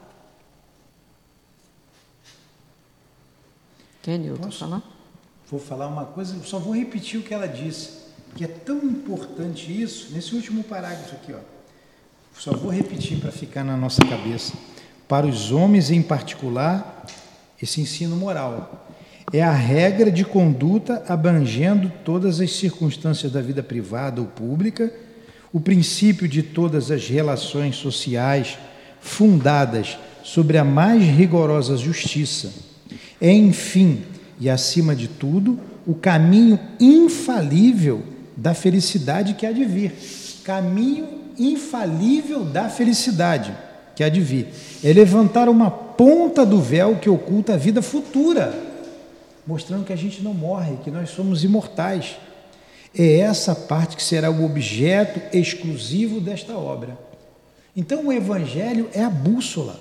Quer, 4.03 4.18
Newton, 4.18 4.51
falar? 4.51 4.83
Vou 5.49 5.61
falar 5.61 5.87
uma 5.87 6.05
coisa, 6.05 6.37
só 6.42 6.59
vou 6.59 6.75
repetir 6.75 7.20
o 7.20 7.22
que 7.22 7.33
ela 7.33 7.46
disse, 7.46 8.07
que 8.35 8.42
é 8.42 8.49
tão 8.49 8.79
importante 8.79 9.70
isso, 9.81 10.12
nesse 10.12 10.35
último 10.35 10.64
parágrafo 10.64 11.14
aqui, 11.14 11.33
ó. 11.33 11.38
Só 12.37 12.57
vou 12.57 12.72
repetir 12.72 13.20
para 13.20 13.31
ficar 13.31 13.62
na 13.62 13.77
nossa 13.77 14.05
cabeça. 14.05 14.55
Para 15.07 15.27
os 15.29 15.53
homens 15.53 15.92
em 15.92 16.03
particular, 16.03 17.07
esse 17.62 17.81
ensino 17.81 18.16
moral. 18.16 18.86
É 19.32 19.42
a 19.42 19.52
regra 19.52 20.10
de 20.10 20.24
conduta 20.24 21.02
abrangendo 21.08 21.92
todas 22.04 22.40
as 22.40 22.52
circunstâncias 22.52 23.32
da 23.32 23.42
vida 23.42 23.62
privada 23.62 24.20
ou 24.20 24.26
pública, 24.26 24.92
o 25.52 25.60
princípio 25.60 26.28
de 26.28 26.42
todas 26.42 26.90
as 26.90 27.08
relações 27.08 27.76
sociais 27.76 28.58
fundadas 29.00 29.98
sobre 30.22 30.58
a 30.58 30.64
mais 30.64 31.02
rigorosa 31.02 31.76
justiça. 31.76 32.52
É, 33.20 33.32
enfim, 33.32 34.02
e 34.38 34.50
acima 34.50 34.94
de 34.94 35.08
tudo, 35.08 35.58
o 35.86 35.94
caminho 35.94 36.58
infalível 36.78 38.02
da 38.36 38.54
felicidade 38.54 39.34
que 39.34 39.46
há 39.46 39.52
de 39.52 39.64
vir. 39.64 39.92
Caminho 40.44 41.08
infalível 41.38 42.44
da 42.44 42.68
felicidade 42.68 43.56
que 43.94 44.04
há 44.04 44.08
de 44.08 44.20
vir. 44.20 44.48
É 44.84 44.92
levantar 44.92 45.48
uma 45.48 45.70
ponta 45.70 46.44
do 46.44 46.60
véu 46.60 46.96
que 46.96 47.08
oculta 47.08 47.54
a 47.54 47.56
vida 47.56 47.80
futura, 47.80 48.65
mostrando 49.46 49.85
que 49.85 49.92
a 49.92 49.96
gente 49.96 50.22
não 50.22 50.35
morre, 50.35 50.76
que 50.82 50.90
nós 50.90 51.11
somos 51.11 51.44
imortais. 51.44 52.16
É 52.96 53.18
essa 53.18 53.54
parte 53.54 53.96
que 53.96 54.02
será 54.02 54.30
o 54.30 54.44
objeto 54.44 55.20
exclusivo 55.37 56.20
desta 56.20 56.56
obra. 56.56 56.98
Então, 57.76 58.06
o 58.06 58.12
Evangelho 58.12 58.88
é 58.92 59.02
a 59.02 59.11
bússola 59.11 59.78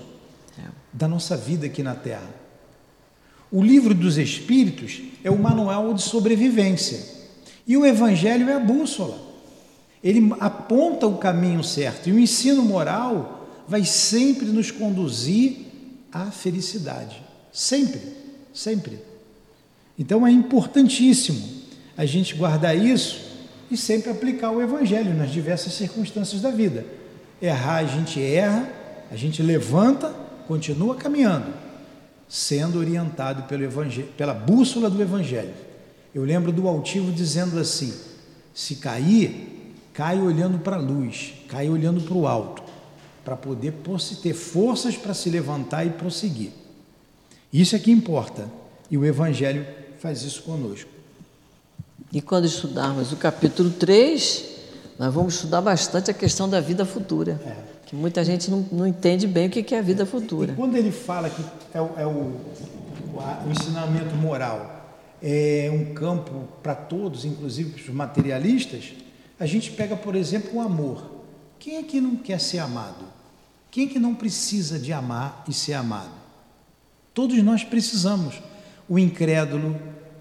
da 0.92 1.06
nossa 1.06 1.36
vida 1.36 1.66
aqui 1.66 1.82
na 1.82 1.94
Terra. 1.94 2.28
O 3.50 3.62
livro 3.62 3.94
dos 3.94 4.16
Espíritos 4.16 5.02
é 5.22 5.30
o 5.30 5.38
manual 5.38 5.92
de 5.94 6.02
sobrevivência. 6.02 6.98
E 7.66 7.76
o 7.76 7.84
Evangelho 7.84 8.48
é 8.48 8.54
a 8.54 8.60
bússola. 8.60 9.18
Ele 10.02 10.32
aponta 10.40 11.06
o 11.06 11.18
caminho 11.18 11.62
certo. 11.62 12.08
E 12.08 12.12
o 12.12 12.18
ensino 12.18 12.62
moral 12.62 13.64
vai 13.68 13.84
sempre 13.84 14.46
nos 14.46 14.70
conduzir 14.70 15.66
à 16.12 16.30
felicidade. 16.30 17.22
Sempre, 17.52 18.00
sempre. 18.52 18.98
Então 19.98 20.26
é 20.26 20.30
importantíssimo 20.30 21.56
a 21.96 22.04
gente 22.04 22.34
guardar 22.34 22.76
isso 22.76 23.24
e 23.70 23.76
sempre 23.76 24.10
aplicar 24.10 24.50
o 24.50 24.62
Evangelho 24.62 25.14
nas 25.14 25.30
diversas 25.30 25.72
circunstâncias 25.72 26.42
da 26.42 26.50
vida. 26.50 26.84
Errar, 27.40 27.76
a 27.76 27.84
gente 27.84 28.20
erra, 28.22 28.68
a 29.10 29.16
gente 29.16 29.42
levanta, 29.42 30.14
continua 30.46 30.94
caminhando, 30.94 31.52
sendo 32.28 32.78
orientado 32.78 33.44
pelo 33.44 33.64
evangelho, 33.64 34.08
pela 34.16 34.32
bússola 34.32 34.88
do 34.88 35.00
Evangelho. 35.00 35.54
Eu 36.14 36.24
lembro 36.24 36.50
do 36.50 36.66
altivo 36.66 37.12
dizendo 37.12 37.58
assim: 37.58 37.92
se 38.54 38.76
cair, 38.76 39.74
cai 39.92 40.18
olhando 40.18 40.58
para 40.58 40.76
a 40.76 40.80
luz, 40.80 41.34
cai 41.48 41.68
olhando 41.68 42.00
para 42.00 42.14
o 42.14 42.26
alto 42.26 42.66
para 43.26 43.36
poder 43.36 43.74
ter 44.22 44.34
forças 44.34 44.96
para 44.96 45.12
se 45.12 45.28
levantar 45.28 45.84
e 45.84 45.90
prosseguir. 45.90 46.52
Isso 47.52 47.74
é 47.74 47.78
que 47.80 47.90
importa. 47.90 48.48
E 48.88 48.96
o 48.96 49.04
Evangelho 49.04 49.66
faz 49.98 50.22
isso 50.22 50.42
conosco. 50.42 50.90
E 52.12 52.20
quando 52.20 52.44
estudarmos 52.44 53.12
o 53.12 53.16
capítulo 53.16 53.70
3, 53.70 54.44
nós 54.98 55.12
vamos 55.12 55.34
estudar 55.34 55.60
bastante 55.60 56.10
a 56.10 56.14
questão 56.14 56.48
da 56.48 56.60
vida 56.60 56.84
futura. 56.84 57.40
É. 57.44 57.76
Que 57.86 57.94
muita 57.94 58.24
gente 58.24 58.50
não, 58.50 58.66
não, 58.72 58.86
entende 58.86 59.26
bem 59.26 59.46
o 59.46 59.50
que 59.50 59.74
é 59.74 59.78
a 59.78 59.82
vida 59.82 60.04
futura. 60.04 60.52
E, 60.52 60.56
quando 60.56 60.76
ele 60.76 60.90
fala 60.90 61.30
que 61.30 61.42
é, 61.72 61.80
o, 61.80 61.90
é 61.96 62.06
o, 62.06 62.10
o 63.14 63.50
ensinamento 63.50 64.14
moral 64.16 64.76
é 65.22 65.70
um 65.72 65.94
campo 65.94 66.48
para 66.62 66.74
todos, 66.74 67.24
inclusive 67.24 67.70
para 67.70 67.82
os 67.82 67.88
materialistas, 67.96 68.92
a 69.38 69.46
gente 69.46 69.70
pega, 69.70 69.96
por 69.96 70.16
exemplo, 70.16 70.54
o 70.54 70.60
amor. 70.60 71.10
Quem 71.58 71.76
é 71.76 71.82
que 71.82 72.00
não 72.00 72.16
quer 72.16 72.40
ser 72.40 72.58
amado? 72.58 73.04
Quem 73.70 73.86
é 73.86 73.88
que 73.88 73.98
não 73.98 74.14
precisa 74.14 74.78
de 74.78 74.92
amar 74.92 75.44
e 75.48 75.52
ser 75.52 75.74
amado? 75.74 76.10
Todos 77.12 77.40
nós 77.42 77.62
precisamos. 77.62 78.40
O 78.88 78.98
incrédulo, 78.98 79.76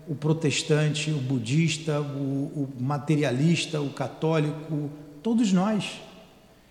o 0.07 0.15
protestante, 0.15 1.11
o 1.11 1.17
budista, 1.17 2.01
o, 2.01 2.51
o 2.55 2.69
materialista, 2.79 3.81
o 3.81 3.89
católico, 3.89 4.89
todos 5.21 5.51
nós. 5.51 6.01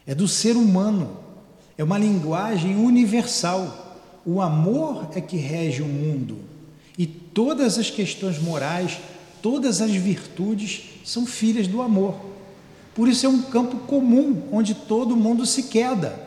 É 0.06 0.14
do 0.14 0.28
ser 0.28 0.56
humano. 0.56 1.16
É 1.76 1.82
uma 1.82 1.98
linguagem 1.98 2.76
universal. 2.76 4.02
O 4.24 4.40
amor 4.40 5.08
é 5.14 5.20
que 5.20 5.36
rege 5.36 5.82
o 5.82 5.86
mundo. 5.86 6.38
E 6.96 7.06
todas 7.06 7.78
as 7.78 7.90
questões 7.90 8.38
morais, 8.38 8.98
todas 9.42 9.80
as 9.80 9.90
virtudes 9.90 10.82
são 11.04 11.26
filhas 11.26 11.66
do 11.66 11.82
amor. 11.82 12.14
Por 12.94 13.08
isso 13.08 13.26
é 13.26 13.28
um 13.28 13.42
campo 13.42 13.78
comum 13.78 14.44
onde 14.52 14.74
todo 14.74 15.16
mundo 15.16 15.44
se 15.44 15.64
queda. 15.64 16.22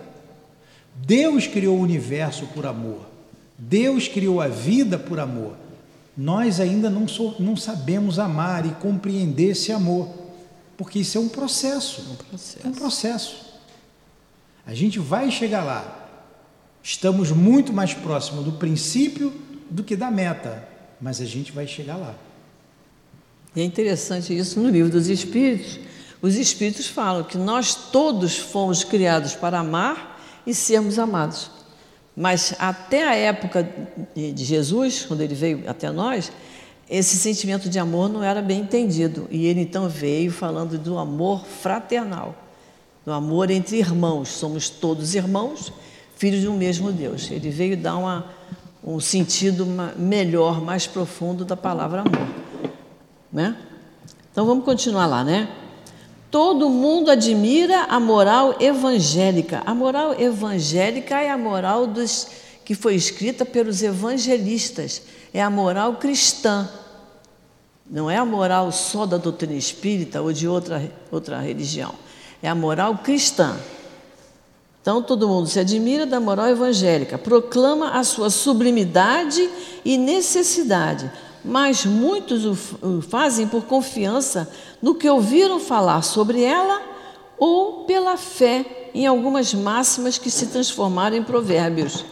Deus 0.93 1.47
criou 1.47 1.77
o 1.77 1.81
universo 1.81 2.45
por 2.47 2.65
amor. 2.65 3.06
Deus 3.57 4.07
criou 4.07 4.39
a 4.39 4.47
vida 4.47 4.99
por 4.99 5.19
amor. 5.19 5.55
Nós 6.15 6.59
ainda 6.59 6.89
não, 6.89 7.05
não 7.39 7.55
sabemos 7.55 8.19
amar 8.19 8.65
e 8.65 8.69
compreender 8.75 9.51
esse 9.51 9.71
amor, 9.71 10.09
porque 10.75 10.99
isso 10.99 11.17
é 11.17 11.21
um 11.21 11.29
processo. 11.29 12.01
Um 12.11 12.15
processo. 12.15 12.59
É 12.63 12.69
um 12.69 12.73
processo. 12.73 13.45
A 14.65 14.73
gente 14.73 14.99
vai 14.99 15.31
chegar 15.31 15.63
lá. 15.63 16.09
Estamos 16.83 17.31
muito 17.31 17.73
mais 17.73 17.93
próximos 17.93 18.45
do 18.45 18.53
princípio 18.53 19.33
do 19.69 19.83
que 19.83 19.95
da 19.95 20.09
meta, 20.09 20.67
mas 20.99 21.21
a 21.21 21.25
gente 21.25 21.51
vai 21.51 21.67
chegar 21.67 21.97
lá. 21.97 22.15
E 23.55 23.61
é 23.61 23.63
interessante 23.63 24.37
isso 24.37 24.59
no 24.59 24.69
livro 24.69 24.91
dos 24.91 25.07
Espíritos. 25.07 25.79
Os 26.21 26.35
Espíritos 26.35 26.87
falam 26.87 27.23
que 27.23 27.37
nós 27.37 27.75
todos 27.75 28.37
fomos 28.37 28.83
criados 28.83 29.33
para 29.33 29.59
amar 29.59 30.41
e 30.45 30.53
sermos 30.53 30.97
amados. 30.97 31.56
Mas 32.19 32.55
até 32.57 33.07
a 33.07 33.13
época 33.13 33.69
de 34.15 34.43
Jesus, 34.43 35.05
quando 35.05 35.21
ele 35.21 35.35
veio 35.35 35.63
até 35.69 35.91
nós, 35.91 36.31
esse 36.89 37.15
sentimento 37.15 37.69
de 37.69 37.77
amor 37.77 38.09
não 38.09 38.23
era 38.23 38.41
bem 38.41 38.61
entendido. 38.61 39.27
E 39.29 39.45
ele 39.45 39.61
então 39.61 39.87
veio 39.87 40.31
falando 40.31 40.79
do 40.79 40.97
amor 40.97 41.45
fraternal, 41.45 42.35
do 43.05 43.11
amor 43.11 43.51
entre 43.51 43.77
irmãos. 43.77 44.29
Somos 44.29 44.67
todos 44.67 45.13
irmãos, 45.13 45.71
filhos 46.15 46.41
de 46.41 46.47
um 46.47 46.57
mesmo 46.57 46.91
Deus. 46.91 47.29
Ele 47.29 47.51
veio 47.51 47.77
dar 47.77 47.97
uma, 47.97 48.25
um 48.83 48.99
sentido 48.99 49.67
melhor, 49.95 50.59
mais 50.59 50.87
profundo 50.87 51.45
da 51.45 51.55
palavra 51.55 52.01
amor. 52.01 52.27
Né? 53.31 53.55
Então 54.31 54.43
vamos 54.43 54.65
continuar 54.65 55.05
lá, 55.05 55.23
né? 55.23 55.47
Todo 56.29 56.69
mundo 56.69 57.09
admira 57.09 57.83
a 57.83 57.99
moral 57.99 58.55
evangélica. 58.59 59.63
A 59.65 59.73
moral 59.73 60.19
evangélica 60.19 61.19
é 61.19 61.29
a 61.29 61.37
moral 61.37 61.87
dos 61.87 62.27
que 62.65 62.75
foi 62.75 62.95
escrita 62.95 63.45
pelos 63.45 63.81
evangelistas. 63.81 65.01
É 65.33 65.41
a 65.41 65.49
moral 65.49 65.95
cristã. 65.95 66.69
Não 67.89 68.11
é 68.11 68.17
a 68.17 68.25
moral 68.25 68.71
só 68.73 69.05
da 69.05 69.17
doutrina 69.17 69.53
espírita 69.53 70.21
ou 70.21 70.33
de 70.33 70.47
outra, 70.47 70.91
outra 71.09 71.39
religião. 71.39 71.93
É 72.43 72.49
a 72.49 72.55
moral 72.55 72.97
cristã. 72.97 73.57
Então 74.87 75.01
todo 75.01 75.27
mundo 75.27 75.47
se 75.47 75.59
admira 75.59 76.05
da 76.05 76.17
moral 76.17 76.47
evangélica, 76.47 77.17
proclama 77.17 77.91
a 77.91 78.05
sua 78.05 78.29
sublimidade 78.29 79.49
e 79.83 79.97
necessidade, 79.97 81.11
mas 81.47 81.85
muitos 81.85 82.45
o 82.45 83.01
fazem 83.01 83.47
por 83.47 83.63
confiança 83.63 84.51
no 84.81 84.95
que 84.95 85.09
ouviram 85.09 85.59
falar 85.59 86.01
sobre 86.01 86.43
ela 86.43 86.81
ou 87.37 87.85
pela 87.85 88.17
fé 88.17 88.89
em 88.93 89.07
algumas 89.07 89.53
máximas 89.53 90.17
que 90.17 90.29
se 90.29 90.47
transformaram 90.47 91.15
em 91.15 91.23
provérbios. 91.23 92.05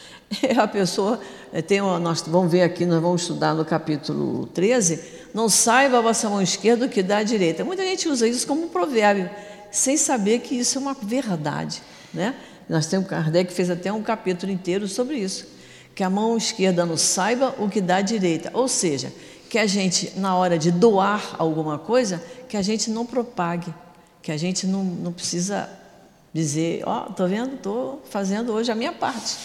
A 0.58 0.66
pessoa 0.66 1.20
eh, 1.52 1.60
tem 1.60 1.80
uma, 1.80 1.98
nós 1.98 2.22
vamos 2.22 2.50
ver 2.50 2.62
aqui, 2.62 2.86
nós 2.86 3.02
vamos 3.02 3.22
estudar 3.22 3.54
no 3.54 3.64
capítulo 3.64 4.46
13, 4.46 5.00
não 5.34 5.48
saiba 5.48 5.98
a 5.98 6.00
vossa 6.00 6.28
mão 6.28 6.40
esquerda 6.40 6.86
o 6.86 6.88
que 6.88 7.02
dá 7.02 7.18
a 7.18 7.22
direita. 7.22 7.64
Muita 7.64 7.82
gente 7.82 8.08
usa 8.08 8.26
isso 8.26 8.46
como 8.46 8.64
um 8.64 8.68
provérbio, 8.68 9.28
sem 9.70 9.96
saber 9.96 10.40
que 10.40 10.54
isso 10.54 10.78
é 10.78 10.80
uma 10.80 10.94
verdade. 10.94 11.82
Né? 12.12 12.34
Nós 12.68 12.86
temos, 12.86 13.08
Kardec 13.08 13.52
fez 13.52 13.70
até 13.70 13.92
um 13.92 14.02
capítulo 14.02 14.52
inteiro 14.52 14.88
sobre 14.88 15.16
isso 15.16 15.57
que 15.98 16.04
a 16.04 16.08
mão 16.08 16.36
esquerda 16.36 16.86
não 16.86 16.96
saiba 16.96 17.56
o 17.58 17.68
que 17.68 17.80
dá 17.80 17.96
a 17.96 18.00
direita. 18.00 18.52
Ou 18.54 18.68
seja, 18.68 19.12
que 19.50 19.58
a 19.58 19.66
gente, 19.66 20.12
na 20.16 20.36
hora 20.36 20.56
de 20.56 20.70
doar 20.70 21.34
alguma 21.36 21.76
coisa, 21.76 22.22
que 22.48 22.56
a 22.56 22.62
gente 22.62 22.88
não 22.88 23.04
propague, 23.04 23.74
que 24.22 24.30
a 24.30 24.36
gente 24.36 24.64
não, 24.64 24.84
não 24.84 25.12
precisa 25.12 25.68
dizer, 26.32 26.84
ó, 26.86 27.06
oh, 27.06 27.10
estou 27.10 27.26
vendo, 27.26 27.54
estou 27.56 28.00
fazendo 28.08 28.52
hoje 28.52 28.70
a 28.70 28.76
minha 28.76 28.92
parte, 28.92 29.36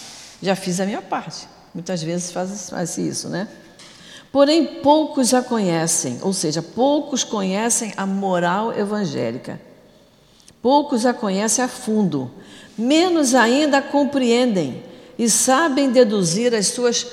já 0.44 0.56
fiz 0.56 0.80
a 0.80 0.86
minha 0.86 1.02
parte. 1.02 1.48
Muitas 1.74 2.04
vezes 2.04 2.32
faz, 2.32 2.70
faz 2.70 3.00
isso, 3.00 3.30
né? 3.30 3.48
Porém, 4.32 4.80
poucos 4.84 5.34
a 5.34 5.42
conhecem, 5.42 6.20
ou 6.22 6.34
seja, 6.34 6.62
poucos 6.62 7.24
conhecem 7.24 7.92
a 7.98 8.06
moral 8.06 8.72
evangélica. 8.78 9.60
Poucos 10.62 11.04
a 11.04 11.16
conhecem 11.16 11.66
a 11.66 11.68
fundo, 11.68 12.30
menos 12.78 13.34
ainda 13.34 13.80
a 13.80 13.82
compreendem 13.82 14.93
e 15.18 15.30
sabem 15.30 15.92
deduzir 15.92 16.54
as 16.54 16.68
suas 16.68 17.06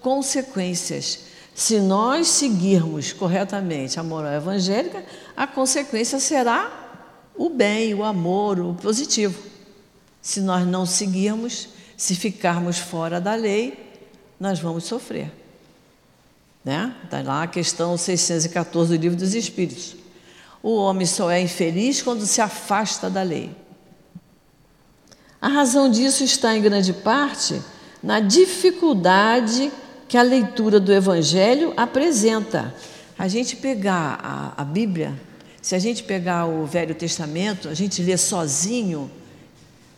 consequências. 0.00 1.20
Se 1.54 1.80
nós 1.80 2.28
seguirmos 2.28 3.12
corretamente 3.12 3.98
a 3.98 4.02
moral 4.02 4.32
evangélica, 4.34 5.04
a 5.36 5.46
consequência 5.46 6.20
será 6.20 6.86
o 7.34 7.48
bem, 7.48 7.94
o 7.94 8.04
amor, 8.04 8.60
o 8.60 8.74
positivo. 8.74 9.42
Se 10.20 10.40
nós 10.40 10.66
não 10.66 10.84
seguirmos, 10.84 11.68
se 11.96 12.14
ficarmos 12.14 12.78
fora 12.78 13.20
da 13.20 13.34
lei, 13.34 13.86
nós 14.38 14.58
vamos 14.58 14.84
sofrer. 14.84 15.32
Né? 16.64 16.94
Está 17.04 17.22
lá 17.22 17.44
a 17.44 17.46
questão 17.46 17.96
614 17.96 18.96
do 18.96 19.00
Livro 19.00 19.16
dos 19.16 19.34
Espíritos. 19.34 19.96
O 20.62 20.74
homem 20.74 21.06
só 21.06 21.30
é 21.30 21.40
infeliz 21.40 22.02
quando 22.02 22.26
se 22.26 22.40
afasta 22.40 23.08
da 23.08 23.22
lei. 23.22 23.50
A 25.40 25.48
razão 25.48 25.90
disso 25.90 26.24
está, 26.24 26.56
em 26.56 26.62
grande 26.62 26.92
parte, 26.92 27.60
na 28.02 28.20
dificuldade 28.20 29.70
que 30.08 30.16
a 30.16 30.22
leitura 30.22 30.78
do 30.78 30.92
Evangelho 30.92 31.72
apresenta. 31.76 32.74
A 33.18 33.28
gente 33.28 33.56
pegar 33.56 34.18
a, 34.22 34.62
a 34.62 34.64
Bíblia, 34.64 35.14
se 35.60 35.74
a 35.74 35.78
gente 35.78 36.02
pegar 36.02 36.46
o 36.46 36.64
Velho 36.64 36.94
Testamento, 36.94 37.68
a 37.68 37.74
gente 37.74 38.02
lê 38.02 38.16
sozinho 38.16 39.10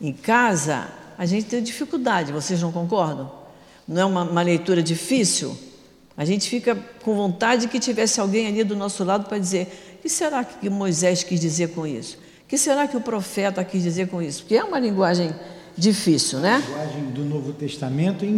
em 0.00 0.12
casa, 0.12 0.88
a 1.16 1.26
gente 1.26 1.46
tem 1.46 1.62
dificuldade, 1.62 2.32
vocês 2.32 2.62
não 2.62 2.72
concordam? 2.72 3.30
Não 3.86 4.02
é 4.02 4.04
uma, 4.04 4.22
uma 4.22 4.42
leitura 4.42 4.82
difícil? 4.82 5.56
A 6.16 6.24
gente 6.24 6.48
fica 6.48 6.76
com 7.02 7.14
vontade 7.14 7.68
que 7.68 7.78
tivesse 7.78 8.20
alguém 8.20 8.46
ali 8.46 8.64
do 8.64 8.74
nosso 8.74 9.04
lado 9.04 9.28
para 9.28 9.38
dizer: 9.38 9.96
o 9.98 10.02
que 10.02 10.08
será 10.08 10.44
que 10.44 10.68
Moisés 10.68 11.22
quis 11.22 11.40
dizer 11.40 11.68
com 11.70 11.86
isso? 11.86 12.18
O 12.48 12.50
que 12.50 12.56
será 12.56 12.88
que 12.88 12.96
o 12.96 13.00
profeta 13.02 13.62
quis 13.62 13.82
dizer 13.82 14.08
com 14.08 14.22
isso? 14.22 14.40
Porque 14.40 14.56
é 14.56 14.64
uma 14.64 14.78
linguagem 14.78 15.34
difícil, 15.76 16.38
né? 16.38 16.54
A 16.54 16.66
linguagem 16.66 17.04
do 17.10 17.22
Novo 17.26 17.52
Testamento 17.52 18.24
é 18.24 18.28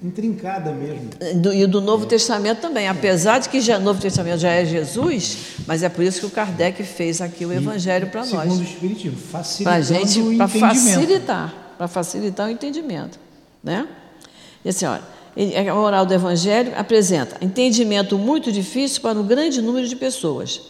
intrincada 0.00 0.70
mesmo. 0.70 1.10
Do, 1.40 1.52
e 1.52 1.66
do 1.66 1.80
Novo 1.80 2.04
é. 2.04 2.08
Testamento 2.08 2.60
também, 2.60 2.86
apesar 2.86 3.40
de 3.40 3.48
que 3.48 3.60
já 3.60 3.80
Novo 3.80 4.00
Testamento 4.00 4.38
já 4.38 4.50
é 4.50 4.64
Jesus, 4.64 5.56
mas 5.66 5.82
é 5.82 5.88
por 5.88 6.04
isso 6.04 6.20
que 6.20 6.26
o 6.26 6.30
Kardec 6.30 6.84
fez 6.84 7.20
aqui 7.20 7.44
o 7.44 7.52
Evangelho 7.52 8.06
para 8.10 8.20
nós. 8.20 8.42
Segundo 8.42 8.60
o 8.60 8.62
Espiritismo, 8.62 9.18
facilitando 9.18 9.76
pra 9.76 9.80
gente, 9.82 10.20
entendimento. 10.20 10.60
facilitar, 10.60 11.74
para 11.76 11.88
facilitar 11.88 12.46
o 12.46 12.50
entendimento, 12.52 13.18
né? 13.60 13.88
E 14.64 14.68
assim, 14.68 14.86
olha, 14.86 15.02
a 15.68 15.74
moral 15.74 16.06
do 16.06 16.14
Evangelho 16.14 16.72
apresenta 16.76 17.44
entendimento 17.44 18.16
muito 18.16 18.52
difícil 18.52 19.02
para 19.02 19.18
um 19.18 19.26
grande 19.26 19.60
número 19.60 19.88
de 19.88 19.96
pessoas. 19.96 20.60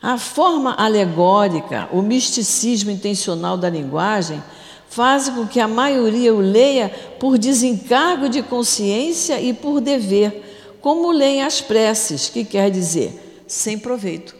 A 0.00 0.16
forma 0.16 0.74
alegórica, 0.74 1.88
o 1.92 2.00
misticismo 2.00 2.90
intencional 2.90 3.56
da 3.56 3.68
linguagem 3.68 4.42
faz 4.88 5.28
com 5.28 5.46
que 5.46 5.60
a 5.60 5.68
maioria 5.68 6.32
o 6.32 6.40
leia 6.40 6.88
por 7.18 7.36
desencargo 7.36 8.28
de 8.28 8.42
consciência 8.42 9.40
e 9.40 9.52
por 9.52 9.80
dever, 9.80 10.76
como 10.80 11.10
leem 11.10 11.42
as 11.42 11.60
preces, 11.60 12.28
que 12.28 12.44
quer 12.44 12.70
dizer 12.70 13.44
sem 13.46 13.78
proveito. 13.78 14.36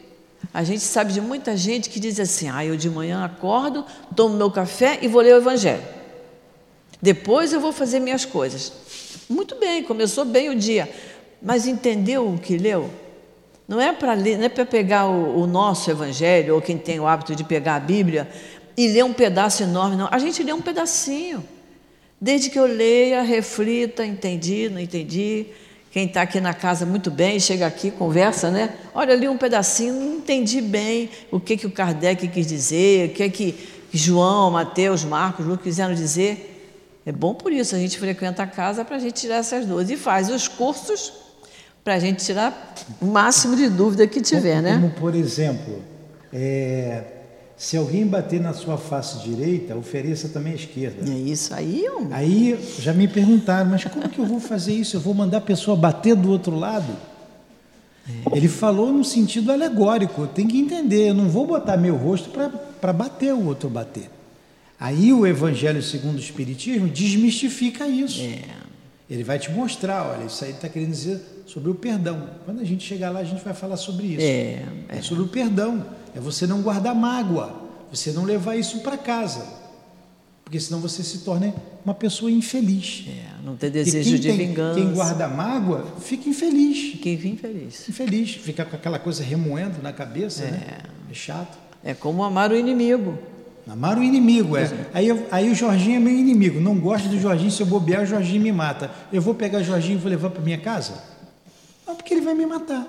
A 0.55 0.63
gente 0.63 0.81
sabe 0.81 1.13
de 1.13 1.21
muita 1.21 1.57
gente 1.57 1.91
que 1.91 2.01
diz 2.01 2.19
assim: 2.21 2.49
ah, 2.49 2.65
eu 2.65 2.77
de 2.77 2.89
manhã 2.89 3.25
acordo, 3.25 3.85
tomo 4.15 4.37
meu 4.37 4.51
café 4.51 4.99
e 5.03 5.09
vou 5.09 5.21
ler 5.21 5.35
o 5.35 5.39
Evangelho. 5.39 5.83
Depois 7.03 7.53
eu 7.53 7.61
vou 7.61 7.73
fazer 7.73 8.01
minhas 8.01 8.25
coisas. 8.25 8.73
Muito 9.29 9.57
bem, 9.57 9.83
começou 9.83 10.25
bem 10.25 10.49
o 10.49 10.57
dia, 10.57 10.89
mas 11.43 11.67
entendeu 11.67 12.29
o 12.29 12.39
que 12.39 12.57
leu? 12.57 12.91
Não 13.69 13.79
é 13.79 13.93
para 13.93 14.15
ler, 14.15 14.39
não 14.39 14.47
é 14.47 14.49
para 14.49 14.65
pegar 14.65 15.07
o, 15.07 15.43
o 15.43 15.47
nosso 15.47 15.91
Evangelho 15.91 16.55
ou 16.55 16.63
quem 16.63 16.79
tem 16.79 16.99
o 16.99 17.07
hábito 17.07 17.37
de 17.37 17.45
pegar 17.45 17.77
a 17.77 17.81
Bíblia 17.81 18.27
e 18.75 18.89
ler 18.89 19.05
um 19.05 19.13
pedaço 19.13 19.63
enorme, 19.63 19.95
não. 19.95 20.09
A 20.11 20.19
gente 20.19 20.43
lê 20.43 20.55
um 20.55 20.63
pedacinho. 20.63 21.45
Desde 22.19 22.49
que 22.49 22.59
eu 22.59 22.65
leia, 22.65 23.21
reflita, 23.23 24.07
entendi, 24.07 24.71
não 24.71 24.81
entendi. 24.81 25.47
Quem 25.91 26.07
está 26.07 26.23
aqui 26.23 26.41
na 26.41 26.55
casa 26.55 26.87
muito 26.87 27.11
bem, 27.11 27.39
chega 27.39 27.67
aqui, 27.67 27.91
conversa, 27.91 28.51
né? 28.51 28.75
Olha, 28.95 29.15
li 29.15 29.29
um 29.29 29.37
pedacinho, 29.37 29.93
não 29.93 30.17
entendi 30.17 30.63
bem 30.63 31.11
o 31.31 31.39
que, 31.39 31.57
que 31.57 31.67
o 31.67 31.71
Kardec 31.71 32.27
quis 32.29 32.47
dizer, 32.47 33.11
o 33.11 33.13
que, 33.13 33.29
que 33.29 33.69
João, 33.93 34.51
Mateus, 34.51 35.05
Marcos, 35.05 35.45
Lucas 35.45 35.65
quiseram 35.65 35.95
dizer. 35.95 36.55
É 37.05 37.13
bom 37.13 37.35
por 37.35 37.53
isso 37.53 37.75
a 37.75 37.79
gente 37.79 37.99
frequenta 37.99 38.43
a 38.43 38.47
casa 38.47 38.85
para 38.85 38.97
a 38.97 38.99
gente 38.99 39.15
tirar 39.15 39.37
essas 39.37 39.67
dúvidas. 39.67 39.91
E 39.91 39.97
faz 39.97 40.31
os 40.31 40.49
cursos 40.49 41.28
para 41.85 41.95
a 41.95 41.99
gente 41.99 42.25
tirar 42.25 42.75
o 43.01 43.07
máximo 43.07 43.57
de 43.57 43.69
dúvida 43.69 44.07
que 44.07 44.21
tiver, 44.21 44.57
como, 44.57 44.63
né? 44.63 44.75
Como, 44.75 44.91
por 44.91 45.15
exemplo, 45.15 45.83
é, 46.33 47.03
se 47.57 47.77
alguém 47.77 48.07
bater 48.07 48.41
na 48.41 48.53
sua 48.53 48.79
face 48.79 49.19
direita, 49.19 49.75
ofereça 49.75 50.29
também 50.29 50.53
a 50.53 50.57
esquerda. 50.57 51.11
É 51.11 51.15
isso 51.15 51.53
aí, 51.53 51.89
homem. 51.89 52.09
Aí 52.13 52.59
já 52.79 52.93
me 52.93 53.09
perguntaram, 53.09 53.71
mas 53.71 53.85
como 53.85 54.09
que 54.09 54.19
eu 54.19 54.27
vou 54.27 54.39
fazer 54.39 54.73
isso? 54.73 54.97
Eu 54.97 55.01
vou 55.01 55.13
mandar 55.13 55.39
a 55.39 55.41
pessoa 55.41 55.77
bater 55.77 56.15
do 56.15 56.31
outro 56.31 56.55
lado? 56.57 56.97
É. 58.09 58.37
Ele 58.37 58.49
falou 58.49 58.93
no 58.93 59.05
sentido 59.05 59.51
alegórico, 59.51 60.27
tem 60.27 60.47
que 60.47 60.59
entender, 60.59 61.09
eu 61.09 61.15
não 61.15 61.29
vou 61.29 61.47
botar 61.47 61.77
meu 61.77 61.97
rosto 61.97 62.31
para 62.81 62.93
bater 62.93 63.35
o 63.35 63.47
outro 63.47 63.69
bater. 63.69 64.09
Aí 64.79 65.13
o 65.13 65.27
Evangelho 65.27 65.83
segundo 65.83 66.17
o 66.17 66.21
Espiritismo 66.21 66.87
desmistifica 66.89 67.89
isso. 67.89 68.23
É. 68.23 68.68
Ele 69.11 69.25
vai 69.25 69.39
te 69.39 69.51
mostrar, 69.51 70.07
olha, 70.07 70.27
isso 70.27 70.45
aí 70.45 70.51
está 70.51 70.69
querendo 70.69 70.91
dizer 70.91 71.21
sobre 71.47 71.71
o 71.71 71.75
perdão. 71.75 72.29
Quando 72.45 72.61
a 72.61 72.65
gente 72.65 72.85
chegar 72.85 73.11
lá, 73.11 73.21
a 73.21 73.25
gente 73.25 73.43
vai 73.43 73.55
falar 73.55 73.77
sobre 73.77 74.07
isso. 74.07 74.21
É, 74.21 74.65
é. 74.91 74.99
é 74.99 75.03
sobre 75.03 75.25
o 75.25 75.29
perdão. 75.29 75.85
É 76.15 76.21
você 76.21 76.47
não 76.47 76.61
guardar 76.61 76.95
mágoa, 76.95 77.55
você 77.91 78.13
não 78.13 78.25
levar 78.25 78.57
isso 78.57 78.81
para 78.81 78.99
casa. 78.99 79.59
Porque 80.45 80.61
senão 80.61 80.81
você 80.81 81.03
se 81.03 81.19
torna 81.19 81.55
uma 81.85 81.95
pessoa 81.95 82.31
infeliz. 82.31 83.05
É, 83.09 83.45
não 83.45 83.57
ter 83.57 83.71
desejo 83.71 84.19
de 84.19 84.29
tem, 84.29 84.37
vingança. 84.37 84.81
Quem 84.81 84.93
guarda 84.93 85.29
mágoa 85.29 85.87
fica 86.01 86.29
infeliz. 86.29 86.93
Fica 86.93 87.09
infeliz. 87.11 87.89
Infeliz, 87.89 88.31
fica 88.31 88.65
com 88.65 88.77
aquela 88.77 88.99
coisa 88.99 89.23
remoendo 89.23 89.83
na 89.83 89.93
cabeça, 89.93 90.45
é. 90.45 90.51
né? 90.51 90.79
É 91.11 91.15
chato. 91.15 91.59
É 91.85 91.95
como 91.95 92.23
amar 92.23 92.51
o 92.51 92.57
inimigo. 92.57 93.19
Amar 93.69 93.99
o 93.99 94.03
inimigo, 94.03 94.57
é. 94.57 94.71
Aí, 94.95 95.09
aí 95.31 95.51
o 95.51 95.55
Jorginho 95.55 95.97
é 95.97 96.01
meu 96.01 96.13
inimigo. 96.13 96.59
Não 96.59 96.79
gosto 96.79 97.09
do 97.09 97.21
Jorginho, 97.21 97.51
se 97.51 97.63
eu 97.63 97.67
bobear, 97.67 98.03
o 98.03 98.07
Jorginho 98.07 98.43
me 98.43 98.53
mata. 98.53 98.91
Eu 99.13 99.21
vou 99.21 99.35
pegar 99.35 99.59
o 99.59 99.65
Jorginho 99.65 99.99
e 99.99 100.01
vou 100.01 100.11
levar 100.11 100.31
para 100.31 100.43
minha 100.43 100.59
casa? 100.59 101.03
Não, 101.87 101.95
porque 101.95 102.15
ele 102.15 102.23
vai 102.23 102.35
me 102.35 102.47
matar. 102.47 102.87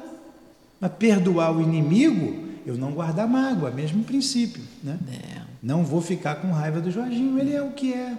Mas 0.80 0.92
perdoar 0.98 1.56
o 1.56 1.62
inimigo, 1.62 2.48
eu 2.66 2.78
não 2.78 2.92
guardar 2.92 3.28
mágoa, 3.28 3.72
mesmo 3.72 4.04
princípio. 4.04 4.64
Né? 4.82 4.98
É. 5.12 5.42
Não 5.62 5.84
vou 5.84 6.02
ficar 6.02 6.36
com 6.36 6.52
raiva 6.52 6.80
do 6.80 6.90
Jorginho, 6.90 7.38
ele 7.38 7.54
é 7.54 7.62
o 7.62 7.72
que 7.72 7.94
é. 7.94 8.18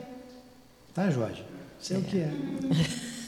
Tá, 0.94 1.08
Jorge? 1.10 1.42
Você 1.80 1.94
é, 1.94 1.96
é 1.96 2.00
o 2.00 2.02
que 2.02 2.18
é. 2.18 2.30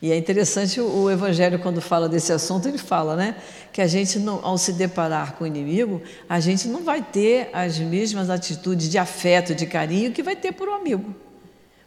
E 0.00 0.12
é 0.12 0.16
interessante 0.16 0.80
o 0.80 1.10
Evangelho, 1.10 1.58
quando 1.58 1.80
fala 1.80 2.08
desse 2.08 2.32
assunto, 2.32 2.68
ele 2.68 2.78
fala 2.78 3.16
né, 3.16 3.36
que 3.72 3.80
a 3.80 3.86
gente, 3.86 4.18
não, 4.18 4.44
ao 4.44 4.56
se 4.56 4.72
deparar 4.72 5.34
com 5.34 5.42
o 5.42 5.46
inimigo, 5.46 6.00
a 6.28 6.38
gente 6.38 6.68
não 6.68 6.84
vai 6.84 7.02
ter 7.02 7.50
as 7.52 7.78
mesmas 7.78 8.30
atitudes 8.30 8.88
de 8.88 8.96
afeto, 8.96 9.54
de 9.54 9.66
carinho 9.66 10.12
que 10.12 10.22
vai 10.22 10.36
ter 10.36 10.52
por 10.52 10.68
um 10.68 10.74
amigo. 10.74 11.14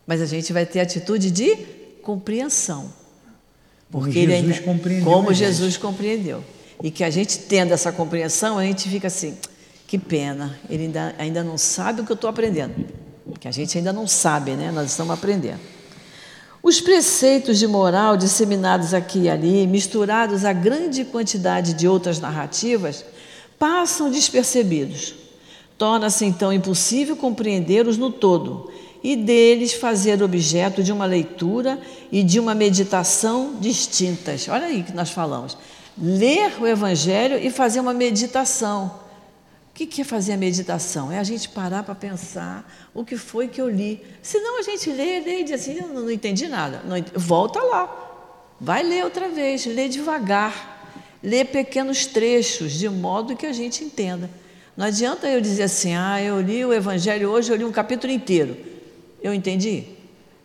Mas 0.06 0.22
a 0.22 0.26
gente 0.26 0.52
vai 0.52 0.66
ter 0.66 0.82
atitude 0.82 1.32
de 1.32 1.56
compreensão. 2.02 2.92
Porque 3.90 4.26
como 4.26 4.30
Jesus 4.30 4.58
ainda, 4.58 4.62
compreendeu. 4.62 5.06
Como 5.06 5.34
Jesus 5.34 5.78
compreendeu. 5.78 6.44
E 6.84 6.92
que 6.92 7.04
a 7.04 7.10
gente 7.10 7.40
tendo 7.40 7.74
essa 7.74 7.92
compreensão, 7.94 8.58
a 8.58 8.64
gente 8.64 8.90
fica 8.90 9.08
assim, 9.08 9.38
que 9.88 9.98
pena, 9.98 10.60
ele 10.70 10.84
ainda, 10.84 11.16
ainda 11.18 11.44
não 11.44 11.58
sabe 11.58 12.02
o 12.02 12.06
que 12.06 12.12
eu 12.12 12.16
estou 12.16 12.30
aprendendo. 12.30 12.74
Que 13.40 13.48
a 13.48 13.52
gente 13.52 13.78
ainda 13.78 13.94
não 13.94 14.06
sabe, 14.06 14.52
né? 14.52 14.72
Nós 14.72 14.92
estamos 14.92 15.14
aprendendo. 15.14 15.60
Os 16.64 16.80
preceitos 16.80 17.58
de 17.58 17.66
moral 17.66 18.16
disseminados 18.16 18.94
aqui 18.94 19.22
e 19.22 19.30
ali, 19.30 19.66
misturados 19.66 20.46
a 20.46 20.54
grande 20.54 21.04
quantidade 21.04 21.74
de 21.74 21.88
outras 21.88 22.20
narrativas, 22.20 23.04
passam 23.58 24.12
despercebidos. 24.12 25.16
Torna-se 25.76 26.24
então 26.24 26.54
impossível 26.54 27.16
compreendê-los 27.16 27.98
no 27.98 28.12
todo 28.12 28.72
e 29.04 29.16
deles 29.16 29.74
fazer 29.74 30.22
objeto 30.22 30.84
de 30.84 30.92
uma 30.92 31.06
leitura 31.06 31.80
e 32.12 32.22
de 32.22 32.40
uma 32.40 32.54
meditação 32.54 33.56
distintas. 33.60 34.48
Olha 34.48 34.68
aí 34.68 34.84
que 34.84 34.94
nós 34.94 35.10
falamos. 35.10 35.58
Ler 35.98 36.54
o 36.62 36.68
Evangelho 36.68 37.40
e 37.40 37.50
fazer 37.50 37.80
uma 37.80 37.94
meditação. 37.94 38.92
O 39.72 39.74
que 39.74 40.02
é 40.02 40.04
fazer 40.04 40.34
a 40.34 40.38
meditação? 40.38 41.12
É 41.12 41.18
a 41.18 41.24
gente 41.24 41.48
parar 41.50 41.82
para 41.82 41.96
pensar 41.96 42.70
o 42.94 43.06
que 43.06 43.16
foi 43.16 43.48
que 43.48 43.60
eu 43.60 43.70
li. 43.70 44.06
Senão 44.22 44.60
a 44.60 44.62
gente 44.62 44.92
lê, 44.92 45.22
lê 45.22 45.40
e 45.40 45.44
diz 45.44 45.54
assim, 45.54 45.76
não, 45.76 45.88
não 45.88 46.12
entendi 46.12 46.48
nada. 46.48 46.84
Não, 46.86 46.98
volta 47.16 47.60
lá. 47.64 48.10
Vai 48.60 48.84
ler 48.84 49.04
outra 49.04 49.30
vez, 49.30 49.66
lê 49.66 49.88
devagar. 49.88 51.00
Lê 51.24 51.46
pequenos 51.46 52.06
trechos, 52.06 52.74
de 52.74 52.90
modo 52.90 53.36
que 53.36 53.46
a 53.46 53.54
gente 53.54 53.84
entenda. 53.84 54.30
Não 54.76 54.86
adianta 54.86 55.28
eu 55.28 55.40
dizer 55.40 55.64
assim, 55.64 55.96
ah, 55.96 56.22
eu 56.22 56.42
li 56.42 56.66
o 56.66 56.74
Evangelho 56.74 57.30
hoje, 57.30 57.52
eu 57.52 57.56
li 57.56 57.64
um 57.64 57.72
capítulo 57.72 58.12
inteiro. 58.12 58.58
Eu 59.22 59.34
entendi? 59.34 59.86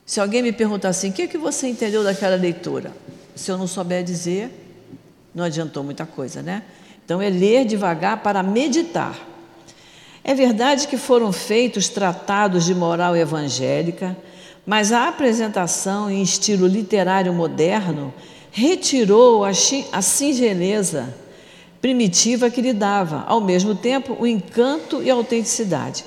Se 0.05 0.21
alguém 0.21 0.41
me 0.41 0.53
perguntar 0.53 0.91
assim, 0.91 1.11
o 1.11 1.13
que, 1.13 1.23
é 1.23 1.27
que 1.27 1.37
você 1.37 1.67
entendeu 1.67 2.05
daquela 2.05 2.37
leitura? 2.37 2.93
Se 3.35 3.51
eu 3.51 3.59
não 3.59 3.67
souber 3.67 4.05
dizer, 4.05 4.51
não 5.35 5.45
adiantou 5.45 5.83
muita 5.83 6.07
coisa, 6.07 6.43
né? 6.43 6.63
Então, 7.07 7.23
é 7.23 7.31
ler 7.31 7.65
devagar 7.65 8.21
para 8.21 8.43
meditar. 8.43 9.17
É 10.25 10.35
verdade 10.35 10.89
que 10.89 10.97
foram 10.97 11.31
feitos 11.33 11.89
tratados 11.89 12.65
de 12.65 12.75
moral 12.75 13.17
evangélica, 13.17 14.17
mas 14.67 14.91
a 14.91 15.07
apresentação 15.07 16.11
em 16.11 16.21
estilo 16.21 16.67
literário 16.67 17.33
moderno 17.33 18.13
retirou 18.51 19.45
a 19.45 20.03
singeleza 20.03 21.15
primitiva 21.81 22.51
que 22.51 22.61
lhe 22.61 22.73
dava, 22.73 23.23
ao 23.29 23.41
mesmo 23.41 23.77
tempo, 23.77 24.17
o 24.19 24.27
encanto 24.27 25.01
e 25.01 25.09
a 25.09 25.15
autenticidade. 25.15 26.05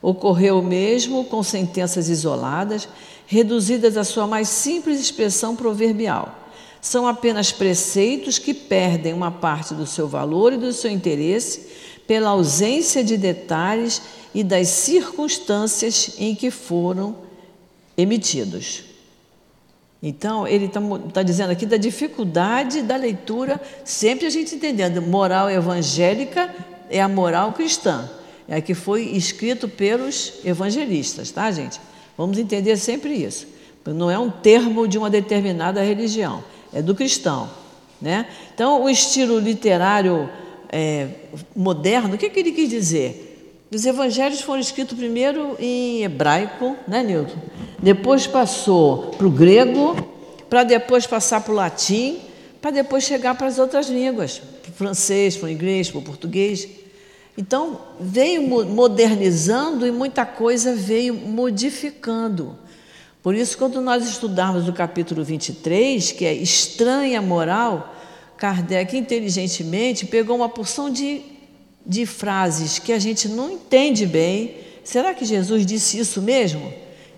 Ocorreu 0.00 0.62
mesmo 0.62 1.24
com 1.24 1.42
sentenças 1.42 2.08
isoladas 2.08 2.88
reduzidas 3.26 3.96
à 3.96 4.04
sua 4.04 4.28
mais 4.28 4.48
simples 4.48 5.00
expressão 5.00 5.56
proverbial. 5.56 6.47
São 6.80 7.06
apenas 7.06 7.50
preceitos 7.50 8.38
que 8.38 8.54
perdem 8.54 9.12
uma 9.12 9.30
parte 9.30 9.74
do 9.74 9.86
seu 9.86 10.06
valor 10.06 10.52
e 10.52 10.58
do 10.58 10.72
seu 10.72 10.90
interesse 10.90 11.66
pela 12.06 12.30
ausência 12.30 13.04
de 13.04 13.16
detalhes 13.16 14.00
e 14.34 14.42
das 14.42 14.68
circunstâncias 14.68 16.14
em 16.18 16.34
que 16.34 16.50
foram 16.50 17.16
emitidos. 17.96 18.84
Então, 20.02 20.46
ele 20.46 20.66
está 20.66 20.80
tá 21.12 21.22
dizendo 21.22 21.50
aqui 21.50 21.66
da 21.66 21.76
dificuldade 21.76 22.82
da 22.82 22.96
leitura, 22.96 23.60
sempre 23.84 24.26
a 24.26 24.30
gente 24.30 24.54
entendendo, 24.54 25.02
moral 25.02 25.50
evangélica 25.50 26.54
é 26.88 27.00
a 27.00 27.08
moral 27.08 27.52
cristã, 27.52 28.08
é 28.46 28.56
a 28.56 28.60
que 28.60 28.74
foi 28.74 29.02
escrito 29.08 29.68
pelos 29.68 30.34
evangelistas, 30.44 31.30
tá, 31.30 31.50
gente? 31.50 31.80
Vamos 32.16 32.38
entender 32.38 32.76
sempre 32.76 33.12
isso. 33.12 33.46
Não 33.84 34.10
é 34.10 34.18
um 34.18 34.30
termo 34.30 34.86
de 34.86 34.98
uma 34.98 35.10
determinada 35.10 35.82
religião, 35.82 36.44
é 36.72 36.82
do 36.82 36.94
cristão, 36.94 37.48
né? 38.00 38.26
Então, 38.54 38.82
o 38.82 38.88
estilo 38.88 39.38
literário 39.38 40.28
é, 40.70 41.08
moderno, 41.54 42.14
o 42.14 42.18
que, 42.18 42.28
que 42.28 42.40
ele 42.40 42.52
quis 42.52 42.68
dizer? 42.68 43.24
Os 43.70 43.84
evangelhos 43.84 44.40
foram 44.40 44.60
escritos 44.60 44.96
primeiro 44.96 45.56
em 45.58 46.02
hebraico, 46.02 46.76
né, 46.86 47.02
Nilton? 47.02 47.36
Depois 47.78 48.26
passou 48.26 49.10
para 49.16 49.26
o 49.26 49.30
grego, 49.30 49.94
para 50.48 50.64
depois 50.64 51.06
passar 51.06 51.42
para 51.42 51.52
o 51.52 51.56
latim, 51.56 52.18
para 52.60 52.70
depois 52.70 53.04
chegar 53.04 53.36
para 53.36 53.46
as 53.46 53.58
outras 53.58 53.88
línguas, 53.88 54.40
para 54.62 54.70
o 54.70 54.74
francês, 54.74 55.36
para 55.36 55.46
o 55.46 55.50
inglês, 55.50 55.90
para 55.90 55.98
o 55.98 56.02
português. 56.02 56.66
Então, 57.36 57.78
veio 58.00 58.42
modernizando 58.42 59.86
e 59.86 59.92
muita 59.92 60.24
coisa 60.24 60.74
veio 60.74 61.14
modificando. 61.14 62.56
Por 63.28 63.34
isso, 63.34 63.58
quando 63.58 63.82
nós 63.82 64.08
estudarmos 64.08 64.66
o 64.70 64.72
capítulo 64.72 65.22
23, 65.22 66.12
que 66.12 66.24
é 66.24 66.32
estranha 66.32 67.20
moral, 67.20 67.94
Kardec 68.38 68.96
inteligentemente 68.96 70.06
pegou 70.06 70.34
uma 70.34 70.48
porção 70.48 70.88
de 70.88 71.20
de 71.84 72.06
frases 72.06 72.78
que 72.78 72.90
a 72.90 72.98
gente 72.98 73.28
não 73.28 73.50
entende 73.50 74.06
bem. 74.06 74.56
Será 74.82 75.12
que 75.12 75.26
Jesus 75.26 75.66
disse 75.66 75.98
isso 75.98 76.22
mesmo? 76.22 76.72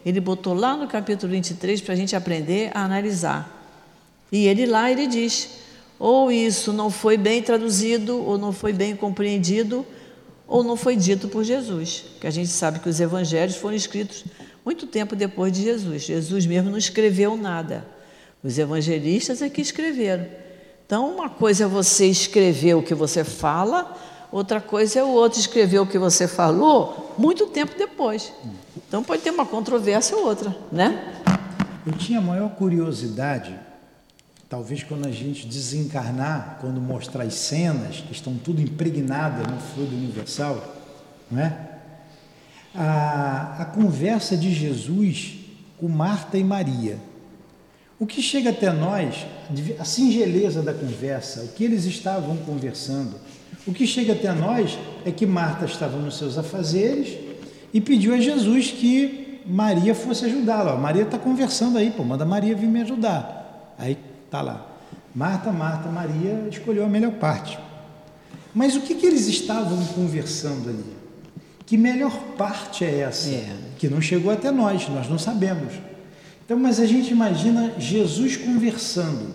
Ele 0.04 0.18
botou 0.18 0.52
lá 0.52 0.76
no 0.76 0.88
capítulo 0.88 1.30
23 1.30 1.80
para 1.80 1.94
a 1.94 1.96
gente 1.96 2.16
aprender 2.16 2.72
a 2.74 2.82
analisar. 2.82 3.70
E 4.32 4.48
ele 4.48 4.66
lá 4.66 4.90
ele 4.90 5.06
diz: 5.06 5.50
ou 5.96 6.32
isso 6.32 6.72
não 6.72 6.90
foi 6.90 7.16
bem 7.16 7.40
traduzido, 7.40 8.20
ou 8.20 8.36
não 8.36 8.50
foi 8.50 8.72
bem 8.72 8.96
compreendido, 8.96 9.86
ou 10.48 10.64
não 10.64 10.74
foi 10.74 10.96
dito 10.96 11.28
por 11.28 11.44
Jesus. 11.44 12.06
Que 12.20 12.26
a 12.26 12.32
gente 12.32 12.48
sabe 12.48 12.80
que 12.80 12.88
os 12.88 12.98
evangelhos 12.98 13.54
foram 13.54 13.76
escritos 13.76 14.24
muito 14.64 14.86
tempo 14.86 15.16
depois 15.16 15.52
de 15.52 15.62
Jesus. 15.62 16.02
Jesus 16.02 16.46
mesmo 16.46 16.70
não 16.70 16.78
escreveu 16.78 17.36
nada. 17.36 17.86
Os 18.42 18.58
evangelistas 18.58 19.42
é 19.42 19.48
que 19.48 19.60
escreveram. 19.60 20.26
Então, 20.86 21.08
uma 21.14 21.28
coisa 21.28 21.64
é 21.64 21.66
você 21.66 22.06
escrever 22.06 22.74
o 22.74 22.82
que 22.82 22.94
você 22.94 23.22
fala, 23.22 23.96
Outra 24.32 24.60
coisa 24.60 25.00
é 25.00 25.02
o 25.02 25.08
outro 25.08 25.40
escrever 25.40 25.80
o 25.80 25.86
que 25.86 25.98
você 25.98 26.28
falou 26.28 27.14
muito 27.18 27.48
tempo 27.48 27.76
depois. 27.76 28.32
Então 28.76 29.02
pode 29.02 29.22
ter 29.22 29.30
uma 29.30 29.44
controvérsia 29.44 30.16
ou 30.16 30.24
outra, 30.24 30.54
né? 30.70 31.22
Eu 31.84 31.92
tinha 31.94 32.20
maior 32.20 32.50
curiosidade, 32.50 33.58
talvez 34.48 34.84
quando 34.84 35.06
a 35.06 35.10
gente 35.10 35.46
desencarnar, 35.46 36.58
quando 36.60 36.80
mostrar 36.80 37.24
as 37.24 37.34
cenas 37.34 37.96
que 37.96 38.12
estão 38.12 38.36
tudo 38.36 38.60
impregnadas 38.60 39.44
no 39.46 39.58
fluido 39.58 39.96
universal, 39.96 40.76
não 41.28 41.40
é? 41.40 41.69
A, 42.74 43.56
a 43.60 43.64
conversa 43.64 44.36
de 44.36 44.52
Jesus 44.52 45.38
com 45.78 45.88
Marta 45.88 46.38
e 46.38 46.44
Maria. 46.44 46.98
O 47.98 48.06
que 48.06 48.22
chega 48.22 48.50
até 48.50 48.72
nós, 48.72 49.26
a 49.78 49.84
singeleza 49.84 50.62
da 50.62 50.72
conversa, 50.72 51.42
o 51.42 51.48
que 51.48 51.64
eles 51.64 51.84
estavam 51.84 52.36
conversando, 52.38 53.16
o 53.66 53.72
que 53.72 53.86
chega 53.86 54.14
até 54.14 54.32
nós 54.32 54.78
é 55.04 55.10
que 55.10 55.26
Marta 55.26 55.66
estava 55.66 55.98
nos 55.98 56.16
seus 56.16 56.38
afazeres 56.38 57.18
e 57.74 57.80
pediu 57.80 58.14
a 58.14 58.18
Jesus 58.18 58.70
que 58.70 59.42
Maria 59.46 59.94
fosse 59.94 60.24
ajudá-la. 60.24 60.76
Maria 60.76 61.02
está 61.02 61.18
conversando 61.18 61.76
aí, 61.76 61.90
pô, 61.90 62.02
manda 62.02 62.24
Maria 62.24 62.54
vir 62.54 62.68
me 62.68 62.80
ajudar. 62.82 63.74
Aí 63.78 63.98
tá 64.30 64.40
lá. 64.40 64.66
Marta, 65.14 65.50
Marta, 65.50 65.88
Maria 65.88 66.46
escolheu 66.50 66.84
a 66.84 66.88
melhor 66.88 67.12
parte. 67.12 67.58
Mas 68.54 68.76
o 68.76 68.80
que, 68.80 68.94
que 68.94 69.06
eles 69.06 69.26
estavam 69.26 69.84
conversando 69.86 70.70
ali? 70.70 70.99
Que 71.70 71.76
melhor 71.76 72.10
parte 72.36 72.84
é 72.84 73.02
essa? 73.02 73.30
É. 73.30 73.56
Que 73.78 73.88
não 73.88 74.00
chegou 74.00 74.32
até 74.32 74.50
nós, 74.50 74.88
nós 74.88 75.08
não 75.08 75.16
sabemos. 75.16 75.72
Então, 76.44 76.58
mas 76.58 76.80
a 76.80 76.84
gente 76.84 77.12
imagina 77.12 77.74
Jesus 77.78 78.36
conversando. 78.36 79.32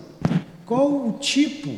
Qual 0.66 1.08
o 1.08 1.12
tipo 1.12 1.74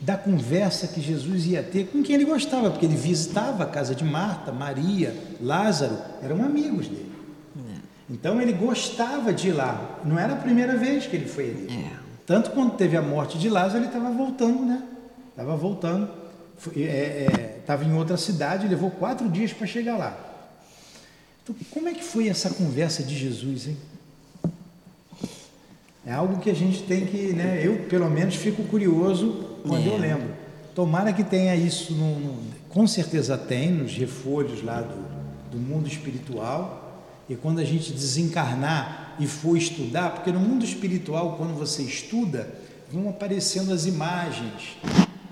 da 0.00 0.16
conversa 0.16 0.88
que 0.88 1.00
Jesus 1.00 1.46
ia 1.46 1.62
ter 1.62 1.86
com 1.92 2.02
quem 2.02 2.16
ele 2.16 2.24
gostava, 2.24 2.72
porque 2.72 2.86
ele 2.86 2.96
visitava 2.96 3.62
a 3.62 3.66
casa 3.66 3.94
de 3.94 4.02
Marta, 4.02 4.50
Maria, 4.50 5.14
Lázaro, 5.40 5.96
eram 6.20 6.42
amigos 6.42 6.88
dele. 6.88 7.12
É. 7.70 7.74
Então 8.10 8.42
ele 8.42 8.52
gostava 8.52 9.32
de 9.32 9.50
ir 9.50 9.52
lá. 9.52 10.00
Não 10.04 10.18
era 10.18 10.32
a 10.32 10.36
primeira 10.36 10.76
vez 10.76 11.06
que 11.06 11.14
ele 11.14 11.28
foi 11.28 11.50
ali. 11.50 11.68
É. 11.86 11.92
Tanto 12.26 12.50
quando 12.50 12.72
teve 12.72 12.96
a 12.96 13.02
morte 13.02 13.38
de 13.38 13.48
Lázaro, 13.48 13.78
ele 13.78 13.86
estava 13.86 14.10
voltando, 14.10 14.64
né? 14.64 14.82
Estava 15.30 15.54
voltando. 15.54 16.10
Estava 16.58 16.80
é, 16.80 17.49
é, 17.66 17.84
em 17.84 17.94
outra 17.94 18.16
cidade, 18.16 18.68
levou 18.68 18.90
quatro 18.90 19.28
dias 19.28 19.52
para 19.52 19.66
chegar 19.66 19.96
lá. 19.96 20.18
Então, 21.42 21.54
como 21.70 21.88
é 21.88 21.94
que 21.94 22.04
foi 22.04 22.28
essa 22.28 22.50
conversa 22.50 23.02
de 23.02 23.16
Jesus, 23.16 23.68
hein? 23.68 23.76
É 26.04 26.12
algo 26.12 26.40
que 26.40 26.50
a 26.50 26.54
gente 26.54 26.82
tem 26.82 27.06
que, 27.06 27.32
né? 27.32 27.60
Eu, 27.64 27.84
pelo 27.88 28.08
menos, 28.10 28.34
fico 28.34 28.64
curioso 28.64 29.58
quando 29.66 29.86
é. 29.86 29.88
eu 29.88 29.96
lembro. 29.96 30.30
Tomara 30.74 31.12
que 31.12 31.22
tenha 31.22 31.54
isso, 31.54 31.92
no, 31.92 32.18
no, 32.18 32.42
com 32.68 32.86
certeza 32.86 33.36
tem, 33.36 33.70
nos 33.70 33.92
refolhos 33.92 34.62
lá 34.62 34.80
do, 34.80 35.50
do 35.50 35.58
mundo 35.58 35.86
espiritual. 35.86 37.04
E 37.28 37.36
quando 37.36 37.60
a 37.60 37.64
gente 37.64 37.92
desencarnar 37.92 39.16
e 39.20 39.26
for 39.26 39.56
estudar, 39.56 40.10
porque 40.10 40.32
no 40.32 40.40
mundo 40.40 40.64
espiritual, 40.64 41.36
quando 41.36 41.56
você 41.56 41.82
estuda, 41.82 42.48
vão 42.90 43.08
aparecendo 43.08 43.72
as 43.72 43.86
imagens 43.86 44.76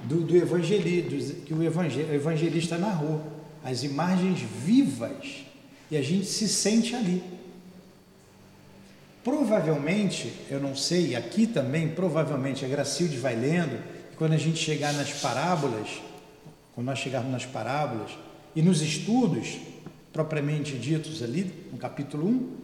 do, 0.08 0.22
do 0.22 0.34
evangelista, 0.34 1.34
que 1.44 1.52
o 1.52 1.62
evangelista 1.62 2.78
narrou, 2.78 3.22
as 3.62 3.82
imagens 3.82 4.40
vivas, 4.40 5.44
e 5.90 5.96
a 5.96 6.02
gente 6.02 6.24
se 6.24 6.48
sente 6.48 6.96
ali. 6.96 7.22
Provavelmente, 9.22 10.32
eu 10.50 10.58
não 10.58 10.74
sei, 10.74 11.14
aqui 11.14 11.46
também, 11.46 11.88
provavelmente 11.88 12.64
a 12.64 12.68
Gracilde 12.68 13.18
vai 13.18 13.36
lendo, 13.36 13.78
quando 14.16 14.32
a 14.32 14.38
gente 14.38 14.56
chegar 14.56 14.94
nas 14.94 15.12
parábolas, 15.20 16.00
quando 16.74 16.86
nós 16.86 16.98
chegarmos 16.98 17.30
nas 17.30 17.44
parábolas 17.44 18.10
e 18.56 18.62
nos 18.62 18.80
estudos 18.80 19.58
propriamente 20.12 20.76
ditos 20.76 21.22
ali, 21.22 21.52
no 21.70 21.76
capítulo 21.76 22.26
1, 22.26 22.56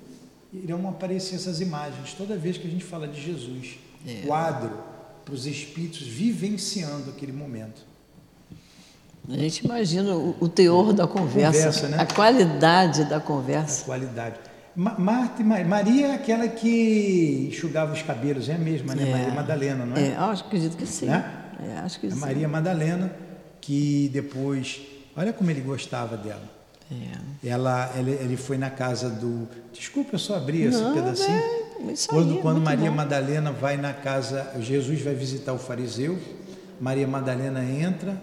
irão 0.64 0.88
aparecer 0.88 1.34
essas 1.34 1.60
imagens 1.60 2.14
toda 2.14 2.36
vez 2.36 2.56
que 2.56 2.66
a 2.66 2.70
gente 2.70 2.84
fala 2.84 3.06
de 3.06 3.20
Jesus. 3.20 3.76
É. 4.06 4.26
Quadro 4.26 4.93
para 5.24 5.34
os 5.34 5.46
espíritos 5.46 6.02
vivenciando 6.02 7.10
aquele 7.10 7.32
momento. 7.32 7.82
A 9.28 9.36
gente 9.38 9.64
imagina 9.64 10.14
o, 10.14 10.36
o 10.38 10.48
teor 10.48 10.92
da 10.92 11.06
conversa, 11.06 11.58
conversa 11.58 11.88
né? 11.88 11.96
a 11.98 12.06
qualidade 12.06 13.04
da 13.06 13.18
conversa. 13.18 13.82
A 13.82 13.84
qualidade. 13.86 14.36
Marta 14.76 15.42
Maria 15.42 16.08
é 16.08 16.14
aquela 16.14 16.48
que 16.48 17.48
enxugava 17.48 17.92
os 17.92 18.02
cabelos, 18.02 18.48
é 18.48 18.54
a 18.54 18.58
mesma, 18.58 18.94
né? 18.94 19.08
É. 19.08 19.12
Maria 19.12 19.34
Madalena, 19.34 19.86
não 19.86 19.96
é? 19.96 20.08
É, 20.08 20.16
acho, 20.16 20.44
acredito 20.44 20.76
que 20.76 20.84
sim. 20.84 21.06
Né? 21.06 21.24
É, 21.62 21.78
acho 21.78 22.00
que 22.00 22.08
a 22.08 22.16
Maria 22.16 22.48
Madalena, 22.48 23.10
que 23.60 24.10
depois, 24.12 24.80
olha 25.16 25.32
como 25.32 25.50
ele 25.50 25.60
gostava 25.60 26.16
dela. 26.16 26.53
É. 26.90 27.48
Ela, 27.48 27.92
ele, 27.96 28.12
ele 28.12 28.36
foi 28.36 28.58
na 28.58 28.70
casa 28.70 29.08
do. 29.08 29.48
Desculpa, 29.72 30.14
eu 30.14 30.18
só 30.18 30.36
abri 30.36 30.62
esse 30.62 30.80
Não, 30.80 30.94
pedacinho. 30.94 31.36
É, 31.36 31.92
isso 31.92 32.08
quando 32.08 32.32
aí, 32.32 32.40
quando 32.40 32.60
Maria 32.60 32.90
bom. 32.90 32.96
Madalena 32.96 33.52
vai 33.52 33.76
na 33.76 33.92
casa, 33.92 34.52
Jesus 34.60 35.00
vai 35.00 35.14
visitar 35.14 35.52
o 35.52 35.58
fariseu, 35.58 36.18
Maria 36.80 37.06
Madalena 37.06 37.64
entra, 37.64 38.20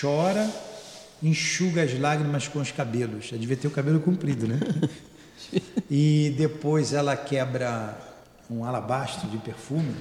chora, 0.00 0.48
enxuga 1.22 1.82
as 1.82 1.98
lágrimas 1.98 2.48
com 2.48 2.60
os 2.60 2.70
cabelos. 2.70 3.26
Já 3.26 3.36
devia 3.36 3.56
ter 3.56 3.68
o 3.68 3.70
cabelo 3.70 4.00
comprido, 4.00 4.46
né? 4.46 4.60
e 5.90 6.34
depois 6.38 6.92
ela 6.92 7.16
quebra 7.16 7.98
um 8.50 8.64
alabastro 8.64 9.28
de 9.28 9.38
perfume 9.38 9.94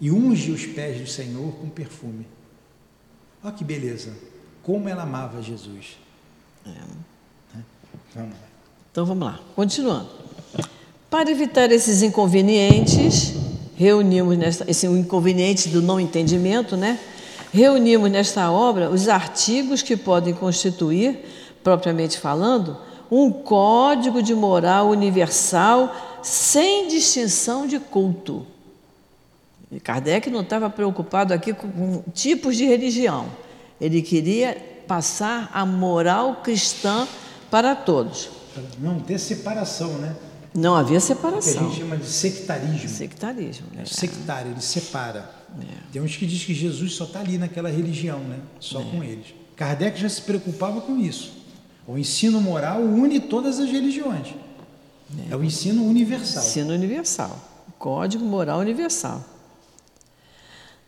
e 0.00 0.10
unge 0.10 0.50
os 0.50 0.66
pés 0.66 1.00
do 1.00 1.06
Senhor 1.06 1.52
com 1.54 1.68
perfume. 1.68 2.26
Olha 3.42 3.54
que 3.54 3.64
beleza! 3.64 4.12
Como 4.62 4.88
ela 4.88 5.02
amava 5.02 5.42
Jesus. 5.42 5.96
É. 6.66 8.22
Então 8.90 9.06
vamos 9.06 9.26
lá, 9.26 9.40
continuando. 9.56 10.08
Para 11.08 11.30
evitar 11.30 11.70
esses 11.70 12.02
inconvenientes, 12.02 13.34
reunimos 13.74 14.36
nesta, 14.36 14.70
esse 14.70 14.86
inconveniente 14.86 15.68
do 15.68 15.82
não 15.82 16.00
entendimento, 16.00 16.76
né? 16.76 16.98
Reunimos 17.52 18.10
nesta 18.10 18.50
obra 18.50 18.88
os 18.88 19.08
artigos 19.08 19.82
que 19.82 19.96
podem 19.96 20.32
constituir, 20.32 21.18
propriamente 21.62 22.18
falando, 22.18 22.78
um 23.10 23.30
código 23.30 24.22
de 24.22 24.34
moral 24.34 24.88
universal 24.88 25.94
sem 26.22 26.88
distinção 26.88 27.66
de 27.66 27.78
culto. 27.78 28.46
E 29.70 29.80
Kardec 29.80 30.30
não 30.30 30.40
estava 30.40 30.70
preocupado 30.70 31.34
aqui 31.34 31.52
com 31.52 32.02
tipos 32.14 32.56
de 32.56 32.64
religião. 32.64 33.26
Ele 33.80 34.00
queria 34.00 34.56
passar 34.86 35.50
a 35.52 35.64
moral 35.64 36.36
cristã 36.36 37.06
para 37.50 37.74
todos. 37.74 38.28
Não 38.78 39.00
ter 39.00 39.18
separação, 39.18 39.92
né? 39.98 40.14
Não 40.54 40.74
havia 40.74 40.90
Que 40.92 40.96
a 40.96 41.00
separação. 41.00 41.68
gente 41.70 41.80
chama 41.80 41.96
de 41.96 42.06
sectarismo. 42.06 42.88
Sectarismo. 42.88 43.66
né? 43.74 43.84
Sectário, 43.86 44.50
ele 44.50 44.60
separa. 44.60 45.30
É. 45.60 45.64
Tem 45.92 46.02
uns 46.02 46.16
que 46.16 46.26
dizem 46.26 46.46
que 46.46 46.54
Jesus 46.54 46.94
só 46.94 47.04
está 47.04 47.20
ali 47.20 47.38
naquela 47.38 47.70
religião, 47.70 48.18
né? 48.20 48.38
Só 48.60 48.80
É. 48.80 48.84
com 48.84 49.02
eles. 49.02 49.26
Kardec 49.56 49.98
já 50.00 50.08
se 50.08 50.20
preocupava 50.22 50.80
com 50.82 50.98
isso. 50.98 51.32
O 51.86 51.96
ensino 51.98 52.40
moral 52.40 52.80
une 52.82 53.20
todas 53.20 53.58
as 53.58 53.70
religiões. 53.70 54.28
É, 55.30 55.36
o 55.36 55.42
ensino 55.44 55.84
universal. 55.84 56.42
Ensino 56.42 56.72
universal. 56.72 57.38
Código 57.78 58.24
moral 58.24 58.60
universal. 58.60 59.22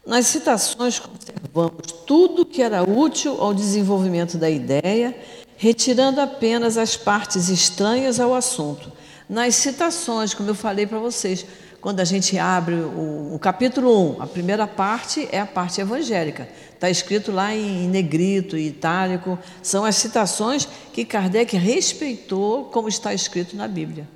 Nas 0.07 0.27
citações 0.27 0.99
conservamos 0.99 1.93
tudo 2.07 2.45
que 2.45 2.61
era 2.61 2.83
útil 2.83 3.41
ao 3.41 3.55
desenvolvimento 3.55 4.37
da 4.37 4.51
ideia, 4.51 5.17
retirando 5.57 6.21
apenas 6.21 6.77
as 6.77 6.95
partes 6.95 7.49
estranhas 7.49 8.21
ao 8.21 8.35
assunto. 8.35 8.93
Nas 9.27 9.55
citações, 9.55 10.35
como 10.35 10.51
eu 10.51 10.55
falei 10.55 10.87
para 10.87 10.99
vocês, 10.99 11.47
quando 11.81 12.01
a 12.01 12.05
gente 12.05 12.39
abre 12.39 12.75
o, 12.75 13.35
o 13.35 13.39
capítulo 13.39 14.17
1, 14.17 14.23
a 14.23 14.27
primeira 14.27 14.67
parte 14.67 15.27
é 15.33 15.41
a 15.41 15.47
parte 15.47 15.81
evangélica. 15.81 16.49
Está 16.75 16.91
escrito 16.91 17.33
lá 17.33 17.55
em 17.55 17.89
negrito 17.89 18.59
e 18.59 18.69
itálico. 18.69 19.39
São 19.63 19.87
as 19.87 19.97
citações 19.97 20.69
que 20.93 21.05
Kardec 21.05 21.57
respeitou 21.57 22.67
como 22.67 22.89
está 22.89 23.15
escrito 23.15 23.57
na 23.57 23.67
Bíblia. 23.67 24.07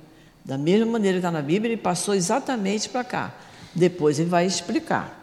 Da 0.45 0.57
mesma 0.57 0.85
maneira 0.85 1.15
que 1.15 1.19
está 1.19 1.31
na 1.31 1.41
Bíblia, 1.41 1.73
ele 1.73 1.81
passou 1.81 2.13
exatamente 2.13 2.89
para 2.89 3.03
cá. 3.03 3.35
Depois 3.73 4.19
ele 4.19 4.29
vai 4.29 4.45
explicar. 4.45 5.18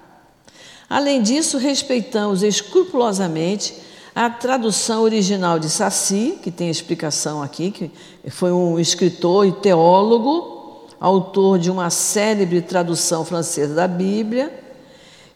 Além 0.89 1.21
disso, 1.21 1.59
respeitamos 1.59 2.43
escrupulosamente 2.43 3.75
a 4.15 4.31
tradução 4.31 5.03
original 5.03 5.59
de 5.59 5.69
Saci, 5.69 6.39
que 6.43 6.51
tem 6.51 6.71
explicação 6.71 7.43
aqui, 7.43 7.71
que 7.71 7.91
foi 8.31 8.53
um 8.53 8.79
escritor 8.79 9.47
e 9.47 9.53
teólogo, 9.53 10.87
autor 10.99 11.59
de 11.59 11.71
uma 11.71 11.91
célebre 11.91 12.63
tradução 12.63 13.25
francesa 13.25 13.75
da 13.75 13.87
Bíblia. 13.87 14.63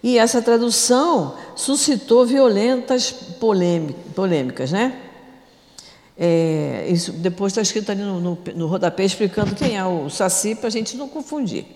E 0.03 0.17
essa 0.19 0.41
tradução 0.41 1.35
suscitou 1.55 2.25
violentas 2.25 3.13
polêmi- 3.39 3.95
polêmicas, 4.15 4.73
né? 4.73 4.99
É, 6.17 6.87
isso 6.91 7.13
depois 7.13 7.53
está 7.53 7.61
escrito 7.61 7.91
ali 7.91 8.03
no, 8.03 8.21
no, 8.21 8.39
no 8.55 8.67
rodapé 8.67 9.05
explicando 9.05 9.55
quem 9.55 9.77
é 9.77 9.85
o 9.85 10.09
Saci, 10.09 10.55
para 10.55 10.69
a 10.69 10.71
gente 10.71 10.97
não 10.97 11.09
confundir. 11.09 11.67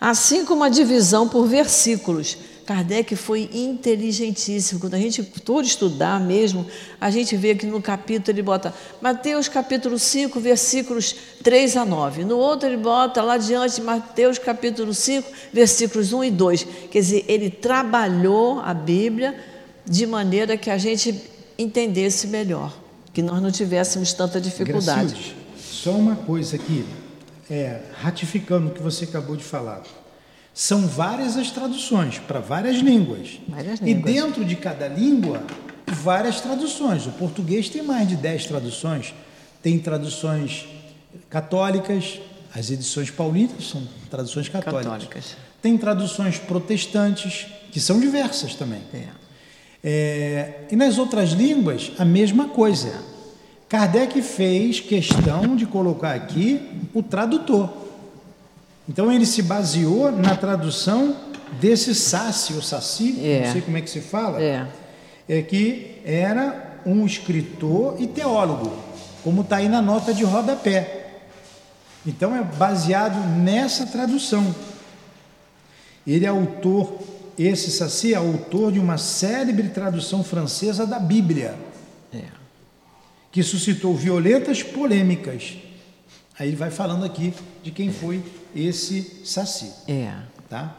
Assim 0.00 0.44
como 0.44 0.62
a 0.62 0.68
divisão 0.68 1.28
por 1.28 1.46
versículos. 1.46 2.36
Kardec 2.68 3.16
foi 3.16 3.48
inteligentíssimo. 3.50 4.78
Quando 4.78 4.92
a 4.92 4.98
gente 4.98 5.22
for 5.22 5.64
estudar 5.64 6.20
mesmo, 6.20 6.66
a 7.00 7.10
gente 7.10 7.34
vê 7.34 7.54
que 7.54 7.64
no 7.64 7.80
capítulo 7.80 8.36
ele 8.36 8.42
bota 8.42 8.74
Mateus 9.00 9.48
capítulo 9.48 9.98
5, 9.98 10.38
versículos 10.38 11.16
3 11.42 11.78
a 11.78 11.86
9. 11.86 12.26
No 12.26 12.36
outro 12.36 12.68
ele 12.68 12.76
bota 12.76 13.22
lá 13.22 13.34
adiante 13.34 13.80
Mateus 13.80 14.36
capítulo 14.36 14.92
5, 14.92 15.26
versículos 15.50 16.12
1 16.12 16.24
e 16.24 16.30
2. 16.30 16.66
Quer 16.90 16.98
dizer, 16.98 17.24
ele 17.26 17.48
trabalhou 17.48 18.60
a 18.60 18.74
Bíblia 18.74 19.34
de 19.86 20.06
maneira 20.06 20.54
que 20.58 20.68
a 20.68 20.76
gente 20.76 21.22
entendesse 21.58 22.26
melhor, 22.26 22.78
que 23.14 23.22
nós 23.22 23.40
não 23.40 23.50
tivéssemos 23.50 24.12
tanta 24.12 24.38
dificuldade. 24.38 25.14
Gracildes, 25.14 25.34
só 25.56 25.92
uma 25.92 26.16
coisa 26.16 26.56
aqui, 26.56 26.84
é, 27.50 27.80
ratificando 27.94 28.68
o 28.68 28.70
que 28.72 28.82
você 28.82 29.04
acabou 29.04 29.36
de 29.36 29.44
falar. 29.44 29.84
São 30.58 30.88
várias 30.88 31.36
as 31.36 31.52
traduções 31.52 32.18
para 32.18 32.40
várias 32.40 32.78
línguas. 32.78 33.38
Várias 33.46 33.78
E 33.80 33.84
línguas. 33.84 34.12
dentro 34.12 34.44
de 34.44 34.56
cada 34.56 34.88
língua, 34.88 35.40
várias 35.86 36.40
traduções. 36.40 37.06
O 37.06 37.12
português 37.12 37.68
tem 37.68 37.80
mais 37.80 38.08
de 38.08 38.16
10 38.16 38.46
traduções. 38.46 39.14
Tem 39.62 39.78
traduções 39.78 40.66
católicas, 41.30 42.18
as 42.52 42.72
edições 42.72 43.08
paulinas 43.08 43.68
são 43.68 43.86
traduções 44.10 44.48
católicas. 44.48 44.84
Católicas. 45.04 45.36
Tem 45.62 45.78
traduções 45.78 46.38
protestantes, 46.38 47.46
que 47.70 47.78
são 47.78 48.00
diversas 48.00 48.56
também. 48.56 48.82
É. 48.92 49.04
É, 49.84 50.64
e 50.72 50.74
nas 50.74 50.98
outras 50.98 51.30
línguas, 51.30 51.92
a 52.00 52.04
mesma 52.04 52.48
coisa. 52.48 53.00
Kardec 53.68 54.20
fez 54.22 54.80
questão 54.80 55.54
de 55.54 55.66
colocar 55.66 56.16
aqui 56.16 56.60
o 56.92 57.00
tradutor. 57.00 57.86
Então 58.88 59.12
ele 59.12 59.26
se 59.26 59.42
baseou 59.42 60.10
na 60.10 60.34
tradução 60.34 61.14
desse 61.60 61.94
Sassi, 61.94 62.54
ou 62.54 62.62
Sassi, 62.62 63.18
É. 63.22 63.44
não 63.46 63.52
sei 63.52 63.60
como 63.62 63.76
é 63.76 63.80
que 63.80 63.90
se 63.90 64.00
fala, 64.00 64.42
É. 64.42 64.66
é 65.28 65.42
que 65.42 66.00
era 66.04 66.80
um 66.86 67.04
escritor 67.04 67.96
e 68.00 68.06
teólogo, 68.06 68.72
como 69.22 69.42
está 69.42 69.56
aí 69.56 69.68
na 69.68 69.82
nota 69.82 70.12
de 70.14 70.24
rodapé. 70.24 71.06
Então 72.06 72.34
é 72.34 72.42
baseado 72.42 73.18
nessa 73.38 73.84
tradução. 73.86 74.54
Ele 76.06 76.24
é 76.24 76.28
autor, 76.28 76.98
esse 77.38 77.70
Sassi 77.70 78.14
é 78.14 78.16
autor 78.16 78.72
de 78.72 78.78
uma 78.78 78.96
célebre 78.96 79.68
tradução 79.68 80.24
francesa 80.24 80.86
da 80.86 80.98
Bíblia, 80.98 81.54
É. 82.14 82.22
que 83.30 83.42
suscitou 83.42 83.94
violentas 83.94 84.62
polêmicas. 84.62 85.58
Aí 86.38 86.48
ele 86.48 86.56
vai 86.56 86.70
falando 86.70 87.04
aqui 87.04 87.34
de 87.62 87.70
quem 87.70 87.90
foi 87.92 88.22
esse 88.54 89.20
Saci, 89.24 89.70
É. 89.86 90.10
tá? 90.48 90.74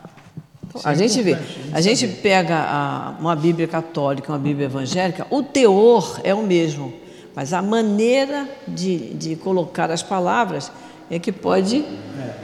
Isso 0.76 0.88
A 0.88 0.92
é 0.92 0.96
gente 0.96 1.22
vê, 1.24 1.38
a 1.74 1.82
gente 1.82 2.02
saber. 2.02 2.22
pega 2.22 2.56
a- 2.58 3.16
uma 3.20 3.36
Bíblia 3.36 3.68
católica, 3.68 4.32
uma 4.32 4.38
Bíblia 4.38 4.66
evangélica, 4.66 5.26
o 5.30 5.42
teor 5.42 6.20
é 6.24 6.34
o 6.34 6.44
mesmo, 6.44 6.94
mas 7.36 7.54
a 7.54 7.62
maneira 7.62 8.48
de, 8.68 9.14
de 9.16 9.36
colocar 9.36 9.90
as 9.90 10.04
palavras 10.04 10.72
é 11.10 11.18
que 11.18 11.32
pode 11.32 11.84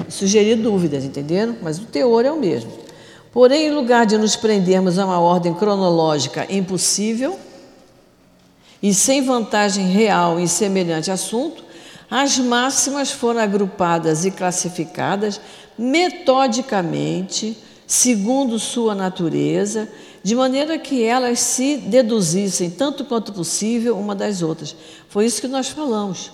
sugerir 0.09 0.55
dúvidas, 0.55 1.03
entenderam? 1.03 1.55
Mas 1.61 1.77
o 1.77 1.85
teor 1.85 2.25
é 2.25 2.31
o 2.31 2.39
mesmo. 2.39 2.71
Porém, 3.31 3.67
em 3.67 3.71
lugar 3.71 4.05
de 4.05 4.17
nos 4.17 4.35
prendermos 4.35 4.97
a 4.97 5.05
uma 5.05 5.19
ordem 5.19 5.53
cronológica 5.53 6.47
impossível 6.49 7.37
e 8.81 8.93
sem 8.93 9.21
vantagem 9.21 9.85
real 9.87 10.39
em 10.39 10.47
semelhante 10.47 11.11
assunto, 11.11 11.63
as 12.09 12.37
máximas 12.37 13.11
foram 13.11 13.39
agrupadas 13.39 14.25
e 14.25 14.31
classificadas 14.31 15.41
metodicamente, 15.77 17.57
segundo 17.87 18.59
sua 18.59 18.93
natureza, 18.93 19.89
de 20.23 20.35
maneira 20.35 20.77
que 20.77 21.03
elas 21.03 21.39
se 21.39 21.77
deduzissem, 21.77 22.69
tanto 22.69 23.05
quanto 23.05 23.33
possível, 23.33 23.97
uma 23.97 24.15
das 24.15 24.41
outras. 24.41 24.75
Foi 25.09 25.25
isso 25.25 25.41
que 25.41 25.47
nós 25.47 25.69
falamos. 25.69 26.31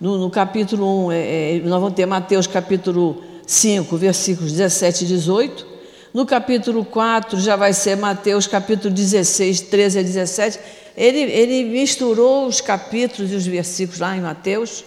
No, 0.00 0.18
no 0.18 0.30
capítulo 0.30 1.06
1, 1.06 1.12
é, 1.12 1.16
é, 1.56 1.60
nós 1.60 1.80
vamos 1.80 1.94
ter 1.94 2.06
Mateus 2.06 2.46
capítulo 2.46 3.22
5, 3.46 3.96
versículos 3.96 4.52
17 4.52 5.04
e 5.04 5.08
18. 5.08 5.66
No 6.12 6.24
capítulo 6.24 6.84
4 6.84 7.40
já 7.40 7.56
vai 7.56 7.72
ser 7.72 7.96
Mateus 7.96 8.46
capítulo 8.46 8.92
16, 8.92 9.62
13 9.62 9.98
a 9.98 10.02
17. 10.02 10.60
Ele, 10.96 11.18
ele 11.20 11.64
misturou 11.64 12.46
os 12.46 12.60
capítulos 12.60 13.32
e 13.32 13.34
os 13.34 13.46
versículos 13.46 14.00
lá 14.00 14.16
em 14.16 14.20
Mateus 14.20 14.84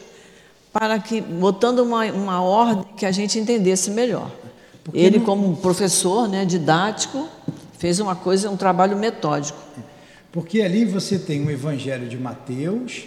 para 0.73 0.99
que, 0.99 1.21
botando 1.21 1.79
uma, 1.79 2.05
uma 2.05 2.41
ordem 2.41 2.85
que 2.95 3.05
a 3.05 3.11
gente 3.11 3.39
entendesse 3.39 3.89
melhor. 3.91 4.29
Porque 4.83 4.99
ele, 4.99 5.17
não- 5.19 5.25
como 5.25 5.55
professor 5.57 6.27
né, 6.27 6.45
didático, 6.45 7.27
fez 7.77 7.99
uma 7.99 8.15
coisa, 8.15 8.49
um 8.49 8.57
trabalho 8.57 8.97
metódico. 8.97 9.59
Porque 10.31 10.61
ali 10.61 10.85
você 10.85 11.17
tem 11.17 11.43
o 11.43 11.49
Evangelho 11.49 12.07
de 12.07 12.17
Mateus, 12.17 13.03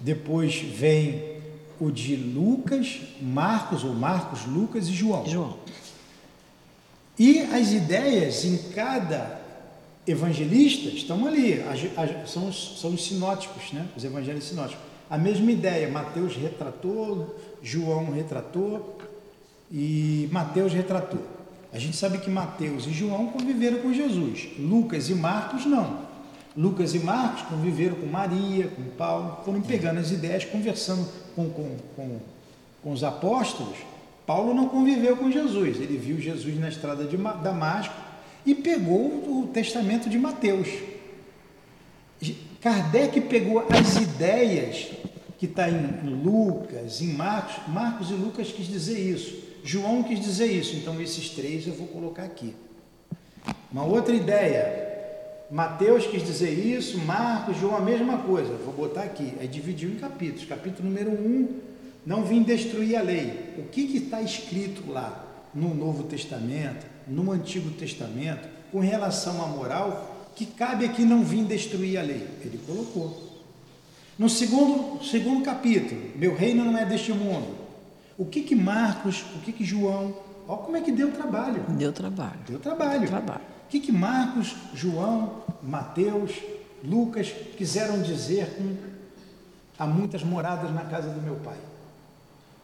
depois 0.00 0.54
vem 0.60 1.36
o 1.78 1.90
de 1.90 2.16
Lucas, 2.16 2.98
Marcos, 3.20 3.84
ou 3.84 3.92
Marcos, 3.94 4.46
Lucas 4.46 4.88
e 4.88 4.92
João. 4.92 5.26
João. 5.26 5.56
E 7.18 7.40
as 7.40 7.72
ideias 7.72 8.44
em 8.44 8.56
cada 8.74 9.40
evangelista 10.06 10.88
estão 10.88 11.26
ali, 11.26 11.54
as- 11.62 11.98
as- 11.98 12.30
são, 12.30 12.48
os, 12.48 12.78
são 12.80 12.90
os 12.94 13.04
sinóticos, 13.04 13.72
né? 13.72 13.86
os 13.96 14.04
evangelhos 14.04 14.44
sinóticos. 14.44 14.84
A 15.08 15.16
mesma 15.16 15.50
ideia, 15.52 15.88
Mateus 15.88 16.34
retratou, 16.36 17.36
João 17.62 18.10
retratou 18.12 18.98
e 19.70 20.28
Mateus 20.32 20.72
retratou. 20.72 21.20
A 21.72 21.78
gente 21.78 21.96
sabe 21.96 22.18
que 22.18 22.30
Mateus 22.30 22.86
e 22.86 22.92
João 22.92 23.26
conviveram 23.26 23.78
com 23.78 23.92
Jesus, 23.92 24.48
Lucas 24.58 25.08
e 25.08 25.14
Marcos 25.14 25.66
não. 25.66 26.06
Lucas 26.56 26.94
e 26.94 26.98
Marcos 26.98 27.42
conviveram 27.42 27.96
com 27.96 28.06
Maria, 28.06 28.68
com 28.68 28.82
Paulo, 28.96 29.40
foram 29.44 29.60
pegando 29.60 30.00
as 30.00 30.10
ideias, 30.10 30.44
conversando 30.44 31.06
com, 31.34 31.50
com, 31.50 31.76
com, 31.94 32.18
com 32.82 32.92
os 32.92 33.04
apóstolos. 33.04 33.76
Paulo 34.26 34.54
não 34.54 34.68
conviveu 34.68 35.16
com 35.16 35.30
Jesus, 35.30 35.76
ele 35.76 35.98
viu 35.98 36.18
Jesus 36.20 36.58
na 36.58 36.68
estrada 36.68 37.04
de 37.04 37.16
Ma- 37.18 37.34
Damasco 37.34 37.94
e 38.44 38.54
pegou 38.54 39.06
o 39.06 39.50
testamento 39.52 40.08
de 40.08 40.18
Mateus. 40.18 40.68
Kardec 42.66 43.20
pegou 43.20 43.64
as 43.70 43.94
ideias 43.94 44.88
que 45.38 45.46
está 45.46 45.70
em 45.70 46.00
Lucas, 46.24 47.00
em 47.00 47.12
Marcos. 47.12 47.54
Marcos 47.68 48.10
e 48.10 48.14
Lucas 48.14 48.50
quis 48.50 48.66
dizer 48.66 48.98
isso. 48.98 49.36
João 49.62 50.02
quis 50.02 50.18
dizer 50.18 50.46
isso. 50.46 50.74
Então, 50.74 51.00
esses 51.00 51.30
três 51.30 51.64
eu 51.64 51.74
vou 51.74 51.86
colocar 51.86 52.24
aqui. 52.24 52.56
Uma 53.70 53.84
outra 53.84 54.12
ideia. 54.12 54.84
Mateus 55.48 56.08
quis 56.08 56.24
dizer 56.24 56.50
isso, 56.50 56.98
Marcos, 56.98 57.56
João, 57.56 57.76
a 57.76 57.80
mesma 57.80 58.18
coisa. 58.18 58.52
Vou 58.56 58.74
botar 58.74 59.02
aqui. 59.02 59.32
É 59.40 59.46
dividiu 59.46 59.90
em 59.90 59.94
capítulos. 59.94 60.44
Capítulo 60.44 60.88
número 60.88 61.12
1, 61.12 61.14
um, 61.14 61.60
não 62.04 62.24
vim 62.24 62.42
destruir 62.42 62.96
a 62.96 63.02
lei. 63.02 63.54
O 63.58 63.62
que 63.62 63.82
está 63.96 64.20
escrito 64.20 64.90
lá 64.90 65.24
no 65.54 65.72
Novo 65.72 66.02
Testamento, 66.02 66.84
no 67.06 67.30
Antigo 67.30 67.70
Testamento, 67.70 68.48
com 68.72 68.80
relação 68.80 69.40
à 69.40 69.46
moral, 69.46 70.15
que 70.36 70.44
cabe 70.44 70.84
aqui 70.84 71.02
não 71.02 71.24
vim 71.24 71.44
destruir 71.44 71.98
a 71.98 72.02
lei? 72.02 72.28
Ele 72.44 72.60
colocou. 72.66 73.42
No 74.18 74.28
segundo, 74.28 75.02
segundo 75.02 75.42
capítulo, 75.42 76.00
meu 76.14 76.34
reino 76.34 76.62
não 76.64 76.76
é 76.76 76.84
deste 76.84 77.12
mundo. 77.12 77.56
O 78.18 78.26
que 78.26 78.42
que 78.42 78.54
Marcos, 78.54 79.24
o 79.34 79.40
que 79.40 79.52
que 79.52 79.64
João, 79.64 80.14
olha 80.46 80.58
como 80.58 80.76
é 80.76 80.80
que 80.82 80.92
deu 80.92 81.10
trabalho. 81.10 81.64
Deu 81.70 81.92
trabalho. 81.92 82.38
Deu 82.46 82.58
trabalho. 82.58 83.00
Deu 83.00 83.08
trabalho. 83.08 83.40
O 83.64 83.68
que 83.68 83.80
que 83.80 83.90
Marcos, 83.90 84.54
João, 84.74 85.42
Mateus, 85.62 86.32
Lucas 86.84 87.32
quiseram 87.56 88.00
dizer 88.02 88.56
com 88.56 88.76
há 89.78 89.86
muitas 89.86 90.22
moradas 90.22 90.72
na 90.72 90.84
casa 90.84 91.08
do 91.08 91.20
meu 91.20 91.36
pai? 91.36 91.58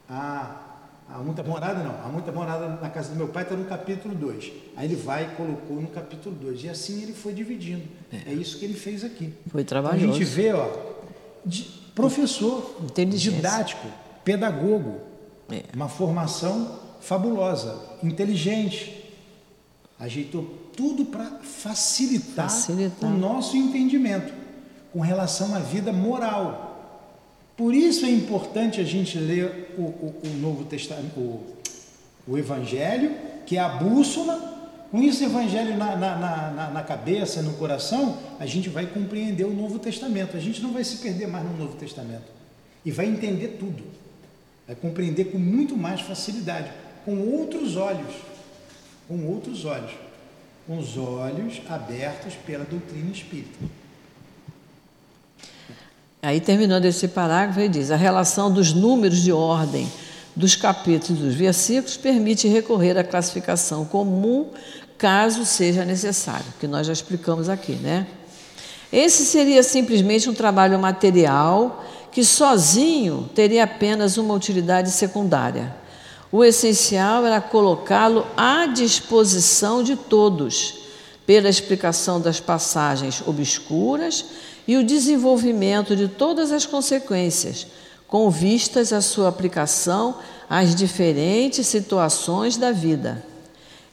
Ah, 0.08 0.61
há 1.12 1.18
muita 1.18 1.42
morada 1.42 1.82
não, 1.82 1.94
há 2.04 2.08
muita 2.08 2.32
morada 2.32 2.68
na 2.80 2.88
casa 2.88 3.10
do 3.10 3.16
meu 3.16 3.28
pai 3.28 3.42
está 3.42 3.54
no 3.54 3.64
capítulo 3.64 4.14
2. 4.14 4.52
Aí 4.76 4.86
ele 4.86 4.96
vai 4.96 5.24
e 5.24 5.36
colocou 5.36 5.80
no 5.80 5.88
capítulo 5.88 6.34
2. 6.36 6.64
E 6.64 6.68
assim 6.68 7.02
ele 7.02 7.12
foi 7.12 7.32
dividindo. 7.32 7.82
É. 8.10 8.30
é 8.30 8.34
isso 8.34 8.58
que 8.58 8.64
ele 8.64 8.74
fez 8.74 9.04
aqui. 9.04 9.32
Foi 9.48 9.62
trabalhoso. 9.62 10.04
Então 10.04 10.16
a 10.16 10.18
gente 10.18 10.28
vê, 10.28 10.52
ó, 10.52 10.68
de 11.44 11.64
professor, 11.94 12.76
didático, 12.94 13.86
pedagogo, 14.24 15.00
é. 15.50 15.64
uma 15.74 15.88
formação 15.88 16.80
fabulosa, 17.00 17.78
inteligente. 18.02 19.00
Ajeitou 19.98 20.42
tudo 20.76 21.04
para 21.04 21.26
facilitar, 21.42 22.48
facilitar 22.48 23.08
o 23.08 23.16
nosso 23.16 23.56
entendimento 23.56 24.32
com 24.92 25.00
relação 25.00 25.54
à 25.54 25.58
vida 25.58 25.92
moral. 25.92 26.71
Por 27.62 27.76
isso 27.76 28.04
é 28.04 28.10
importante 28.10 28.80
a 28.80 28.84
gente 28.84 29.16
ler 29.16 29.72
o, 29.78 29.82
o, 29.82 30.14
o 30.24 30.28
Novo 30.40 30.64
Testamento, 30.64 31.20
o, 31.20 31.40
o 32.26 32.36
Evangelho, 32.36 33.14
que 33.46 33.56
é 33.56 33.60
a 33.60 33.68
bússola 33.68 34.80
com 34.90 35.00
esse 35.00 35.22
evangelho 35.22 35.76
na, 35.76 35.94
na, 35.94 36.16
na, 36.16 36.70
na, 36.70 36.82
cabeça, 36.82 37.40
no 37.40 37.52
coração, 37.52 38.18
a 38.40 38.46
gente 38.46 38.68
vai 38.68 38.84
compreender 38.86 39.44
o 39.44 39.54
Novo 39.54 39.78
Testamento. 39.78 40.36
A 40.36 40.40
gente 40.40 40.60
não 40.60 40.72
vai 40.72 40.82
se 40.82 40.96
perder 40.96 41.28
mais 41.28 41.44
no 41.44 41.56
Novo 41.56 41.76
Testamento. 41.76 42.24
E 42.84 42.90
vai 42.90 43.06
entender 43.06 43.56
tudo. 43.60 43.84
Vai 44.66 44.74
compreender 44.74 45.26
com 45.26 45.38
muito 45.38 45.76
mais 45.76 46.00
facilidade, 46.00 46.68
com 47.04 47.16
outros 47.16 47.76
olhos. 47.76 48.12
Com 49.06 49.24
outros 49.28 49.64
olhos. 49.64 49.92
Com 50.66 50.78
os 50.78 50.96
olhos 50.96 51.62
abertos 51.68 52.34
pela 52.44 52.64
doutrina 52.64 53.12
espírita. 53.12 53.82
Aí, 56.24 56.40
terminando 56.40 56.84
esse 56.84 57.08
parágrafo, 57.08 57.58
ele 57.58 57.68
diz: 57.68 57.90
a 57.90 57.96
relação 57.96 58.48
dos 58.48 58.72
números 58.72 59.20
de 59.20 59.32
ordem 59.32 59.90
dos 60.36 60.54
capítulos 60.54 61.20
e 61.20 61.24
dos 61.24 61.34
versículos 61.34 61.96
permite 61.96 62.46
recorrer 62.46 62.96
à 62.96 63.02
classificação 63.02 63.84
comum 63.84 64.46
caso 64.96 65.44
seja 65.44 65.84
necessário, 65.84 66.46
que 66.60 66.68
nós 66.68 66.86
já 66.86 66.92
explicamos 66.92 67.48
aqui, 67.48 67.72
né? 67.72 68.06
Esse 68.92 69.24
seria 69.24 69.64
simplesmente 69.64 70.30
um 70.30 70.34
trabalho 70.34 70.78
material 70.78 71.84
que 72.12 72.22
sozinho 72.22 73.28
teria 73.34 73.64
apenas 73.64 74.16
uma 74.16 74.32
utilidade 74.32 74.92
secundária. 74.92 75.74
O 76.30 76.44
essencial 76.44 77.26
era 77.26 77.40
colocá-lo 77.40 78.24
à 78.36 78.66
disposição 78.66 79.82
de 79.82 79.96
todos, 79.96 80.82
pela 81.26 81.48
explicação 81.48 82.20
das 82.20 82.38
passagens 82.38 83.22
obscuras 83.26 84.24
e 84.72 84.76
o 84.78 84.84
desenvolvimento 84.84 85.94
de 85.94 86.08
todas 86.08 86.50
as 86.50 86.64
consequências, 86.64 87.66
com 88.08 88.30
vistas 88.30 88.90
à 88.90 89.02
sua 89.02 89.28
aplicação 89.28 90.16
às 90.48 90.74
diferentes 90.74 91.66
situações 91.66 92.56
da 92.56 92.72
vida. 92.72 93.22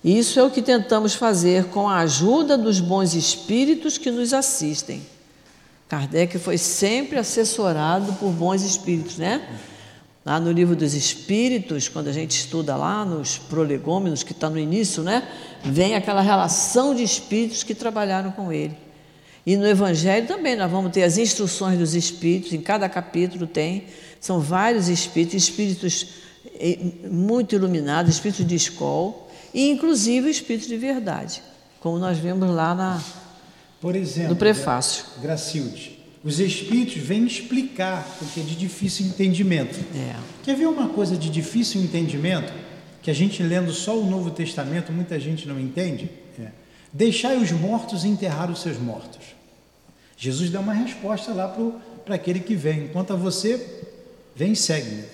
Isso 0.01 0.39
é 0.39 0.43
o 0.43 0.49
que 0.49 0.61
tentamos 0.61 1.13
fazer 1.13 1.65
com 1.65 1.89
a 1.89 1.97
ajuda 1.97 2.57
dos 2.57 2.79
bons 2.79 3.13
espíritos 3.13 3.97
que 3.97 4.09
nos 4.09 4.33
assistem. 4.33 5.05
Kardec 5.89 6.39
foi 6.39 6.57
sempre 6.57 7.19
assessorado 7.19 8.13
por 8.13 8.29
bons 8.31 8.61
espíritos, 8.61 9.17
né? 9.17 9.45
Lá 10.25 10.39
no 10.39 10.51
livro 10.51 10.77
dos 10.77 10.93
Espíritos, 10.93 11.89
quando 11.89 12.07
a 12.07 12.13
gente 12.13 12.31
estuda 12.31 12.75
lá 12.77 13.03
nos 13.03 13.37
prolegômenos, 13.37 14.23
que 14.23 14.31
está 14.31 14.49
no 14.49 14.59
início, 14.59 15.03
né? 15.03 15.27
Vem 15.61 15.95
aquela 15.95 16.21
relação 16.21 16.95
de 16.95 17.03
espíritos 17.03 17.63
que 17.63 17.75
trabalharam 17.75 18.31
com 18.31 18.53
ele. 18.53 18.88
E 19.49 19.57
no 19.57 19.65
Evangelho 19.65 20.27
também 20.27 20.55
nós 20.55 20.69
vamos 20.69 20.91
ter 20.91 21.01
as 21.01 21.17
instruções 21.17 21.79
dos 21.79 21.95
espíritos, 21.95 22.53
em 22.53 22.61
cada 22.61 22.87
capítulo 22.87 23.47
tem, 23.47 23.85
são 24.19 24.39
vários 24.39 24.87
espíritos, 24.87 25.33
espíritos 25.41 26.05
eh, 26.59 26.77
muito 27.09 27.55
iluminados, 27.55 28.13
espíritos 28.13 28.45
de 28.45 28.53
escola 28.53 29.15
e 29.51 29.71
inclusive 29.71 30.27
o 30.27 30.29
espírito 30.29 30.67
de 30.67 30.77
verdade, 30.77 31.41
como 31.79 31.97
nós 31.97 32.19
vemos 32.19 32.47
lá 32.47 32.75
na, 32.75 33.01
Por 33.81 33.95
exemplo, 33.95 34.29
no 34.29 34.35
prefácio. 34.35 35.03
Gracilde, 35.19 35.97
os 36.23 36.39
espíritos 36.39 36.97
vêm 36.97 37.25
explicar 37.25 38.07
o 38.21 38.25
que 38.27 38.41
é 38.41 38.43
de 38.43 38.55
difícil 38.55 39.07
entendimento. 39.07 39.79
É. 39.95 40.15
Quer 40.43 40.55
ver 40.57 40.67
uma 40.67 40.89
coisa 40.89 41.17
de 41.17 41.27
difícil 41.27 41.81
entendimento 41.81 42.53
que 43.01 43.09
a 43.09 43.15
gente 43.15 43.41
lendo 43.41 43.73
só 43.73 43.97
o 43.97 44.07
Novo 44.07 44.29
Testamento 44.29 44.91
muita 44.91 45.19
gente 45.19 45.47
não 45.47 45.59
entende? 45.59 46.07
É. 46.39 46.49
Deixai 46.93 47.37
os 47.37 47.51
mortos 47.51 48.05
enterrar 48.05 48.51
os 48.51 48.61
seus 48.61 48.77
mortos. 48.77 49.38
Jesus 50.19 50.49
dá 50.49 50.59
uma 50.59 50.73
resposta 50.73 51.31
lá 51.33 51.47
para 52.03 52.15
aquele 52.15 52.41
que 52.41 52.53
vem. 52.53 52.83
Enquanto 52.83 53.13
a 53.13 53.15
você, 53.15 53.85
vem 54.35 54.51
e 54.51 54.55
segue-me. 54.55 55.05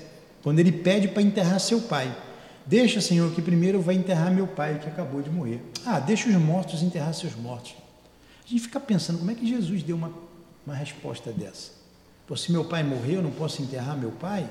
Quando 0.42 0.60
ele 0.60 0.72
pede 0.72 1.08
para 1.08 1.22
enterrar 1.22 1.60
seu 1.60 1.80
pai. 1.80 2.14
Deixa, 2.66 3.00
Senhor, 3.00 3.32
que 3.32 3.40
primeiro 3.40 3.78
eu 3.78 3.82
vá 3.84 3.94
enterrar 3.94 4.34
meu 4.34 4.48
pai 4.48 4.80
que 4.80 4.88
acabou 4.88 5.22
de 5.22 5.30
morrer. 5.30 5.62
Ah, 5.86 6.00
deixa 6.00 6.28
os 6.28 6.36
mortos 6.36 6.82
enterrar 6.82 7.14
seus 7.14 7.36
mortos. 7.36 7.76
A 8.44 8.50
gente 8.50 8.64
fica 8.64 8.80
pensando, 8.80 9.20
como 9.20 9.30
é 9.30 9.36
que 9.36 9.48
Jesus 9.48 9.84
deu 9.84 9.96
uma, 9.96 10.12
uma 10.66 10.76
resposta 10.76 11.32
dessa? 11.32 11.70
Pô, 12.26 12.36
se 12.36 12.52
meu 12.52 12.66
pai 12.66 12.82
morreu, 12.82 13.18
eu 13.18 13.22
não 13.22 13.32
posso 13.32 13.62
enterrar 13.62 13.96
meu 13.96 14.12
pai? 14.12 14.50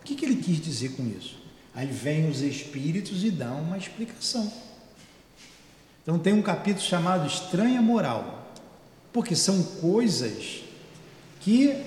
O 0.00 0.04
que, 0.04 0.14
que 0.14 0.24
ele 0.24 0.36
quis 0.36 0.58
dizer 0.58 0.92
com 0.92 1.06
isso? 1.06 1.38
Aí 1.74 1.86
vem 1.86 2.26
os 2.26 2.40
espíritos 2.40 3.22
e 3.22 3.30
dão 3.30 3.60
uma 3.60 3.76
explicação. 3.76 4.50
Então 6.02 6.18
tem 6.18 6.32
um 6.32 6.40
capítulo 6.40 6.86
chamado 6.86 7.26
Estranha 7.26 7.82
Moral, 7.82 8.39
porque 9.12 9.34
são 9.34 9.62
coisas 9.62 10.62
que 11.40 11.84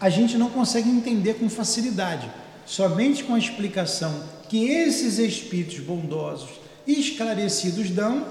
a 0.00 0.08
gente 0.08 0.36
não 0.36 0.50
consegue 0.50 0.88
entender 0.88 1.34
com 1.34 1.48
facilidade. 1.48 2.30
Somente 2.66 3.24
com 3.24 3.34
a 3.34 3.38
explicação 3.38 4.22
que 4.48 4.68
esses 4.68 5.18
espíritos 5.18 5.78
bondosos 5.80 6.50
e 6.86 6.98
esclarecidos 7.00 7.90
dão, 7.90 8.28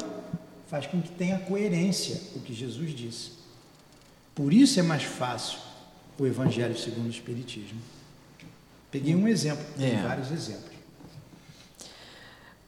faz 0.67 0.85
com 0.85 1.01
que 1.01 1.09
tenha 1.09 1.39
coerência 1.39 2.19
o 2.35 2.39
que 2.39 2.53
Jesus 2.53 2.95
disse. 2.95 3.31
Por 4.33 4.53
isso 4.53 4.79
é 4.79 4.83
mais 4.83 5.03
fácil 5.03 5.59
o 6.19 6.25
Evangelho 6.25 6.77
segundo 6.77 7.07
o 7.07 7.09
Espiritismo. 7.09 7.79
Peguei 8.91 9.15
um 9.15 9.27
exemplo, 9.27 9.65
tem 9.77 9.91
é. 9.91 10.01
vários 10.01 10.31
exemplos. 10.31 10.76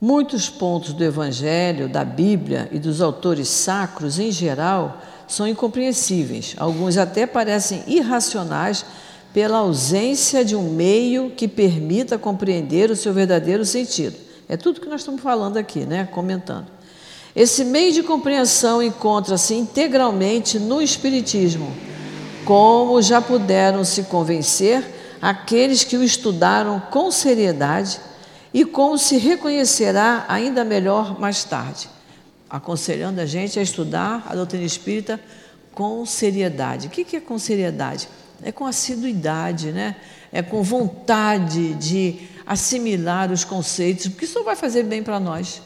Muitos 0.01 0.49
pontos 0.49 0.93
do 0.93 1.03
Evangelho, 1.03 1.89
da 1.89 2.05
Bíblia 2.05 2.69
e 2.71 2.79
dos 2.79 3.01
autores 3.01 3.49
sacros 3.49 4.17
em 4.17 4.31
geral 4.31 5.01
são 5.27 5.45
incompreensíveis. 5.45 6.55
Alguns 6.57 6.95
até 6.95 7.27
parecem 7.27 7.83
irracionais 7.85 8.85
pela 9.33 9.57
ausência 9.57 10.45
de 10.45 10.55
um 10.55 10.69
meio 10.69 11.31
que 11.31 11.49
permita 11.49 12.17
compreender 12.17 12.89
o 12.89 12.95
seu 12.95 13.13
verdadeiro 13.13 13.65
sentido. 13.65 14.15
É 14.47 14.55
tudo 14.55 14.79
que 14.79 14.87
nós 14.87 15.01
estamos 15.01 15.21
falando 15.21 15.57
aqui, 15.57 15.81
né? 15.81 16.07
Comentando. 16.09 16.67
Esse 17.35 17.65
meio 17.65 17.91
de 17.91 18.01
compreensão 18.01 18.81
encontra-se 18.81 19.53
integralmente 19.53 20.57
no 20.57 20.81
Espiritismo, 20.81 21.71
como 22.45 23.01
já 23.01 23.21
puderam 23.21 23.83
se 23.83 24.03
convencer 24.03 24.81
aqueles 25.21 25.83
que 25.83 25.97
o 25.97 26.03
estudaram 26.03 26.81
com 26.89 27.11
seriedade 27.11 27.99
e 28.53 28.65
como 28.65 28.97
se 28.97 29.17
reconhecerá 29.17 30.25
ainda 30.27 30.63
melhor 30.63 31.19
mais 31.19 31.43
tarde, 31.43 31.89
aconselhando 32.49 33.21
a 33.21 33.25
gente 33.25 33.59
a 33.59 33.61
estudar 33.61 34.25
a 34.27 34.35
doutrina 34.35 34.65
espírita 34.65 35.19
com 35.73 36.05
seriedade. 36.05 36.87
O 36.87 36.89
que 36.89 37.15
é 37.15 37.19
com 37.19 37.37
seriedade? 37.37 38.07
é 38.43 38.51
com 38.51 38.65
assiduidade, 38.65 39.71
né? 39.71 39.95
é 40.31 40.41
com 40.41 40.61
vontade 40.61 41.73
de 41.75 42.27
assimilar 42.45 43.31
os 43.31 43.43
conceitos, 43.43 44.07
porque 44.07 44.25
isso 44.25 44.43
vai 44.43 44.55
fazer 44.55 44.83
bem 44.83 45.03
para 45.03 45.19
nós. 45.19 45.61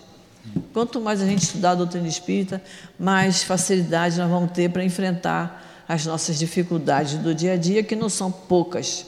Quanto 0.74 1.00
mais 1.00 1.22
a 1.22 1.26
gente 1.26 1.44
estudar 1.44 1.72
a 1.72 1.76
doutrina 1.76 2.08
espírita, 2.08 2.62
mais 3.00 3.44
facilidade 3.44 4.18
nós 4.18 4.30
vamos 4.30 4.52
ter 4.52 4.70
para 4.70 4.84
enfrentar 4.84 5.84
as 5.88 6.06
nossas 6.06 6.38
dificuldades 6.38 7.16
do 7.16 7.34
dia 7.34 7.54
a 7.54 7.58
dia, 7.58 7.84
que 7.84 7.96
não 7.96 8.10
são 8.10 8.32
poucas. 8.32 9.06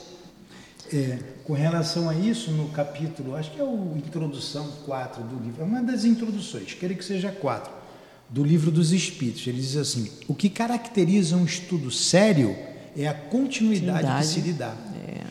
É, 0.93 1.17
com 1.43 1.53
relação 1.53 2.09
a 2.09 2.15
isso, 2.15 2.51
no 2.51 2.69
capítulo, 2.69 3.36
acho 3.36 3.51
que 3.51 3.59
é 3.59 3.63
o 3.63 3.93
introdução 3.95 4.67
4 4.86 5.23
do 5.23 5.43
livro, 5.43 5.61
é 5.61 5.65
uma 5.65 5.81
das 5.81 6.05
introduções, 6.05 6.73
queria 6.73 6.95
que 6.95 7.03
seja 7.03 7.31
4, 7.31 7.71
do 8.29 8.43
livro 8.43 8.71
dos 8.71 8.91
Espíritos. 8.91 9.45
Ele 9.47 9.59
diz 9.59 9.75
assim: 9.77 10.11
o 10.27 10.33
que 10.33 10.49
caracteriza 10.49 11.36
um 11.36 11.45
estudo 11.45 11.91
sério 11.91 12.55
é 12.95 13.07
a 13.07 13.13
continuidade 13.13 14.27
que 14.27 14.33
se 14.33 14.41
lhe 14.41 14.53
dá. 14.53 14.73
É. 15.07 15.21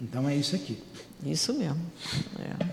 Então 0.00 0.28
é 0.28 0.36
isso 0.36 0.56
aqui. 0.56 0.78
Isso 1.24 1.54
mesmo. 1.54 1.80
É. 2.38 2.66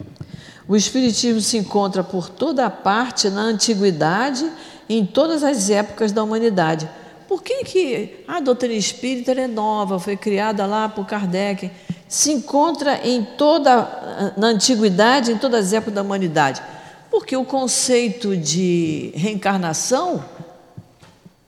O 0.68 0.76
Espiritismo 0.76 1.42
se 1.42 1.58
encontra 1.58 2.04
por 2.04 2.30
toda 2.30 2.70
parte 2.70 3.30
na 3.30 3.42
antiguidade, 3.42 4.50
em 4.90 5.06
todas 5.06 5.44
as 5.44 5.70
épocas 5.70 6.12
da 6.12 6.24
humanidade. 6.24 6.90
Por 7.28 7.42
que, 7.42 7.64
que 7.64 8.24
a 8.28 8.42
doutrina 8.42 8.74
espírita 8.74 9.32
é 9.32 9.48
nova, 9.48 9.98
foi 9.98 10.18
criada 10.18 10.66
lá 10.66 10.90
por 10.90 11.06
Kardec? 11.06 11.72
Se 12.12 12.30
encontra 12.30 13.08
em 13.08 13.24
toda 13.24 14.34
na 14.36 14.48
antiguidade, 14.48 15.32
em 15.32 15.38
todas 15.38 15.68
as 15.68 15.74
épocas 15.74 15.94
da 15.94 16.02
humanidade. 16.02 16.62
Porque 17.10 17.38
o 17.38 17.46
conceito 17.46 18.36
de 18.36 19.14
reencarnação, 19.16 20.22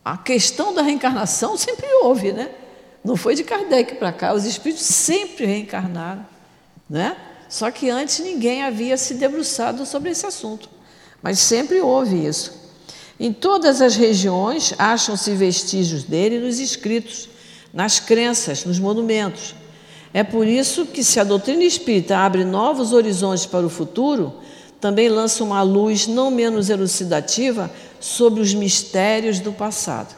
a 0.06 0.18
questão 0.18 0.74
da 0.74 0.82
reencarnação 0.82 1.58
sempre 1.58 1.86
houve, 2.02 2.32
né? 2.32 2.50
Não 3.04 3.18
foi 3.18 3.36
de 3.36 3.44
Kardec 3.44 3.96
para 3.96 4.14
cá, 4.14 4.34
os 4.34 4.46
espíritos 4.46 4.86
sempre 4.86 5.46
reencarnaram, 5.46 6.26
né? 6.90 7.18
Só 7.50 7.70
que 7.70 7.90
antes 7.90 8.20
ninguém 8.20 8.64
havia 8.64 8.96
se 8.96 9.16
debruçado 9.16 9.86
sobre 9.86 10.12
esse 10.12 10.26
assunto, 10.26 10.70
mas 11.22 11.40
sempre 11.40 11.82
houve 11.82 12.26
isso. 12.26 12.54
Em 13.20 13.34
todas 13.34 13.82
as 13.82 13.98
regiões 13.98 14.74
acham-se 14.78 15.32
vestígios 15.32 16.06
dele 16.06 16.40
nos 16.40 16.58
escritos, 16.58 17.28
nas 17.74 18.00
crenças, 18.00 18.64
nos 18.64 18.80
monumentos. 18.80 19.56
É 20.14 20.24
por 20.24 20.46
isso 20.48 20.86
que, 20.86 21.04
se 21.04 21.20
a 21.20 21.24
doutrina 21.24 21.64
espírita 21.64 22.18
abre 22.18 22.46
novos 22.46 22.94
horizontes 22.94 23.48
para 23.48 23.66
o 23.66 23.70
futuro, 23.70 24.34
também 24.80 25.10
lança 25.10 25.44
uma 25.44 25.62
luz 25.64 26.06
não 26.08 26.30
menos 26.30 26.70
elucidativa 26.70 27.72
sobre 28.00 28.42
os 28.42 28.54
mistérios 28.54 29.40
do 29.40 29.52
passado. 29.52 30.14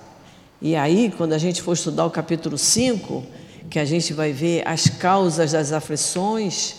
E 0.62 0.76
aí, 0.76 1.14
quando 1.16 1.34
a 1.34 1.38
gente 1.38 1.62
for 1.62 1.74
estudar 1.74 2.06
o 2.06 2.10
capítulo 2.10 2.58
5, 2.58 3.24
que 3.70 3.80
a 3.80 3.86
gente 3.86 4.12
vai 4.12 4.34
ver 4.34 4.68
as 4.68 4.88
causas 4.88 5.54
das 5.54 5.72
aflições, 5.72 6.76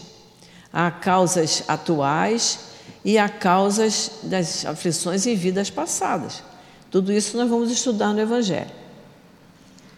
há 0.73 0.91
causas 0.91 1.62
atuais 1.67 2.59
e 3.05 3.17
há 3.17 3.29
causas 3.29 4.11
das 4.25 4.67
aflições 4.67 5.27
em 5.27 5.35
vidas 5.35 5.71
passadas. 5.71 6.43
Tudo 6.91 7.12
isso 7.12 7.37
nós 7.37 7.49
vamos 7.49 7.71
estudar 7.71 8.12
no 8.12 8.21
Evangelho. 8.21 8.71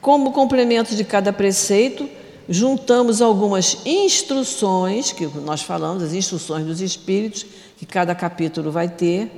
Como 0.01 0.33
complemento 0.33 0.95
de 0.95 1.05
cada 1.05 1.33
preceito, 1.33 2.09
juntamos 2.49 3.21
algumas 3.21 3.79
instruções, 3.85 5.13
que 5.13 5.27
nós 5.27 5.63
falamos, 5.63 6.03
as 6.03 6.15
instruções 6.15 6.65
dos 6.65 6.81
Espíritos, 6.81 7.45
que 7.77 7.85
cada 7.85 8.15
capítulo 8.15 8.73
vai 8.73 8.89
ter, 8.89 9.31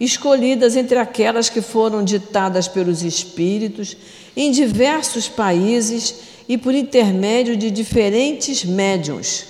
escolhidas 0.00 0.74
entre 0.74 0.98
aquelas 0.98 1.48
que 1.48 1.60
foram 1.60 2.02
ditadas 2.02 2.66
pelos 2.66 3.02
Espíritos 3.02 3.96
em 4.36 4.50
diversos 4.50 5.28
países 5.28 6.14
e 6.48 6.58
por 6.58 6.74
intermédio 6.74 7.56
de 7.56 7.70
diferentes 7.70 8.64
médiums. 8.64 9.46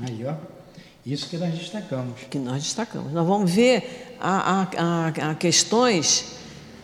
Aí, 0.00 0.24
ó. 0.26 0.34
Isso 1.04 1.28
que 1.28 1.38
nós 1.38 1.54
destacamos. 1.54 2.20
Que 2.28 2.38
nós 2.38 2.62
destacamos. 2.62 3.12
Nós 3.12 3.26
vamos 3.26 3.50
ver 3.50 4.16
a, 4.20 4.66
a, 4.76 5.30
a 5.30 5.34
questões 5.34 6.37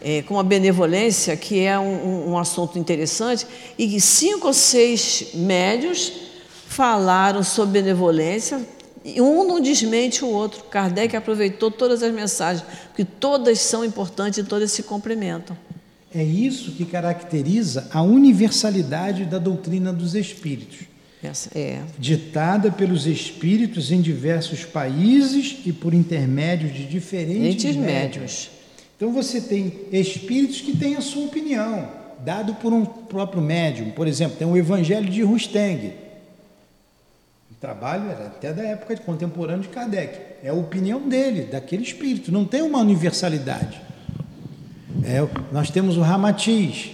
é, 0.05 0.21
com 0.21 0.39
a 0.39 0.43
benevolência, 0.43 1.35
que 1.35 1.61
é 1.61 1.79
um, 1.79 2.33
um, 2.33 2.39
assunto 2.39 2.79
interessante, 2.79 3.47
e 3.79 3.89
que 3.89 3.99
cinco 3.99 4.49
ou 4.49 4.53
seis 4.53 5.29
médios 5.33 6.13
falaram 6.67 7.43
sobre 7.43 7.81
benevolência, 7.81 8.61
e 9.03 9.19
um 9.23 9.49
não 9.49 9.61
desmente 9.61 10.23
o 10.23 10.29
outro. 10.29 10.65
Kardec 10.65 11.17
aproveitou 11.17 11.71
todas 11.71 12.03
as 12.03 12.13
mensagens, 12.13 12.67
porque 12.89 13.03
todas 13.03 13.59
são 13.61 13.83
importantes 13.83 14.39
e 14.39 14.45
todas 14.45 14.71
se 14.73 14.83
complementam. 14.83 15.57
É 16.15 16.23
isso 16.23 16.73
que 16.73 16.85
caracteriza 16.85 17.89
a 17.91 18.03
universalidade 18.03 19.25
da 19.25 19.39
doutrina 19.39 19.91
dos 19.91 20.15
espíritos. 20.15 20.81
Essa 21.23 21.51
é. 21.59 21.81
Ditada 21.99 22.71
pelos 22.71 23.07
espíritos 23.07 23.91
em 23.91 24.03
diversos 24.03 24.67
países 24.67 25.57
e 25.65 25.73
por 25.73 25.95
intermédio 25.95 26.69
de 26.69 26.85
diferentes 26.85 27.75
médios. 27.75 28.51
Então 28.97 29.13
você 29.13 29.41
tem 29.41 29.73
espíritos 29.93 30.61
que 30.61 30.77
têm 30.77 30.97
a 30.97 31.01
sua 31.01 31.27
opinião, 31.27 31.89
dado 32.21 32.55
por 32.55 32.73
um 32.73 32.85
próprio 32.85 33.43
médium. 33.43 33.91
Por 33.91 34.07
exemplo, 34.07 34.37
tem 34.37 34.47
o 34.47 34.57
Evangelho 34.57 35.09
de 35.09 35.23
Rusteng. 35.23 35.93
O 37.51 37.55
trabalho 37.61 38.11
era 38.11 38.27
até 38.27 38.53
da 38.53 38.63
época 38.63 38.97
contemporânea 38.99 39.63
de 39.63 39.69
Kardec. 39.69 40.19
É 40.43 40.51
a 40.51 40.55
opinião 40.55 41.09
dele, 41.09 41.43
daquele 41.43 41.83
espírito. 41.83 42.31
Não 42.31 42.45
tem 42.45 42.63
uma 42.63 42.79
universalidade. 42.79 43.81
É, 45.03 45.27
nós 45.51 45.71
temos 45.71 45.97
o 45.97 46.01
Ramatiz. 46.01 46.91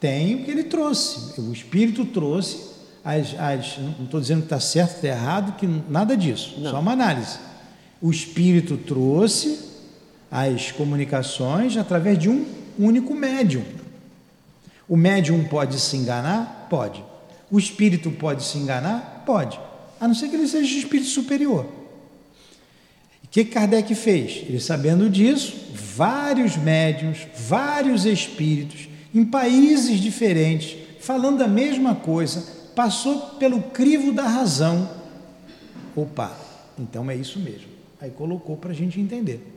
Tem 0.00 0.34
o 0.34 0.44
que 0.44 0.50
ele 0.50 0.64
trouxe. 0.64 1.40
O 1.40 1.52
espírito 1.52 2.04
trouxe 2.04 2.74
as, 3.04 3.38
as 3.38 3.78
não 3.78 4.04
estou 4.04 4.18
dizendo 4.18 4.40
que 4.40 4.46
está 4.46 4.58
certo, 4.58 4.94
está 4.94 5.08
errado, 5.08 5.56
que 5.56 5.66
nada 5.66 6.16
disso, 6.16 6.54
não. 6.58 6.70
só 6.70 6.80
uma 6.80 6.92
análise. 6.92 7.38
O 8.00 8.10
Espírito 8.10 8.78
trouxe 8.78 9.73
as 10.34 10.72
comunicações 10.72 11.76
através 11.76 12.18
de 12.18 12.28
um 12.28 12.44
único 12.76 13.14
médium. 13.14 13.62
O 14.88 14.96
médium 14.96 15.44
pode 15.44 15.78
se 15.78 15.96
enganar? 15.96 16.66
Pode. 16.68 17.04
O 17.48 17.56
espírito 17.56 18.10
pode 18.10 18.42
se 18.42 18.58
enganar? 18.58 19.22
Pode. 19.24 19.60
A 20.00 20.08
não 20.08 20.14
ser 20.14 20.28
que 20.28 20.34
ele 20.34 20.48
seja 20.48 20.68
de 20.68 20.80
espírito 20.80 21.08
superior. 21.08 21.66
O 23.22 23.28
que 23.30 23.44
Kardec 23.44 23.94
fez? 23.94 24.42
Ele, 24.48 24.58
sabendo 24.58 25.08
disso, 25.08 25.54
vários 25.72 26.56
médiums, 26.56 27.28
vários 27.36 28.04
espíritos, 28.04 28.88
em 29.14 29.24
países 29.24 30.00
diferentes, 30.00 30.76
falando 30.98 31.42
a 31.42 31.48
mesma 31.48 31.94
coisa, 31.94 32.44
passou 32.74 33.36
pelo 33.38 33.62
crivo 33.62 34.12
da 34.12 34.24
razão. 34.24 34.90
Opa, 35.94 36.36
então 36.76 37.08
é 37.08 37.14
isso 37.14 37.38
mesmo. 37.38 37.68
Aí 38.00 38.10
colocou 38.10 38.56
para 38.56 38.72
a 38.72 38.74
gente 38.74 39.00
entender. 39.00 39.53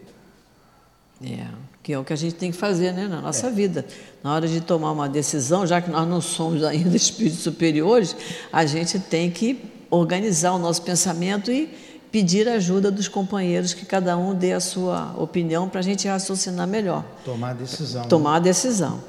É, 1.23 1.47
que 1.81 1.93
é 1.93 1.97
o 1.97 2.03
que 2.03 2.13
a 2.13 2.15
gente 2.17 2.35
tem 2.35 2.51
que 2.51 2.57
fazer 2.57 2.91
né, 2.91 3.07
na 3.07 3.21
nossa 3.21 3.47
é. 3.47 3.51
vida. 3.51 3.85
Na 4.23 4.33
hora 4.33 4.47
de 4.47 4.61
tomar 4.61 4.91
uma 4.91 5.09
decisão, 5.09 5.65
já 5.65 5.81
que 5.81 5.89
nós 5.89 6.07
não 6.07 6.21
somos 6.21 6.63
ainda 6.63 6.93
espíritos 6.97 7.39
superiores, 7.39 8.15
a 8.51 8.65
gente 8.65 8.99
tem 8.99 9.31
que 9.31 9.59
organizar 9.89 10.53
o 10.53 10.59
nosso 10.59 10.81
pensamento 10.81 11.51
e 11.51 11.69
pedir 12.11 12.47
ajuda 12.47 12.89
dos 12.91 13.07
companheiros, 13.07 13.73
que 13.73 13.85
cada 13.85 14.17
um 14.17 14.33
dê 14.33 14.53
a 14.53 14.59
sua 14.59 15.13
opinião 15.17 15.67
para 15.67 15.79
a 15.79 15.83
gente 15.83 16.07
raciocinar 16.07 16.67
melhor. 16.67 17.03
Tomar 17.23 17.51
a 17.51 17.53
decisão. 17.53 18.03
Tomar 18.05 18.35
a 18.35 18.39
decisão. 18.39 19.03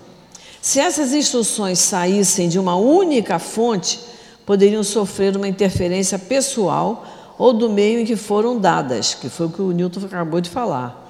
Se 0.60 0.80
essas 0.80 1.12
instruções 1.12 1.78
saíssem 1.78 2.48
de 2.48 2.58
uma 2.58 2.76
única 2.76 3.38
fonte, 3.38 4.00
poderiam 4.44 4.82
sofrer 4.82 5.36
uma 5.36 5.46
interferência 5.46 6.18
pessoal 6.18 7.06
ou 7.38 7.52
do 7.52 7.70
meio 7.70 8.00
em 8.00 8.04
que 8.04 8.16
foram 8.16 8.58
dadas, 8.58 9.14
que 9.14 9.28
foi 9.28 9.46
o 9.46 9.50
que 9.50 9.62
o 9.62 9.70
Newton 9.70 10.06
acabou 10.06 10.40
de 10.40 10.50
falar. 10.50 11.07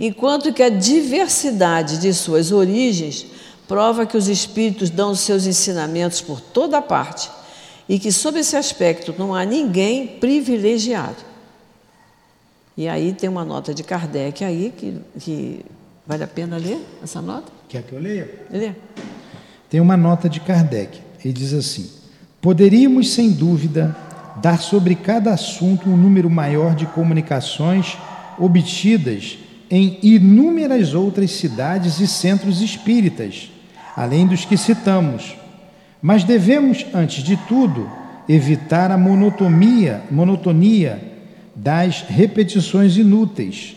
Enquanto 0.00 0.50
que 0.54 0.62
a 0.62 0.70
diversidade 0.70 1.98
de 1.98 2.14
suas 2.14 2.50
origens 2.50 3.26
prova 3.68 4.06
que 4.06 4.16
os 4.16 4.28
espíritos 4.28 4.88
dão 4.88 5.10
os 5.10 5.20
seus 5.20 5.46
ensinamentos 5.46 6.22
por 6.22 6.40
toda 6.40 6.80
parte 6.80 7.30
e 7.86 7.98
que, 7.98 8.10
sob 8.10 8.40
esse 8.40 8.56
aspecto, 8.56 9.14
não 9.18 9.34
há 9.34 9.44
ninguém 9.44 10.06
privilegiado. 10.06 11.16
E 12.76 12.88
aí 12.88 13.12
tem 13.12 13.28
uma 13.28 13.44
nota 13.44 13.74
de 13.74 13.82
Kardec 13.82 14.42
aí 14.42 14.72
que, 14.74 14.98
que 15.18 15.60
vale 16.06 16.24
a 16.24 16.26
pena 16.26 16.56
ler 16.56 16.80
essa 17.02 17.20
nota? 17.20 17.52
Quer 17.68 17.82
que 17.82 17.92
eu 17.92 18.00
leia? 18.00 18.30
Lê. 18.50 18.72
Tem 19.68 19.80
uma 19.80 19.98
nota 19.98 20.30
de 20.30 20.40
Kardec. 20.40 20.98
Ele 21.22 21.34
diz 21.34 21.52
assim: 21.52 21.90
Poderíamos, 22.40 23.12
sem 23.12 23.30
dúvida, 23.30 23.94
dar 24.40 24.58
sobre 24.60 24.94
cada 24.94 25.32
assunto 25.32 25.90
um 25.90 25.96
número 25.96 26.30
maior 26.30 26.74
de 26.74 26.86
comunicações 26.86 27.98
obtidas 28.38 29.38
em 29.70 29.98
inúmeras 30.02 30.94
outras 30.94 31.30
cidades 31.30 32.00
e 32.00 32.06
centros 32.06 32.60
espíritas, 32.60 33.50
além 33.96 34.26
dos 34.26 34.44
que 34.44 34.56
citamos. 34.56 35.36
Mas 36.02 36.24
devemos, 36.24 36.84
antes 36.92 37.22
de 37.22 37.36
tudo, 37.36 37.88
evitar 38.28 38.90
a 38.90 38.98
monotonia, 38.98 40.02
monotonia 40.10 41.00
das 41.54 42.02
repetições 42.02 42.96
inúteis 42.96 43.76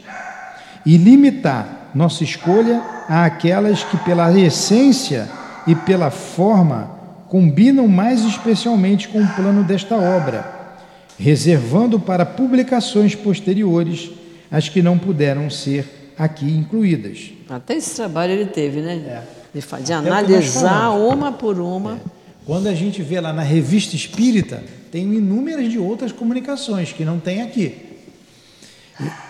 e 0.86 0.98
limitar 0.98 1.91
nossa 1.94 2.24
escolha 2.24 2.82
àquelas 3.08 3.84
que, 3.84 3.98
pela 3.98 4.32
essência 4.38 5.30
e 5.68 5.76
pela 5.76 6.10
forma, 6.10 6.89
combinam 7.28 7.88
mais 7.88 8.22
especialmente 8.22 9.08
com 9.10 9.22
o 9.22 9.28
plano 9.28 9.64
desta 9.64 9.96
obra, 9.96 10.80
reservando 11.20 12.00
para 12.00 12.26
publicações 12.26 13.14
posteriores 13.16 14.10
as 14.54 14.70
que 14.70 14.84
não 14.84 14.99
puderam 14.99 15.49
ser 15.49 16.14
aqui 16.16 16.45
incluídas. 16.45 17.32
Até 17.49 17.74
esse 17.74 17.95
trabalho 17.95 18.34
ele 18.34 18.45
teve, 18.45 18.82
né? 18.82 18.93
É. 18.93 19.60
De, 19.60 19.84
de 19.84 19.91
analisar 19.91 20.91
uma 20.91 21.32
por 21.32 21.60
uma. 21.60 21.93
É. 21.95 21.99
Quando 22.45 22.68
a 22.68 22.76
gente 22.76 23.01
vê 23.01 23.20
lá 23.20 23.34
na 23.34 23.41
revista 23.41 23.95
espírita, 23.95 24.64
tem 24.91 25.12
inúmeras 25.12 25.72
de 25.72 25.80
outras 25.80 26.12
comunicações 26.12 26.93
que 26.93 27.04
não 27.04 27.20
tem 27.20 27.41
aqui. 27.41 27.78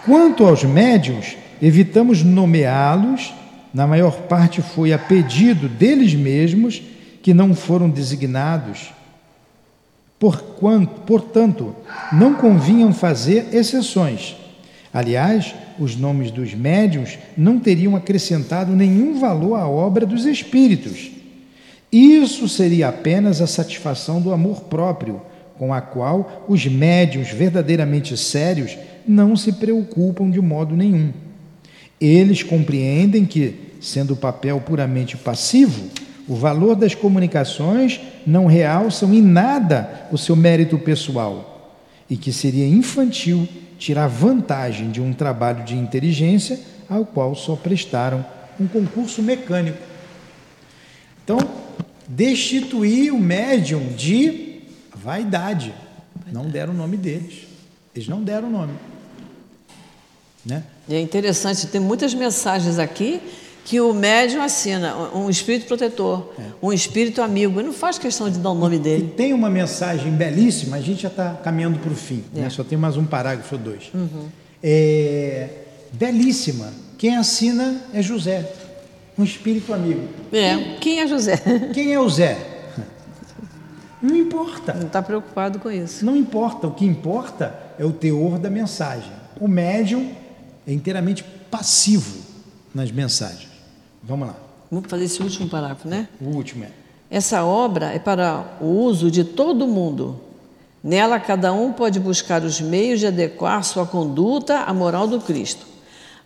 Quanto 0.04 0.46
aos 0.46 0.66
médiums, 0.66 1.38
evitamos 1.62 2.22
nomeá-los, 2.22 3.34
na 3.74 3.88
maior 3.88 4.24
parte 4.24 4.62
foi 4.62 4.92
a 4.92 5.00
pedido 5.00 5.70
deles 5.70 6.14
mesmos, 6.14 6.82
que 7.22 7.34
não 7.34 7.56
foram 7.56 7.90
designados. 7.90 8.92
Portanto, 11.08 11.74
não 12.12 12.34
convinham 12.34 12.94
fazer 12.94 13.48
exceções. 13.54 14.43
Aliás, 14.94 15.56
os 15.80 15.96
nomes 15.96 16.30
dos 16.30 16.54
médiuns 16.54 17.18
não 17.36 17.60
teriam 17.60 17.96
acrescentado 17.96 18.76
nenhum 18.76 19.20
valor 19.20 19.56
à 19.56 19.68
obra 19.68 20.06
dos 20.06 20.26
espíritos. 20.26 21.10
Isso 21.92 22.48
seria 22.48 22.90
apenas 22.90 23.42
a 23.42 23.48
satisfação 23.48 24.22
do 24.22 24.32
amor 24.32 24.62
próprio, 24.62 25.20
com 25.58 25.74
a 25.74 25.82
qual 25.82 26.46
os 26.48 26.66
médiuns 26.68 27.30
verdadeiramente 27.30 28.16
sérios 28.16 28.78
não 29.08 29.36
se 29.36 29.54
preocupam 29.54 30.30
de 30.30 30.40
modo 30.40 30.76
nenhum. 30.76 31.12
Eles 32.00 32.44
compreendem 32.44 33.26
que, 33.26 33.56
sendo 33.82 34.14
o 34.14 34.18
papel 34.18 34.62
puramente 34.62 35.18
passivo, 35.18 35.90
o 36.28 36.36
valor 36.36 36.76
das 36.76 36.94
comunicações 36.94 38.00
não 38.26 38.46
realçam 38.46 39.14
em 39.14 39.22
nada 39.22 40.08
o 40.12 40.18
seu 40.18 40.36
mérito 40.36 40.78
pessoal 40.78 41.82
e 42.10 42.16
que 42.16 42.32
seria 42.32 42.68
infantil 42.68 43.48
tirar 43.78 44.08
vantagem 44.08 44.92
de 44.92 45.02
um 45.02 45.14
trabalho 45.14 45.64
de 45.64 45.76
inteligência 45.76 46.60
ao 46.90 47.06
qual 47.06 47.36
só 47.36 47.56
prestaram 47.56 48.26
um 48.60 48.68
concurso 48.68 49.22
mecânico. 49.22 49.78
Então, 51.24 51.38
destituir 52.08 53.14
o 53.14 53.20
médium 53.20 53.94
de 53.94 54.62
vaidade. 54.96 55.74
Não 56.32 56.46
deram 56.50 56.74
o 56.74 56.78
nome 56.78 56.98
deles. 56.98 57.48
Eles 57.96 58.08
não 58.08 58.24
deram 58.24 58.48
o 58.48 58.52
nome. 58.52 58.74
Né? 60.46 60.64
É 60.90 61.00
interessante, 61.00 61.68
tem 61.68 61.80
muitas 61.80 62.14
mensagens 62.14 62.78
aqui 62.78 63.22
que 63.66 63.80
o 63.80 63.94
médium 63.94 64.42
assina, 64.42 64.96
um 65.16 65.30
espírito 65.30 65.68
protetor, 65.68 66.34
é. 66.38 66.44
um 66.62 66.74
espírito 66.74 67.22
amigo. 67.22 67.60
Ele 67.60 67.68
não 67.68 67.74
faz 67.74 67.98
questão 67.98 68.30
de 68.30 68.38
dar 68.40 68.52
o 68.52 68.56
nome 68.56 68.78
dele. 68.78 69.06
E 69.06 69.16
tem 69.16 69.34
uma 69.34 69.50
mensagem 69.50 70.12
belíssima, 70.12 70.78
a 70.78 70.82
gente 70.82 71.04
já 71.04 71.08
está 71.08 71.34
caminhando 71.36 71.80
para 71.80 71.92
o 71.92 71.96
fim, 71.96 72.24
é. 72.36 72.42
né? 72.42 72.50
só 72.50 72.64
tem 72.64 72.78
mais 72.78 72.98
um 72.98 73.06
parágrafo 73.06 73.56
ou 73.56 73.62
dois. 73.62 73.90
Uhum. 73.94 74.28
É, 74.62 75.50
belíssima. 75.94 76.72
Quem 76.98 77.16
assina 77.16 77.82
é 77.94 78.02
José, 78.02 78.50
um 79.18 79.24
espírito 79.24 79.74
amigo. 79.74 80.08
É. 80.32 80.78
Quem 80.80 81.00
é 81.00 81.08
José? 81.08 81.38
Quem 81.74 81.94
é 81.94 82.00
o 82.00 82.10
Zé? 82.10 82.54
Não 84.02 84.18
importa. 84.18 84.74
Não 84.74 84.88
está 84.88 85.02
preocupado 85.02 85.60
com 85.60 85.72
isso. 85.72 86.06
Não 86.06 86.16
importa. 86.16 86.68
O 86.68 86.72
que 86.72 86.86
importa 86.86 87.58
é 87.80 87.86
o 87.86 87.92
teor 87.94 88.38
da 88.38 88.50
mensagem. 88.50 89.12
O 89.40 89.48
médium 89.48 90.12
é 90.68 90.74
inteiramente 90.74 91.24
passivo 91.50 92.20
nas 92.76 92.92
mensagens. 92.92 93.53
Vamos 94.04 94.28
lá. 94.28 94.36
Vamos 94.70 94.90
fazer 94.90 95.06
esse 95.06 95.22
último 95.24 95.48
parágrafo, 95.48 95.88
né? 95.88 96.10
O 96.20 96.26
último 96.26 96.66
é. 96.66 96.72
Essa 97.10 97.46
obra 97.46 97.94
é 97.94 98.00
para 98.00 98.58
o 98.60 98.66
uso 98.66 99.10
de 99.10 99.24
todo 99.24 99.66
mundo. 99.66 100.20
Nela, 100.84 101.20
cada 101.20 101.54
um 101.54 101.72
pode 101.72 102.00
buscar 102.00 102.44
os 102.44 102.60
meios 102.60 103.00
de 103.00 103.08
adequar 103.08 103.64
sua 103.64 103.86
conduta 103.86 104.60
à 104.60 104.74
moral 104.74 105.08
do 105.08 105.22
Cristo. 105.22 105.66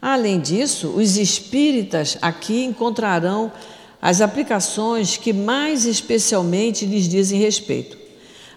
Além 0.02 0.40
disso, 0.40 0.88
os 0.96 1.18
espíritas 1.18 2.18
aqui 2.22 2.64
encontrarão 2.64 3.52
as 4.02 4.22
aplicações 4.22 5.18
que 5.18 5.34
mais 5.34 5.86
especialmente 5.86 6.86
lhes 6.86 7.08
dizem 7.08 7.40
respeito. 7.40 7.98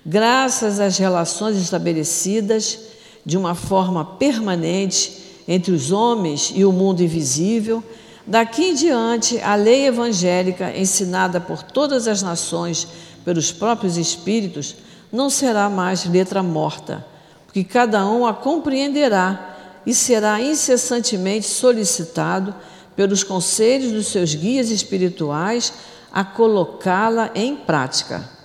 Graças 0.05 0.81
às 0.81 0.97
relações 0.97 1.57
estabelecidas 1.57 2.79
de 3.25 3.37
uma 3.37 3.55
forma 3.55 4.05
permanente 4.05 5.19
entre 5.47 5.73
os 5.73 5.93
homens 5.93 6.53
e 6.55 6.65
o 6.65 6.73
mundo 6.73 7.03
invisível, 7.03 7.83
Daqui 8.27 8.65
em 8.71 8.75
diante, 8.75 9.41
a 9.41 9.55
lei 9.55 9.87
evangélica, 9.87 10.77
ensinada 10.77 11.41
por 11.41 11.63
todas 11.63 12.07
as 12.07 12.23
nações 12.23 12.87
pelos 13.25 13.51
próprios 13.51 13.97
Espíritos, 13.97 14.77
não 15.13 15.29
será 15.29 15.69
mais 15.69 16.05
letra 16.05 16.43
morta, 16.43 17.05
porque 17.47 17.65
cada 17.65 18.07
um 18.07 18.27
a 18.27 18.33
compreenderá 18.33 19.57
e 19.85 19.95
será 19.95 20.41
incessantemente 20.41 21.47
solicitado 21.47 22.55
pelos 22.95 23.25
conselhos 23.25 23.93
dos 23.93 24.09
seus 24.09 24.35
guias 24.35 24.71
espirituais 24.71 25.73
a 26.13 26.23
colocá-la 26.23 27.31
em 27.35 27.57
prática. 27.57 28.40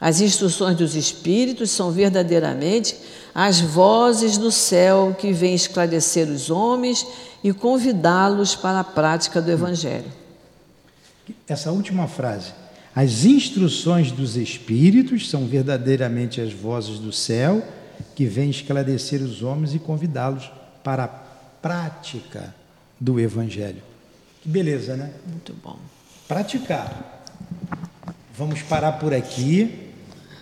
As 0.00 0.20
instruções 0.20 0.76
dos 0.76 0.94
Espíritos 0.94 1.70
são 1.70 1.90
verdadeiramente 1.90 2.96
as 3.34 3.60
vozes 3.60 4.36
do 4.36 4.52
céu 4.52 5.16
que 5.18 5.32
vêm 5.32 5.54
esclarecer 5.54 6.28
os 6.28 6.50
homens 6.50 7.06
e 7.42 7.52
convidá-los 7.52 8.54
para 8.54 8.80
a 8.80 8.84
prática 8.84 9.40
do 9.40 9.50
Evangelho. 9.50 10.10
Essa 11.48 11.72
última 11.72 12.06
frase. 12.06 12.52
As 12.94 13.24
instruções 13.24 14.10
dos 14.10 14.36
Espíritos 14.36 15.28
são 15.28 15.46
verdadeiramente 15.46 16.40
as 16.40 16.52
vozes 16.52 16.98
do 16.98 17.12
céu 17.12 17.62
que 18.14 18.26
vêm 18.26 18.50
esclarecer 18.50 19.22
os 19.22 19.42
homens 19.42 19.74
e 19.74 19.78
convidá-los 19.78 20.50
para 20.82 21.04
a 21.04 21.08
prática 21.08 22.54
do 22.98 23.20
Evangelho. 23.20 23.82
Que 24.42 24.48
beleza, 24.48 24.96
né? 24.96 25.12
Muito 25.26 25.54
bom. 25.62 25.78
Praticar. 26.26 27.24
Vamos 28.36 28.62
parar 28.62 28.92
por 28.92 29.12
aqui. 29.12 29.85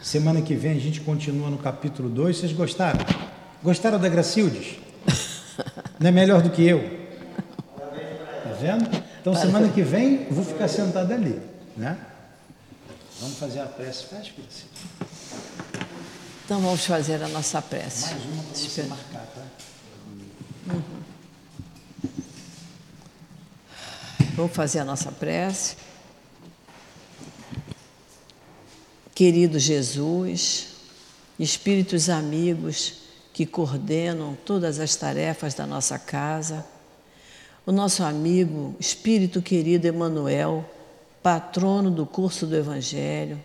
Semana 0.04 0.42
que 0.42 0.54
vem 0.54 0.72
a 0.72 0.78
gente 0.78 1.00
continua 1.00 1.48
no 1.48 1.56
capítulo 1.56 2.10
2. 2.10 2.36
Vocês 2.36 2.52
gostaram? 2.52 3.00
Gostaram 3.62 3.98
da 3.98 4.06
Gracildes? 4.06 4.76
Não 5.98 6.08
é 6.08 6.12
melhor 6.12 6.42
do 6.42 6.50
que 6.50 6.62
eu? 6.62 7.08
Tá 7.78 8.52
vendo? 8.60 9.02
Então 9.18 9.34
semana 9.34 9.66
que 9.70 9.80
vem 9.80 10.26
vou 10.30 10.44
ficar 10.44 10.68
sentado 10.68 11.10
ali, 11.10 11.40
né? 11.74 11.96
Vamos 13.18 13.38
fazer 13.38 13.60
a 13.60 13.66
prece, 13.66 14.04
faz, 14.04 14.28
Priscila. 14.28 14.68
Então 16.44 16.60
vamos 16.60 16.84
fazer 16.84 17.22
a 17.22 17.28
nossa 17.28 17.62
prece. 17.62 18.12
Mais 18.12 18.24
uma 18.26 18.42
para 18.42 18.54
você 18.54 18.82
marcar, 18.82 19.26
tá? 19.34 19.42
Uhum. 20.70 20.82
Vamos 24.36 24.52
fazer 24.52 24.80
a 24.80 24.84
nossa 24.84 25.10
prece. 25.10 25.76
Querido 29.14 29.60
Jesus, 29.60 30.66
espíritos 31.38 32.10
amigos, 32.10 32.94
que 33.32 33.46
coordenam 33.46 34.36
todas 34.44 34.80
as 34.80 34.96
tarefas 34.96 35.54
da 35.54 35.64
nossa 35.64 35.96
casa, 36.00 36.66
o 37.64 37.70
nosso 37.70 38.02
amigo, 38.02 38.74
espírito 38.80 39.40
querido 39.40 39.86
Emanuel, 39.86 40.68
patrono 41.22 41.92
do 41.92 42.04
curso 42.04 42.44
do 42.44 42.56
Evangelho. 42.56 43.40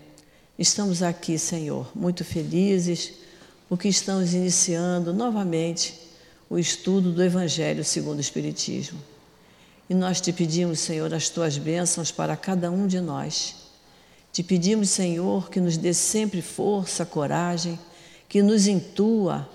Estamos 0.58 1.04
aqui, 1.04 1.38
Senhor, 1.38 1.88
muito 1.94 2.26
felizes 2.26 3.14
porque 3.68 3.88
estamos 3.88 4.34
iniciando 4.34 5.14
novamente 5.14 5.94
o 6.50 6.58
estudo 6.58 7.12
do 7.12 7.24
Evangelho 7.24 7.86
segundo 7.86 8.18
o 8.18 8.22
Espiritismo. 8.22 9.00
E 9.88 9.94
nós 9.94 10.20
te 10.20 10.34
pedimos, 10.34 10.80
Senhor, 10.80 11.14
as 11.14 11.30
tuas 11.30 11.60
bênçãos 11.60 12.12
para 12.12 12.36
cada 12.36 12.72
um 12.72 12.88
de 12.88 13.00
nós. 13.00 13.69
Te 14.32 14.44
pedimos, 14.44 14.90
Senhor, 14.90 15.50
que 15.50 15.60
nos 15.60 15.78
dê 15.78 15.94
sempre 15.94 16.42
força, 16.42 17.06
coragem, 17.06 17.80
que 18.28 18.42
nos 18.42 18.68
intua 18.68 19.50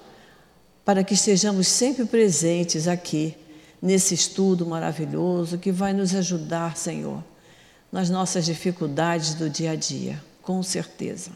para 0.84 1.02
que 1.02 1.14
estejamos 1.14 1.66
sempre 1.68 2.04
presentes 2.04 2.86
aqui, 2.86 3.36
nesse 3.80 4.14
estudo 4.14 4.66
maravilhoso 4.66 5.58
que 5.58 5.70
vai 5.70 5.92
nos 5.92 6.14
ajudar, 6.14 6.76
Senhor, 6.76 7.22
nas 7.92 8.08
nossas 8.10 8.44
dificuldades 8.44 9.34
do 9.34 9.48
dia 9.48 9.72
a 9.72 9.76
dia, 9.76 10.22
com 10.42 10.62
certeza. 10.62 11.30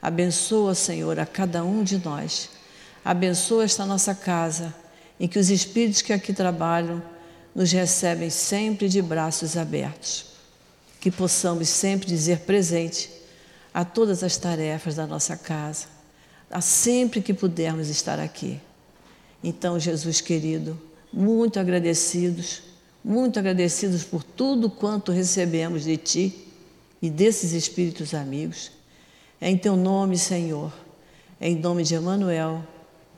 Abençoa, 0.00 0.74
Senhor, 0.74 1.18
a 1.18 1.26
cada 1.26 1.64
um 1.64 1.82
de 1.82 1.98
nós. 1.98 2.50
Abençoa 3.04 3.64
esta 3.64 3.86
nossa 3.86 4.14
casa, 4.14 4.74
em 5.18 5.26
que 5.26 5.38
os 5.38 5.50
espíritos 5.50 6.02
que 6.02 6.12
aqui 6.12 6.32
trabalham 6.32 7.02
nos 7.54 7.72
recebem 7.72 8.30
sempre 8.30 8.88
de 8.88 9.00
braços 9.00 9.56
abertos. 9.56 10.31
Que 11.02 11.10
possamos 11.10 11.68
sempre 11.68 12.06
dizer 12.06 12.38
presente 12.40 13.10
a 13.74 13.84
todas 13.84 14.22
as 14.22 14.38
tarefas 14.38 14.94
da 14.94 15.06
nossa 15.06 15.36
casa 15.36 15.92
a 16.52 16.60
sempre 16.60 17.22
que 17.22 17.32
pudermos 17.32 17.88
estar 17.88 18.20
aqui. 18.20 18.60
Então, 19.42 19.80
Jesus 19.80 20.20
querido, 20.20 20.78
muito 21.10 21.58
agradecidos, 21.58 22.62
muito 23.02 23.38
agradecidos 23.38 24.04
por 24.04 24.22
tudo 24.22 24.68
quanto 24.68 25.10
recebemos 25.10 25.82
de 25.82 25.96
Ti 25.96 26.48
e 27.00 27.08
desses 27.08 27.52
espíritos 27.52 28.12
amigos. 28.12 28.70
É 29.40 29.50
em 29.50 29.56
Teu 29.56 29.76
nome, 29.76 30.18
Senhor, 30.18 30.70
é 31.40 31.48
em 31.48 31.56
nome 31.56 31.82
de 31.82 31.94
Emanuel, 31.94 32.62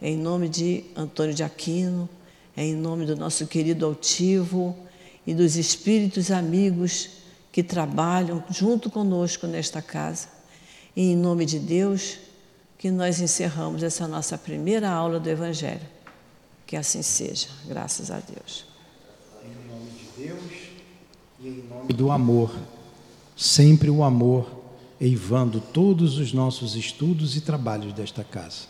é 0.01 0.11
em 0.11 0.17
nome 0.17 0.49
de 0.49 0.85
Antônio 0.97 1.35
de 1.35 1.43
Aquino, 1.43 2.09
é 2.57 2.65
em 2.65 2.75
nome 2.75 3.05
do 3.05 3.17
nosso 3.17 3.49
querido 3.49 3.85
altivo 3.85 4.77
e 5.27 5.35
dos 5.35 5.57
espíritos 5.57 6.31
amigos 6.31 7.11
que 7.55 7.63
trabalham 7.63 8.43
junto 8.51 8.91
conosco 8.91 9.47
nesta 9.47 9.81
casa. 9.81 10.27
E 10.97 11.13
em 11.13 11.17
nome 11.17 11.47
de 11.47 11.61
Deus, 11.61 12.19
que 12.77 12.91
nós 12.91 13.21
encerramos 13.21 13.85
essa 13.85 14.09
nossa 14.09 14.37
primeira 14.37 14.91
aula 14.91 15.21
do 15.21 15.31
Evangelho. 15.31 15.87
Que 16.67 16.75
assim 16.75 17.01
seja, 17.01 17.47
graças 17.65 18.11
a 18.11 18.19
Deus. 18.19 18.67
Em 19.45 19.71
nome 19.71 19.89
de 19.89 20.27
Deus 20.27 20.53
e 21.39 21.47
em 21.47 21.63
nome 21.69 21.93
do 21.93 22.11
amor, 22.11 22.53
sempre 23.37 23.89
o 23.89 24.03
amor 24.03 24.51
eivando 25.01 25.61
todos 25.61 26.19
os 26.19 26.33
nossos 26.33 26.75
estudos 26.75 27.37
e 27.37 27.41
trabalhos 27.41 27.93
desta 27.93 28.25
casa. 28.25 28.63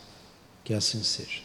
Que 0.63 0.75
assim 0.75 1.01
seja. 1.01 1.41